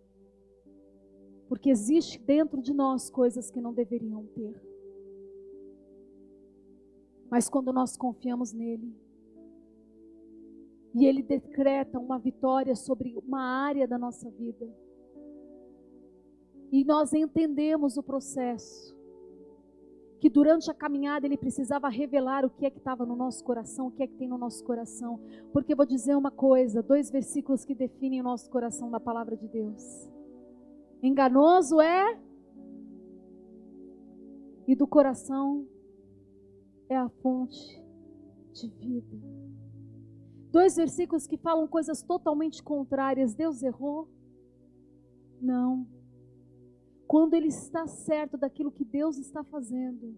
Porque 1.49 1.69
existe 1.69 2.21
dentro 2.21 2.63
de 2.63 2.73
nós 2.73 3.11
coisas 3.11 3.51
que 3.51 3.61
não 3.61 3.73
deveriam 3.73 4.25
ter. 4.27 4.68
Mas 7.31 7.49
quando 7.49 7.73
nós 7.73 7.97
confiamos 7.97 8.53
nele, 8.53 8.95
e 10.95 11.07
ele 11.07 11.23
decreta 11.23 11.99
uma 11.99 12.19
vitória 12.19 12.75
sobre 12.75 13.15
uma 13.17 13.43
área 13.43 13.87
da 13.87 13.99
nossa 13.99 14.31
vida, 14.31 14.69
e 16.71 16.85
nós 16.85 17.13
entendemos 17.13 17.97
o 17.97 18.03
processo, 18.03 18.97
que 20.21 20.29
durante 20.29 20.71
a 20.71 20.75
caminhada 20.75 21.27
ele 21.27 21.37
precisava 21.37 21.89
revelar 21.89 22.45
o 22.45 22.51
que 22.51 22.67
é 22.67 22.71
que 22.71 22.79
estava 22.79 23.07
no 23.07 23.15
nosso 23.15 23.43
coração, 23.45 23.87
o 23.87 23.93
que 23.93 24.03
é 24.03 24.07
que 24.07 24.17
tem 24.17 24.29
no 24.29 24.37
nosso 24.37 24.65
coração. 24.65 25.21
Porque 25.53 25.75
vou 25.75 25.87
dizer 25.87 26.17
uma 26.17 26.31
coisa, 26.31 26.83
dois 26.83 27.11
versículos 27.11 27.65
que 27.65 27.75
definem 27.75 28.21
o 28.21 28.25
nosso 28.25 28.51
coração 28.51 28.91
da 28.91 28.99
palavra 28.99 29.37
de 29.37 29.47
Deus. 29.47 30.11
Enganoso 31.03 31.81
é 31.81 32.19
e 34.67 34.75
do 34.75 34.87
coração 34.87 35.67
é 36.89 36.97
a 36.97 37.09
fonte 37.09 37.83
de 38.53 38.69
vida. 38.69 39.17
Dois 40.51 40.77
versículos 40.77 41.27
que 41.27 41.37
falam 41.37 41.69
coisas 41.69 42.03
totalmente 42.03 42.63
contrárias. 42.63 43.35
Deus 43.35 43.63
errou? 43.63 44.09
Não. 45.41 45.87
Quando 47.07 47.35
ele 47.35 47.49
está 47.49 47.87
certo 47.87 48.37
daquilo 48.37 48.73
que 48.73 48.85
Deus 48.85 49.19
está 49.19 49.45
fazendo, 49.45 50.17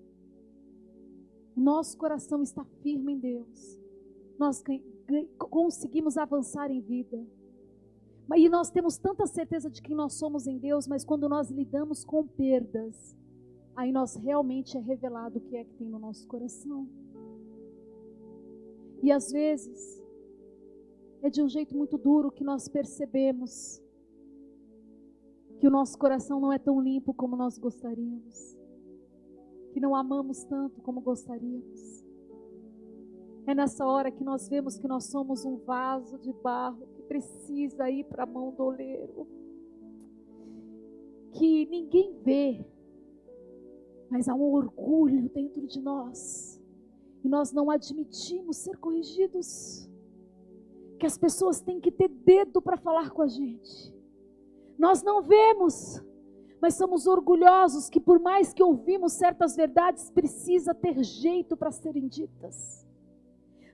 nosso 1.57 1.97
coração 1.97 2.43
está 2.43 2.65
firme 2.83 3.13
em 3.13 3.19
Deus. 3.19 3.79
Nós 4.39 4.63
conseguimos 5.39 6.17
avançar 6.17 6.71
em 6.71 6.81
vida. 6.81 7.23
E 8.37 8.49
nós 8.49 8.71
temos 8.71 8.97
tanta 8.97 9.27
certeza 9.27 9.69
de 9.69 9.83
quem 9.83 9.95
nós 9.95 10.15
somos 10.15 10.47
em 10.47 10.57
Deus, 10.57 10.87
mas 10.87 11.05
quando 11.05 11.29
nós 11.29 11.51
lidamos 11.51 12.05
com 12.05 12.25
perdas, 12.25 13.17
aí 13.81 13.93
nós 13.93 14.15
realmente 14.15 14.77
é 14.77 14.81
revelado 14.81 15.39
o 15.39 15.41
que 15.41 15.57
é 15.57 15.65
que 15.65 15.73
tem 15.73 15.89
no 15.89 15.99
nosso 15.99 16.29
coração. 16.29 16.87
E 19.03 19.11
às 19.11 19.33
vezes 19.33 20.05
é 21.23 21.31
de 21.31 21.43
um 21.43 21.49
jeito 21.49 21.75
muito 21.75 21.97
duro 21.97 22.31
que 22.31 22.45
nós 22.45 22.69
percebemos 22.69 23.83
que 25.59 25.67
o 25.67 25.71
nosso 25.71 25.97
coração 25.99 26.39
não 26.39 26.53
é 26.53 26.59
tão 26.59 26.79
limpo 26.79 27.15
como 27.15 27.37
nós 27.37 27.59
gostaríamos, 27.59 28.55
que 29.73 29.81
não 29.81 29.95
amamos 29.95 30.45
tanto 30.45 30.83
como 30.83 31.01
gostaríamos. 31.01 32.05
É 33.47 33.55
nessa 33.55 33.87
hora 33.87 34.11
que 34.11 34.23
nós 34.23 34.47
vemos 34.47 34.77
que 34.77 34.87
nós 34.87 35.05
somos 35.05 35.47
um 35.47 35.57
vaso 35.57 36.19
de 36.19 36.35
barro 36.35 36.87
que 36.89 37.03
precisa 37.05 37.91
ir 37.91 38.05
para 38.05 38.25
a 38.25 38.27
mão 38.27 38.53
do 38.53 38.63
oleiro, 38.63 39.27
que 41.33 41.65
ninguém 41.65 42.19
vê, 42.23 42.63
mas 44.11 44.29
há 44.29 44.35
um 44.35 44.53
orgulho 44.53 45.29
dentro 45.29 45.67
de 45.67 45.81
nós. 45.81 46.61
E 47.23 47.29
nós 47.29 47.53
não 47.53 47.71
admitimos 47.71 48.57
ser 48.57 48.77
corrigidos. 48.79 49.89
Que 50.99 51.07
as 51.07 51.17
pessoas 51.17 51.61
têm 51.61 51.81
que 51.81 51.93
ter 51.93 52.09
dedo 52.09 52.61
para 52.61 52.77
falar 52.77 53.11
com 53.11 53.23
a 53.23 53.29
gente. 53.29 53.95
Nós 54.79 55.03
não 55.03 55.23
vemos, 55.23 56.03
mas 56.61 56.75
somos 56.75 57.07
orgulhosos 57.07 57.89
que 57.89 58.01
por 58.01 58.19
mais 58.19 58.53
que 58.53 58.63
ouvimos 58.63 59.13
certas 59.13 59.55
verdades, 59.55 60.11
precisa 60.11 60.75
ter 60.75 61.03
jeito 61.03 61.57
para 61.57 61.71
serem 61.71 62.09
ditas. 62.09 62.87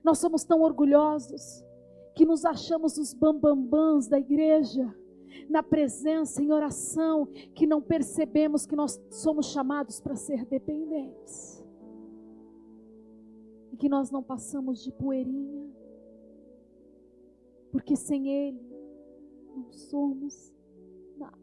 Nós 0.03 0.19
somos 0.19 0.43
tão 0.43 0.61
orgulhosos 0.61 1.65
que 2.13 2.25
nos 2.25 2.45
achamos 2.45 2.97
os 2.97 3.13
bambambãs 3.13 4.07
da 4.07 4.19
igreja 4.19 4.93
na 5.49 5.61
presença, 5.63 6.41
em 6.41 6.51
oração, 6.51 7.25
que 7.53 7.67
não 7.67 7.81
percebemos 7.81 8.65
que 8.65 8.75
nós 8.75 8.99
somos 9.09 9.47
chamados 9.47 9.99
para 9.99 10.15
ser 10.15 10.45
dependentes. 10.45 11.63
E 13.71 13.77
que 13.77 13.89
nós 13.89 14.11
não 14.11 14.23
passamos 14.23 14.83
de 14.83 14.91
poeirinha. 14.91 15.69
Porque 17.71 17.95
sem 17.95 18.29
Ele 18.29 18.61
não 19.55 19.71
somos 19.71 20.53
nada. 21.17 21.37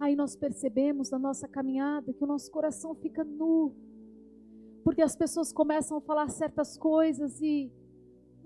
Aí 0.00 0.16
nós 0.16 0.34
percebemos 0.34 1.10
na 1.10 1.18
nossa 1.18 1.46
caminhada 1.46 2.12
que 2.12 2.24
o 2.24 2.26
nosso 2.26 2.50
coração 2.50 2.94
fica 2.94 3.22
nu. 3.22 3.72
Porque 4.82 5.00
as 5.00 5.14
pessoas 5.14 5.52
começam 5.52 5.96
a 5.98 6.00
falar 6.00 6.28
certas 6.28 6.76
coisas 6.76 7.40
e 7.40 7.70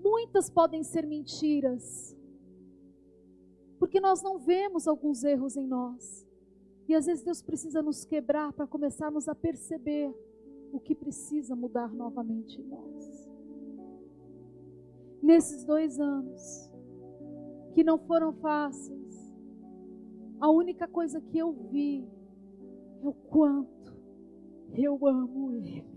muitas 0.09 0.49
podem 0.49 0.83
ser 0.83 1.05
mentiras. 1.05 2.15
Porque 3.79 3.99
nós 3.99 4.21
não 4.21 4.39
vemos 4.39 4.87
alguns 4.87 5.23
erros 5.23 5.55
em 5.55 5.67
nós. 5.67 6.27
E 6.87 6.95
às 6.95 7.05
vezes 7.05 7.23
Deus 7.23 7.41
precisa 7.41 7.81
nos 7.81 8.05
quebrar 8.05 8.53
para 8.53 8.65
começarmos 8.65 9.27
a 9.27 9.35
perceber 9.35 10.13
o 10.71 10.79
que 10.79 10.95
precisa 10.95 11.55
mudar 11.55 11.93
novamente 11.93 12.61
em 12.61 12.65
nós. 12.65 13.29
Nesses 15.21 15.65
dois 15.65 15.99
anos, 15.99 16.71
que 17.73 17.83
não 17.83 17.97
foram 17.99 18.33
fáceis, 18.33 19.35
a 20.39 20.49
única 20.49 20.87
coisa 20.87 21.19
que 21.19 21.37
eu 21.37 21.51
vi 21.51 22.07
é 23.03 23.07
o 23.07 23.13
quanto 23.13 23.93
eu 24.73 25.05
amo 25.05 25.51
Ele. 25.51 25.96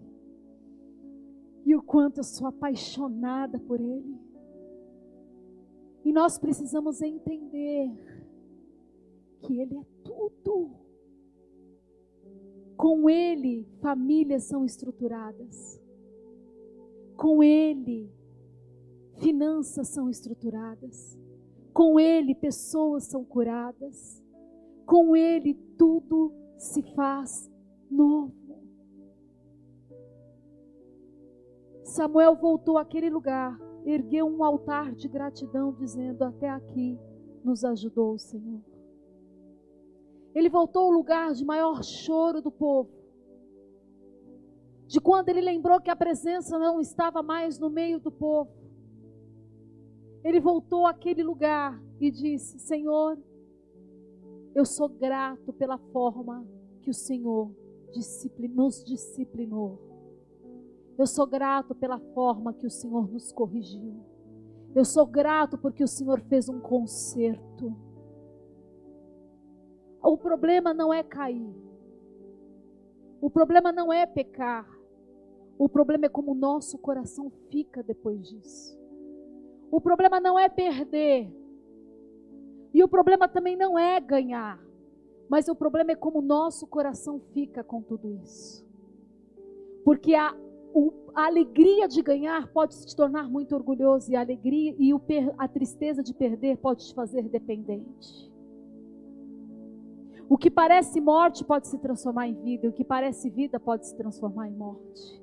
E 1.71 1.77
o 1.77 1.81
quanto 1.81 2.18
eu 2.18 2.25
sou 2.25 2.49
apaixonada 2.49 3.57
por 3.57 3.81
Ele. 3.81 4.18
E 6.05 6.12
nós 6.12 6.37
precisamos 6.37 7.01
entender 7.01 7.89
que 9.41 9.61
Ele 9.61 9.77
é 9.77 9.85
tudo. 10.03 10.73
Com 12.77 13.09
Ele, 13.09 13.68
famílias 13.81 14.43
são 14.43 14.64
estruturadas. 14.64 15.81
Com 17.16 17.41
Ele, 17.41 18.12
finanças 19.21 19.87
são 19.91 20.11
estruturadas. 20.11 21.16
Com 21.73 22.01
Ele, 22.01 22.35
pessoas 22.35 23.05
são 23.05 23.25
curadas. 23.25 24.21
Com 24.85 25.14
Ele, 25.14 25.55
tudo 25.79 26.35
se 26.59 26.83
faz 26.97 27.49
novo. 27.89 28.39
Samuel 31.91 32.36
voltou 32.36 32.78
àquele 32.78 33.11
lugar, 33.11 33.59
ergueu 33.84 34.24
um 34.24 34.45
altar 34.45 34.95
de 34.95 35.09
gratidão, 35.09 35.72
dizendo: 35.72 36.22
Até 36.22 36.49
aqui 36.49 36.97
nos 37.43 37.64
ajudou 37.64 38.14
o 38.14 38.18
Senhor. 38.18 38.61
Ele 40.32 40.49
voltou 40.49 40.84
ao 40.84 40.91
lugar 40.91 41.32
de 41.32 41.45
maior 41.45 41.82
choro 41.82 42.41
do 42.41 42.51
povo. 42.53 42.88
De 44.86 45.01
quando 45.01 45.30
ele 45.30 45.41
lembrou 45.41 45.80
que 45.80 45.91
a 45.91 45.97
presença 45.97 46.57
não 46.61 46.80
estava 46.80 47.24
mais 47.24 47.59
no 47.59 47.68
meio 47.68 47.99
do 47.99 48.12
povo. 48.12 48.53
Ele 50.22 50.38
voltou 50.38 50.86
àquele 50.86 51.24
lugar 51.24 51.82
e 52.01 52.09
disse: 52.09 52.61
Senhor, 52.61 53.18
eu 54.55 54.64
sou 54.64 54.88
grato 54.88 55.53
pela 55.53 55.76
forma 55.76 56.47
que 56.82 56.91
o 56.91 56.95
Senhor 56.95 57.51
nos 58.55 58.84
disciplinou. 58.84 59.89
Eu 61.01 61.07
sou 61.07 61.26
grato 61.26 61.74
pela 61.74 61.98
forma 61.98 62.53
que 62.53 62.66
o 62.66 62.70
Senhor 62.70 63.11
nos 63.11 63.32
corrigiu. 63.32 64.05
Eu 64.74 64.84
sou 64.84 65.07
grato 65.07 65.57
porque 65.57 65.82
o 65.82 65.88
Senhor 65.88 66.20
fez 66.20 66.46
um 66.46 66.61
conserto. 66.61 67.74
O 70.03 70.18
problema 70.18 70.74
não 70.74 70.92
é 70.92 71.03
cair. 71.03 71.57
O 73.18 73.30
problema 73.30 73.72
não 73.72 73.90
é 73.90 74.05
pecar. 74.05 74.68
O 75.59 75.70
problema 75.70 76.05
é 76.05 76.11
como 76.11 76.32
o 76.32 76.34
nosso 76.34 76.76
coração 76.76 77.32
fica 77.48 77.82
depois 77.82 78.28
disso. 78.28 78.78
O 79.70 79.80
problema 79.80 80.20
não 80.20 80.38
é 80.38 80.51
perder. 80.51 81.34
E 82.74 82.84
o 82.84 82.88
problema 82.88 83.26
também 83.26 83.57
não 83.57 83.78
é 83.78 83.98
ganhar. 84.01 84.62
Mas 85.30 85.48
o 85.48 85.55
problema 85.55 85.92
é 85.92 85.96
como 85.96 86.18
o 86.18 86.22
nosso 86.22 86.66
coração 86.66 87.18
fica 87.32 87.64
com 87.64 87.80
tudo 87.80 88.12
isso. 88.16 88.68
Porque 89.82 90.14
a, 90.14 90.36
a 91.14 91.27
alegria 91.27 91.89
de 91.89 92.03
ganhar 92.03 92.49
pode 92.49 92.75
se 92.75 92.95
tornar 92.95 93.29
muito 93.29 93.55
orgulhoso 93.55 94.11
e 94.11 94.16
a 94.16 94.21
alegria 94.21 94.75
e 94.79 94.93
a 95.37 95.49
tristeza 95.49 96.03
de 96.03 96.14
perder 96.14 96.59
pode 96.59 96.87
te 96.87 96.95
fazer 96.95 97.29
dependente. 97.29 98.31
O 100.29 100.39
que 100.39 100.51
parece 100.51 101.01
morte 101.01 101.45
pode 101.45 101.66
se 101.66 101.79
transformar 101.79 102.29
em 102.29 102.35
vida, 102.35 102.68
o 102.68 102.73
que 102.73 102.85
parece 102.85 103.29
vida 103.29 103.59
pode 103.59 103.87
se 103.87 103.97
transformar 103.97 104.49
em 104.49 104.55
morte. 104.55 105.21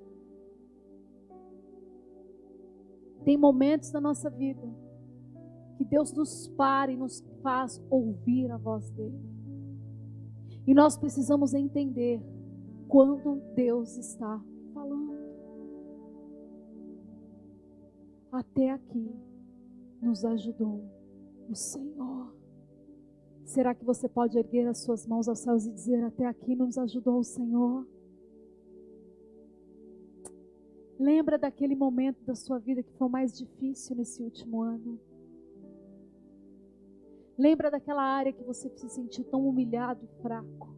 Tem 3.23 3.37
momentos 3.37 3.91
na 3.91 4.01
nossa 4.01 4.29
vida 4.29 4.67
que 5.77 5.85
Deus 5.85 6.11
nos 6.11 6.47
para 6.49 6.91
e 6.91 6.97
nos 6.97 7.23
faz 7.41 7.81
ouvir 7.89 8.51
a 8.51 8.57
voz 8.57 8.89
dele. 8.91 9.19
E 10.65 10.73
nós 10.73 10.97
precisamos 10.97 11.53
entender 11.53 12.21
quando 12.87 13.41
Deus 13.55 13.97
está 13.97 14.41
Até 18.31 18.71
aqui 18.71 19.09
nos 20.01 20.23
ajudou 20.25 20.83
o 21.49 21.55
Senhor. 21.55 22.35
Será 23.45 23.73
que 23.73 23.85
você 23.85 24.09
pode 24.09 24.37
erguer 24.37 24.67
as 24.67 24.79
suas 24.79 25.07
mãos 25.07 25.27
aos 25.27 25.39
céus 25.39 25.65
e 25.65 25.71
dizer: 25.71 26.03
Até 26.03 26.25
aqui 26.25 26.55
nos 26.55 26.77
ajudou 26.77 27.19
o 27.19 27.23
Senhor? 27.23 27.87
Lembra 30.99 31.37
daquele 31.37 31.75
momento 31.75 32.23
da 32.25 32.35
sua 32.35 32.57
vida 32.59 32.83
que 32.83 32.91
foi 32.93 33.07
mais 33.07 33.37
difícil 33.37 33.95
nesse 33.95 34.21
último 34.21 34.61
ano? 34.61 34.99
Lembra 37.37 37.69
daquela 37.69 38.01
área 38.01 38.33
que 38.33 38.43
você 38.43 38.67
se 38.69 38.89
sentiu 38.89 39.23
tão 39.23 39.47
humilhado 39.47 40.03
e 40.03 40.21
fraco? 40.21 40.75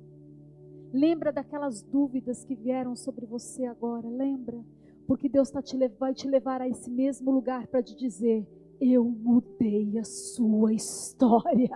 Lembra 0.91 1.31
daquelas 1.31 1.81
dúvidas 1.81 2.43
que 2.43 2.53
vieram 2.53 2.95
sobre 2.95 3.25
você 3.25 3.65
agora? 3.65 4.07
Lembra? 4.07 4.61
Porque 5.09 5.27
Deus 5.27 5.49
tá 5.49 5.59
te, 5.59 5.75
vai 5.99 6.13
te 6.13 6.27
levar 6.27 6.61
a 6.61 6.67
esse 6.67 6.87
mesmo 6.87 7.31
lugar 7.31 7.65
para 7.65 7.81
te 7.81 7.95
dizer: 7.95 8.47
Eu 8.79 9.03
mudei 9.03 9.97
a 9.97 10.03
sua 10.03 10.71
história. 10.71 11.75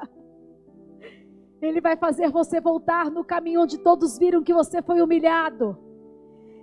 Ele 1.60 1.82
vai 1.82 1.98
fazer 1.98 2.30
você 2.30 2.62
voltar 2.62 3.10
no 3.10 3.24
caminho 3.24 3.62
onde 3.62 3.80
todos 3.80 4.20
viram 4.20 4.44
que 4.44 4.54
você 4.54 4.84
foi 4.84 5.02
humilhado. 5.02 5.76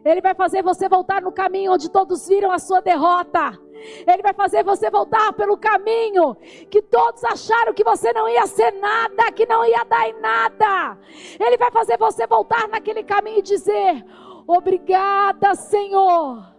Ele 0.04 0.20
vai 0.20 0.32
fazer 0.32 0.62
você 0.62 0.88
voltar 0.88 1.20
no 1.20 1.32
caminho 1.32 1.72
onde 1.72 1.90
todos 1.90 2.28
viram 2.28 2.52
a 2.52 2.58
sua 2.60 2.80
derrota. 2.80 3.58
Ele 4.06 4.22
vai 4.22 4.32
fazer 4.32 4.62
você 4.62 4.88
voltar 4.90 5.32
pelo 5.32 5.56
caminho 5.56 6.36
que 6.70 6.80
todos 6.80 7.24
acharam 7.24 7.74
que 7.74 7.82
você 7.82 8.12
não 8.12 8.28
ia 8.28 8.46
ser 8.46 8.70
nada, 8.74 9.32
que 9.32 9.44
não 9.44 9.66
ia 9.66 9.82
dar 9.82 10.08
em 10.08 10.20
nada. 10.20 10.96
Ele 11.40 11.56
vai 11.56 11.72
fazer 11.72 11.98
você 11.98 12.28
voltar 12.28 12.68
naquele 12.68 13.02
caminho 13.02 13.40
e 13.40 13.42
dizer: 13.42 14.04
Obrigada, 14.46 15.54
Senhor, 15.54 16.50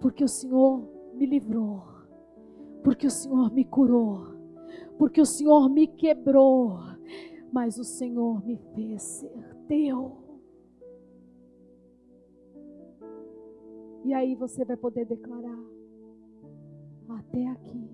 porque 0.00 0.24
o 0.24 0.28
Senhor 0.28 0.88
me 1.14 1.26
livrou, 1.26 1.82
porque 2.82 3.06
o 3.06 3.10
Senhor 3.10 3.52
me 3.52 3.64
curou, 3.64 4.26
porque 4.98 5.20
o 5.20 5.26
Senhor 5.26 5.68
me 5.68 5.86
quebrou 5.86 6.90
mas 7.52 7.78
o 7.78 7.84
Senhor 7.84 8.44
me 8.44 8.56
fez 8.74 9.02
ser 9.02 9.56
teu. 9.66 10.16
E 14.04 14.14
aí 14.14 14.34
você 14.34 14.64
vai 14.64 14.76
poder 14.76 15.04
declarar: 15.04 15.58
até 17.08 17.46
aqui 17.48 17.90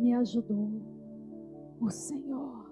me 0.00 0.12
ajudou 0.14 0.70
o 1.80 1.90
Senhor. 1.90 2.63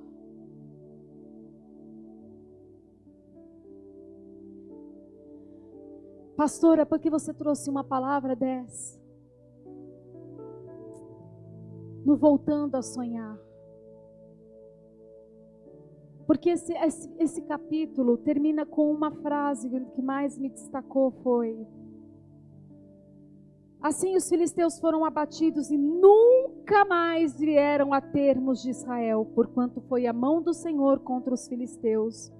Pastora, 6.36 6.86
por 6.86 6.98
que 6.98 7.10
você 7.10 7.32
trouxe 7.32 7.68
uma 7.70 7.84
palavra 7.84 8.34
dessa? 8.34 9.00
No 12.04 12.16
voltando 12.16 12.74
a 12.74 12.82
sonhar. 12.82 13.38
Porque 16.26 16.50
esse, 16.50 16.72
esse, 16.72 17.10
esse 17.18 17.42
capítulo 17.42 18.16
termina 18.16 18.64
com 18.64 18.90
uma 18.90 19.10
frase 19.10 19.68
que 19.94 20.02
mais 20.02 20.38
me 20.38 20.48
destacou 20.48 21.10
foi 21.22 21.66
Assim 23.82 24.16
os 24.16 24.28
filisteus 24.28 24.78
foram 24.78 25.04
abatidos 25.04 25.68
e 25.72 25.76
nunca 25.76 26.84
mais 26.84 27.36
vieram 27.36 27.92
a 27.92 28.00
termos 28.00 28.62
de 28.62 28.70
Israel, 28.70 29.26
porquanto 29.34 29.80
foi 29.80 30.06
a 30.06 30.12
mão 30.12 30.40
do 30.40 30.54
Senhor 30.54 31.00
contra 31.00 31.34
os 31.34 31.48
filisteus 31.48 32.32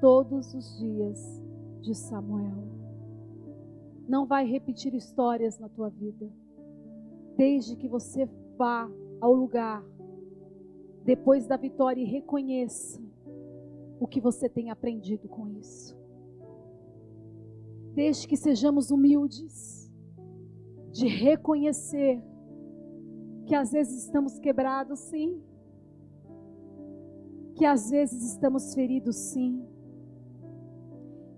todos 0.00 0.54
os 0.54 0.78
dias 0.78 1.44
de 1.82 1.94
Samuel. 1.94 2.75
Não 4.08 4.26
vai 4.26 4.46
repetir 4.46 4.94
histórias 4.94 5.58
na 5.58 5.68
tua 5.68 5.88
vida, 5.88 6.30
desde 7.36 7.76
que 7.76 7.88
você 7.88 8.28
vá 8.56 8.88
ao 9.20 9.32
lugar 9.32 9.84
depois 11.04 11.46
da 11.46 11.56
vitória 11.56 12.00
e 12.00 12.04
reconheça 12.04 13.00
o 14.00 14.06
que 14.06 14.20
você 14.20 14.48
tem 14.48 14.70
aprendido 14.70 15.28
com 15.28 15.48
isso. 15.48 15.96
Desde 17.94 18.26
que 18.28 18.36
sejamos 18.36 18.90
humildes, 18.90 19.90
de 20.90 21.06
reconhecer 21.06 22.22
que 23.46 23.54
às 23.54 23.70
vezes 23.70 24.04
estamos 24.04 24.38
quebrados, 24.38 24.98
sim, 24.98 25.40
que 27.54 27.64
às 27.64 27.90
vezes 27.90 28.32
estamos 28.32 28.74
feridos, 28.74 29.16
sim. 29.16 29.64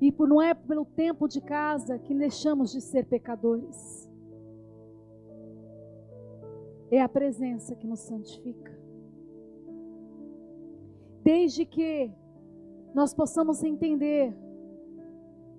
E 0.01 0.15
não 0.21 0.41
é 0.41 0.55
pelo 0.55 0.85
tempo 0.85 1.27
de 1.27 1.41
casa 1.41 1.99
que 1.99 2.15
deixamos 2.15 2.71
de 2.71 2.81
ser 2.81 3.05
pecadores. 3.07 4.09
É 6.91 7.03
a 7.03 7.09
presença 7.09 7.75
que 7.75 7.87
nos 7.87 8.01
santifica. 8.01 8.79
Desde 11.25 11.67
que 11.67 12.11
nós 12.95 13.13
possamos 13.13 13.63
entender 13.63 14.35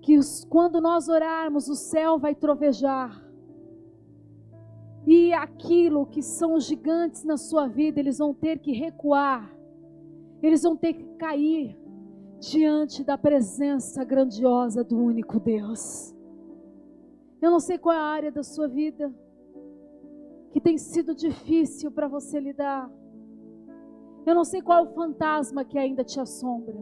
que 0.00 0.16
os, 0.16 0.44
quando 0.44 0.80
nós 0.80 1.08
orarmos, 1.08 1.68
o 1.68 1.74
céu 1.74 2.18
vai 2.18 2.34
trovejar. 2.34 3.22
E 5.06 5.32
aquilo 5.32 6.06
que 6.06 6.22
são 6.22 6.58
gigantes 6.58 7.24
na 7.24 7.36
sua 7.36 7.66
vida, 7.68 8.00
eles 8.00 8.18
vão 8.18 8.32
ter 8.32 8.58
que 8.58 8.72
recuar. 8.72 9.54
Eles 10.42 10.62
vão 10.62 10.76
ter 10.76 10.94
que 10.94 11.04
cair 11.16 11.79
diante 12.40 13.04
da 13.04 13.18
presença 13.18 14.02
grandiosa 14.02 14.82
do 14.82 14.98
único 14.98 15.38
Deus. 15.38 16.14
Eu 17.40 17.50
não 17.50 17.60
sei 17.60 17.78
qual 17.78 17.94
é 17.94 17.98
a 17.98 18.02
área 18.02 18.32
da 18.32 18.42
sua 18.42 18.66
vida 18.66 19.14
que 20.50 20.60
tem 20.60 20.78
sido 20.78 21.14
difícil 21.14 21.92
para 21.92 22.08
você 22.08 22.40
lidar. 22.40 22.90
Eu 24.26 24.34
não 24.34 24.44
sei 24.44 24.62
qual 24.62 24.78
é 24.78 24.82
o 24.82 24.94
fantasma 24.94 25.64
que 25.64 25.78
ainda 25.78 26.02
te 26.02 26.18
assombra. 26.18 26.76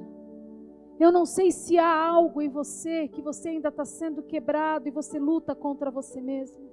Eu 0.99 1.13
não 1.13 1.27
sei 1.27 1.51
se 1.51 1.77
há 1.77 2.07
algo 2.07 2.41
em 2.41 2.49
você 2.49 3.09
que 3.09 3.21
você 3.21 3.51
ainda 3.51 3.69
está 3.69 3.85
sendo 3.85 4.23
quebrado 4.23 4.89
e 4.89 4.93
você 4.93 5.19
luta 5.19 5.55
contra 5.55 5.91
você 5.91 6.21
mesmo. 6.21 6.69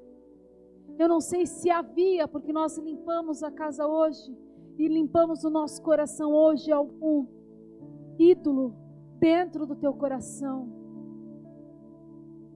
Eu 0.97 1.09
não 1.09 1.19
sei 1.19 1.45
se 1.45 1.69
havia, 1.69 2.27
porque 2.27 2.53
nós 2.53 2.77
limpamos 2.77 3.43
a 3.43 3.51
casa 3.51 3.85
hoje 3.85 4.35
e 4.77 4.87
limpamos 4.87 5.43
o 5.43 5.49
nosso 5.49 5.81
coração 5.81 6.31
hoje, 6.33 6.71
algum 6.71 7.27
ídolo 8.17 8.75
dentro 9.19 9.65
do 9.65 9.75
teu 9.75 9.93
coração. 9.93 10.69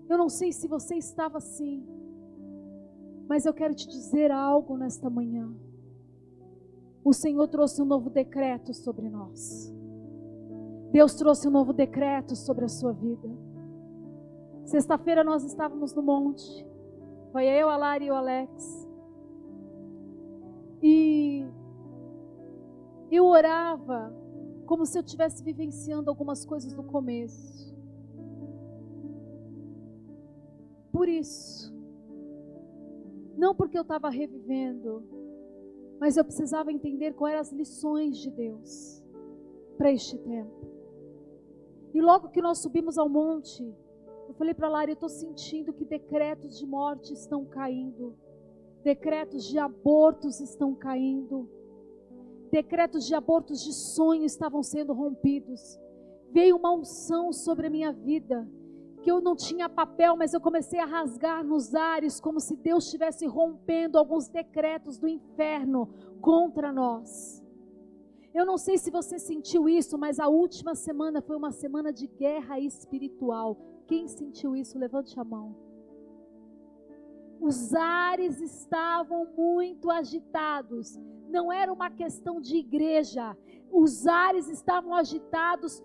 Eu 0.10 0.18
não 0.18 0.30
sei 0.30 0.51
se 0.51 0.68
você 0.68 0.95
estava 0.95 1.38
assim, 1.38 1.86
mas 3.28 3.45
eu 3.45 3.53
quero 3.53 3.76
te 3.76 3.88
dizer 3.88 4.32
algo 4.32 4.76
nesta 4.78 5.10
manhã. 5.10 5.53
O 7.03 7.14
Senhor 7.14 7.47
trouxe 7.47 7.82
um 7.82 7.86
novo 7.86 8.10
decreto 8.10 8.74
sobre 8.74 9.10
nós. 9.10 9.74
Deus 10.91 11.14
trouxe 11.16 11.47
um 11.47 11.51
novo 11.51 11.72
decreto 11.72 12.36
sobre 12.36 12.66
a 12.66 12.70
sua 12.70 12.91
vida. 12.91 13.30
Sexta-feira 14.66 15.24
nós 15.24 15.43
estávamos 15.43 15.93
no 15.93 16.01
monte. 16.01 16.66
Foi 17.32 17.45
eu, 17.45 17.70
a 17.70 17.78
Lari 17.78 18.05
e 18.05 18.12
o 18.12 18.16
Alex. 18.16 18.89
E 20.82 21.45
eu 23.12 23.26
orava 23.26 24.14
como 24.70 24.86
se 24.86 25.00
eu 25.00 25.02
estivesse 25.02 25.44
vivenciando 25.44 26.12
algumas 26.12 26.46
coisas 26.46 26.72
do 26.76 26.84
começo. 26.84 27.76
Por 30.92 31.10
isso, 31.10 31.74
não 33.36 33.56
porque 33.56 33.76
eu 33.76 33.82
estava 33.82 34.12
revivendo, 34.12 35.04
mas 36.00 36.18
eu 36.18 36.24
precisava 36.24 36.72
entender 36.72 37.16
quais 37.16 37.34
eram 37.34 37.42
as 37.42 37.52
lições 37.52 38.20
de 38.20 38.30
Deus 38.30 39.04
para 39.76 39.92
este 39.92 40.16
tempo. 40.20 40.68
E 41.92 42.00
logo 42.00 42.30
que 42.30 42.40
nós 42.40 42.60
subimos 42.60 43.00
ao 43.00 43.10
monte, 43.10 43.64
eu 44.28 44.36
falei 44.36 44.54
para 44.54 44.70
Lara, 44.70 44.92
eu 44.92 44.94
estou 44.94 45.10
sentindo 45.10 45.74
que 45.74 45.84
decretos 45.84 46.60
de 46.60 46.68
morte 46.68 47.12
estão 47.12 47.44
caindo, 47.44 48.16
decretos 48.84 49.48
de 49.48 49.58
abortos 49.58 50.40
estão 50.40 50.76
caindo, 50.76 51.50
decretos 52.50 53.06
de 53.06 53.16
abortos 53.16 53.64
de 53.64 53.74
sonho 53.74 54.24
estavam 54.26 54.62
sendo 54.62 54.93
rompidos. 54.93 55.80
Veio 56.32 56.58
uma 56.58 56.74
unção 56.74 57.32
sobre 57.32 57.68
a 57.68 57.70
minha 57.70 57.91
vida 57.91 58.47
que 59.02 59.10
eu 59.10 59.22
não 59.22 59.36
tinha 59.36 59.70
papel, 59.70 60.16
mas 60.18 60.34
eu 60.34 60.41
comecei 60.41 60.80
a 60.80 60.86
rasgar 60.86 61.43
nos 61.43 61.74
ares, 61.74 62.20
como 62.20 62.39
se 62.39 62.56
Deus 62.56 62.86
estivesse 62.86 63.26
rompendo 63.26 63.97
alguns 63.97 64.28
decretos 64.28 64.97
do 64.97 65.08
inferno 65.08 65.89
contra 66.22 66.72
nós. 66.72 67.43
Eu 68.34 68.45
não 68.45 68.58
sei 68.58 68.78
se 68.78 68.91
você 68.91 69.18
sentiu 69.18 69.68
isso, 69.68 69.97
mas 69.97 70.20
a 70.20 70.28
última 70.28 70.76
semana 70.76 71.22
foi 71.22 71.36
uma 71.36 71.52
semana 71.52 71.91
de 71.91 72.08
guerra 72.08 72.60
espiritual. 72.60 73.58
Quem 73.88 74.08
sentiu 74.08 74.56
isso, 74.56 74.78
levante 74.78 75.20
a 75.20 75.24
mão. 75.24 75.56
Os 77.39 77.74
ares 77.74 78.39
estavam 78.41 79.26
muito 79.36 79.89
agitados. 79.89 81.00
Não 81.30 81.52
era 81.52 81.72
uma 81.72 81.90
questão 81.90 82.42
de 82.42 82.58
igreja. 82.58 83.38
Os 83.72 84.08
ares 84.08 84.50
estavam 84.50 84.94
agitados 84.94 85.84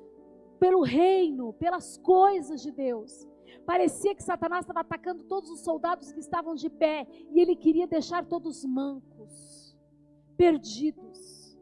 pelo 0.58 0.82
reino, 0.82 1.52
pelas 1.52 1.98
coisas 1.98 2.62
de 2.62 2.72
Deus. 2.72 3.28
Parecia 3.66 4.14
que 4.14 4.22
Satanás 4.22 4.62
estava 4.64 4.80
atacando 4.80 5.24
todos 5.24 5.50
os 5.50 5.60
soldados 5.60 6.12
que 6.12 6.20
estavam 6.20 6.54
de 6.54 6.68
pé 6.68 7.06
e 7.30 7.40
ele 7.40 7.54
queria 7.54 7.86
deixar 7.86 8.24
todos 8.26 8.64
mancos, 8.64 9.76
perdidos. 10.36 11.58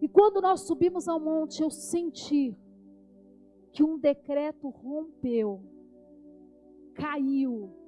E 0.00 0.08
quando 0.08 0.40
nós 0.40 0.62
subimos 0.62 1.08
ao 1.08 1.20
monte, 1.20 1.62
eu 1.62 1.70
senti 1.70 2.56
que 3.72 3.84
um 3.84 3.98
decreto 3.98 4.68
rompeu, 4.68 5.62
caiu. 6.94 7.79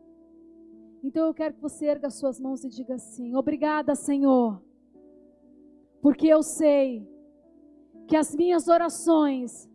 Então 1.03 1.27
eu 1.27 1.35
quero 1.35 1.55
que 1.55 1.61
você 1.61 1.87
erga 1.87 2.09
suas 2.11 2.39
mãos 2.39 2.63
e 2.63 2.69
diga 2.69 2.95
assim: 2.95 3.35
Obrigada, 3.35 3.95
Senhor, 3.95 4.63
porque 6.01 6.29
eu 6.29 6.43
sei 6.43 7.09
que 8.07 8.17
as 8.17 8.35
minhas 8.35 8.69
orações 8.69 9.69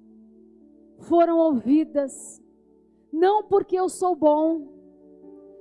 foram 1.00 1.38
ouvidas, 1.38 2.42
não 3.12 3.44
porque 3.44 3.78
eu 3.78 3.90
sou 3.90 4.16
bom, 4.16 4.68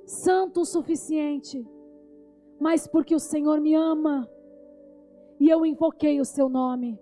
santo 0.05 0.61
o 0.61 0.65
suficiente, 0.65 1.67
mas 2.59 2.87
porque 2.87 3.13
o 3.13 3.19
Senhor 3.19 3.59
me 3.59 3.75
ama 3.75 4.29
e 5.39 5.49
eu 5.49 5.65
invoquei 5.65 6.21
o 6.21 6.25
seu 6.25 6.47
nome. 6.47 6.97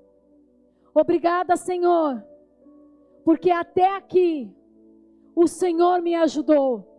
Obrigada, 0.94 1.56
Senhor, 1.56 2.26
porque 3.24 3.52
até 3.52 3.96
aqui 3.96 4.52
o 5.36 5.46
Senhor 5.46 6.02
me 6.02 6.16
ajudou. 6.16 6.95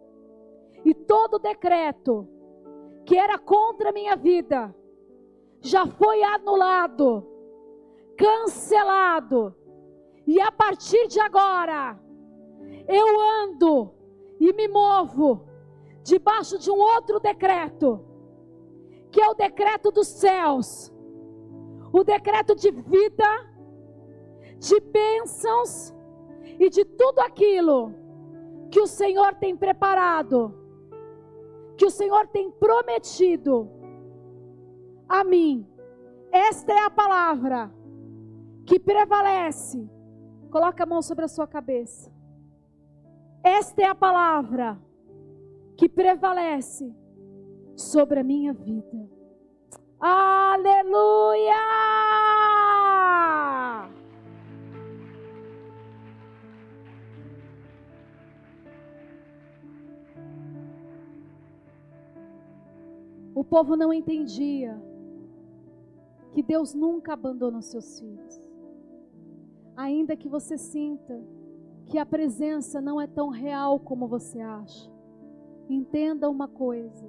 E 0.85 0.95
todo 0.95 1.39
decreto 1.39 2.29
que 3.05 3.17
era 3.17 3.39
contra 3.39 3.91
a 3.91 3.93
minha 3.93 4.17
vida 4.17 4.75
já 5.61 5.87
foi 5.87 6.23
anulado, 6.23 7.27
cancelado. 8.17 9.55
E 10.27 10.41
a 10.41 10.51
partir 10.51 11.07
de 11.07 11.21
agora, 11.21 11.99
eu 12.89 13.21
ando 13.43 13.95
e 14.41 14.53
me 14.53 14.69
movo 14.69 15.47
debaixo 16.03 16.59
de 16.59 16.71
um 16.71 16.79
outro 16.79 17.19
decreto, 17.21 18.05
que 19.11 19.21
é 19.21 19.29
o 19.29 19.35
decreto 19.35 19.91
dos 19.91 20.09
céus, 20.09 20.93
o 21.93 22.05
decreto 22.05 22.55
de 22.55 22.71
vida, 22.71 23.57
de 24.59 24.81
bênçãos 24.81 25.95
e 26.59 26.69
de 26.69 26.85
tudo 26.85 27.21
aquilo 27.21 27.93
que 28.71 28.81
o 28.81 28.87
Senhor 28.87 29.35
tem 29.35 29.57
preparado, 29.57 30.66
que 31.77 31.87
o 31.87 31.91
Senhor 31.91 32.27
tem 32.29 32.51
prometido 32.51 33.71
a 35.09 35.23
mim. 35.23 35.67
Esta 36.33 36.73
é 36.73 36.85
a 36.85 36.91
palavra 36.91 37.73
que 38.67 38.81
prevalece 38.81 39.89
Coloca 40.51 40.85
a 40.85 40.87
mão 40.87 41.03
sobre 41.03 41.27
a 41.27 41.29
sua 41.29 41.47
cabeça. 41.47 42.11
Esta 43.43 43.83
é 43.83 43.85
a 43.85 43.95
palavra 43.95 44.81
que 45.77 45.87
prevalece 45.87 46.95
sobre 47.77 48.21
a 48.21 48.25
minha 48.25 48.55
vida. 48.55 49.11
Aleluia! 50.01 51.53
O 63.37 63.45
povo 63.45 63.77
não 63.77 63.93
entendia 63.93 64.77
que 66.33 66.43
Deus 66.43 66.75
nunca 66.75 67.13
abandona 67.13 67.59
os 67.59 67.67
seus 67.67 68.01
filhos 68.01 68.47
ainda 69.77 70.17
que 70.17 70.29
você 70.29 70.57
sinta 70.57 71.23
que 71.85 71.99
a 71.99 72.07
presença 72.07 72.81
não 72.81 73.01
é 73.01 73.07
tão 73.07 73.29
real 73.29 73.79
como 73.79 74.09
você 74.09 74.41
acha, 74.41 74.91
entenda 75.69 76.31
uma 76.31 76.49
coisa: 76.49 77.07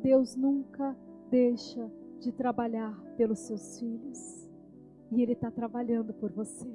Deus 0.00 0.36
nunca 0.36 0.96
deixa 1.28 1.90
de 2.20 2.32
trabalhar 2.32 2.94
pelos 3.16 3.40
seus 3.40 3.78
filhos, 3.78 4.48
e 5.10 5.20
Ele 5.20 5.32
está 5.32 5.50
trabalhando 5.50 6.14
por 6.14 6.30
você, 6.30 6.72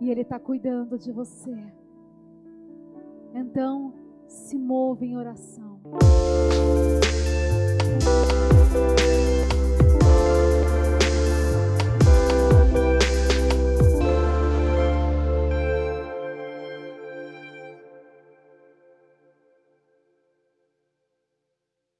e 0.00 0.10
Ele 0.10 0.22
está 0.22 0.38
cuidando 0.38 0.96
de 0.96 1.10
você. 1.12 1.56
Então, 3.34 3.92
se 4.26 4.58
move 4.58 5.06
em 5.06 5.16
oração. 5.16 5.78
Thank 8.10 8.32
you 8.32 8.39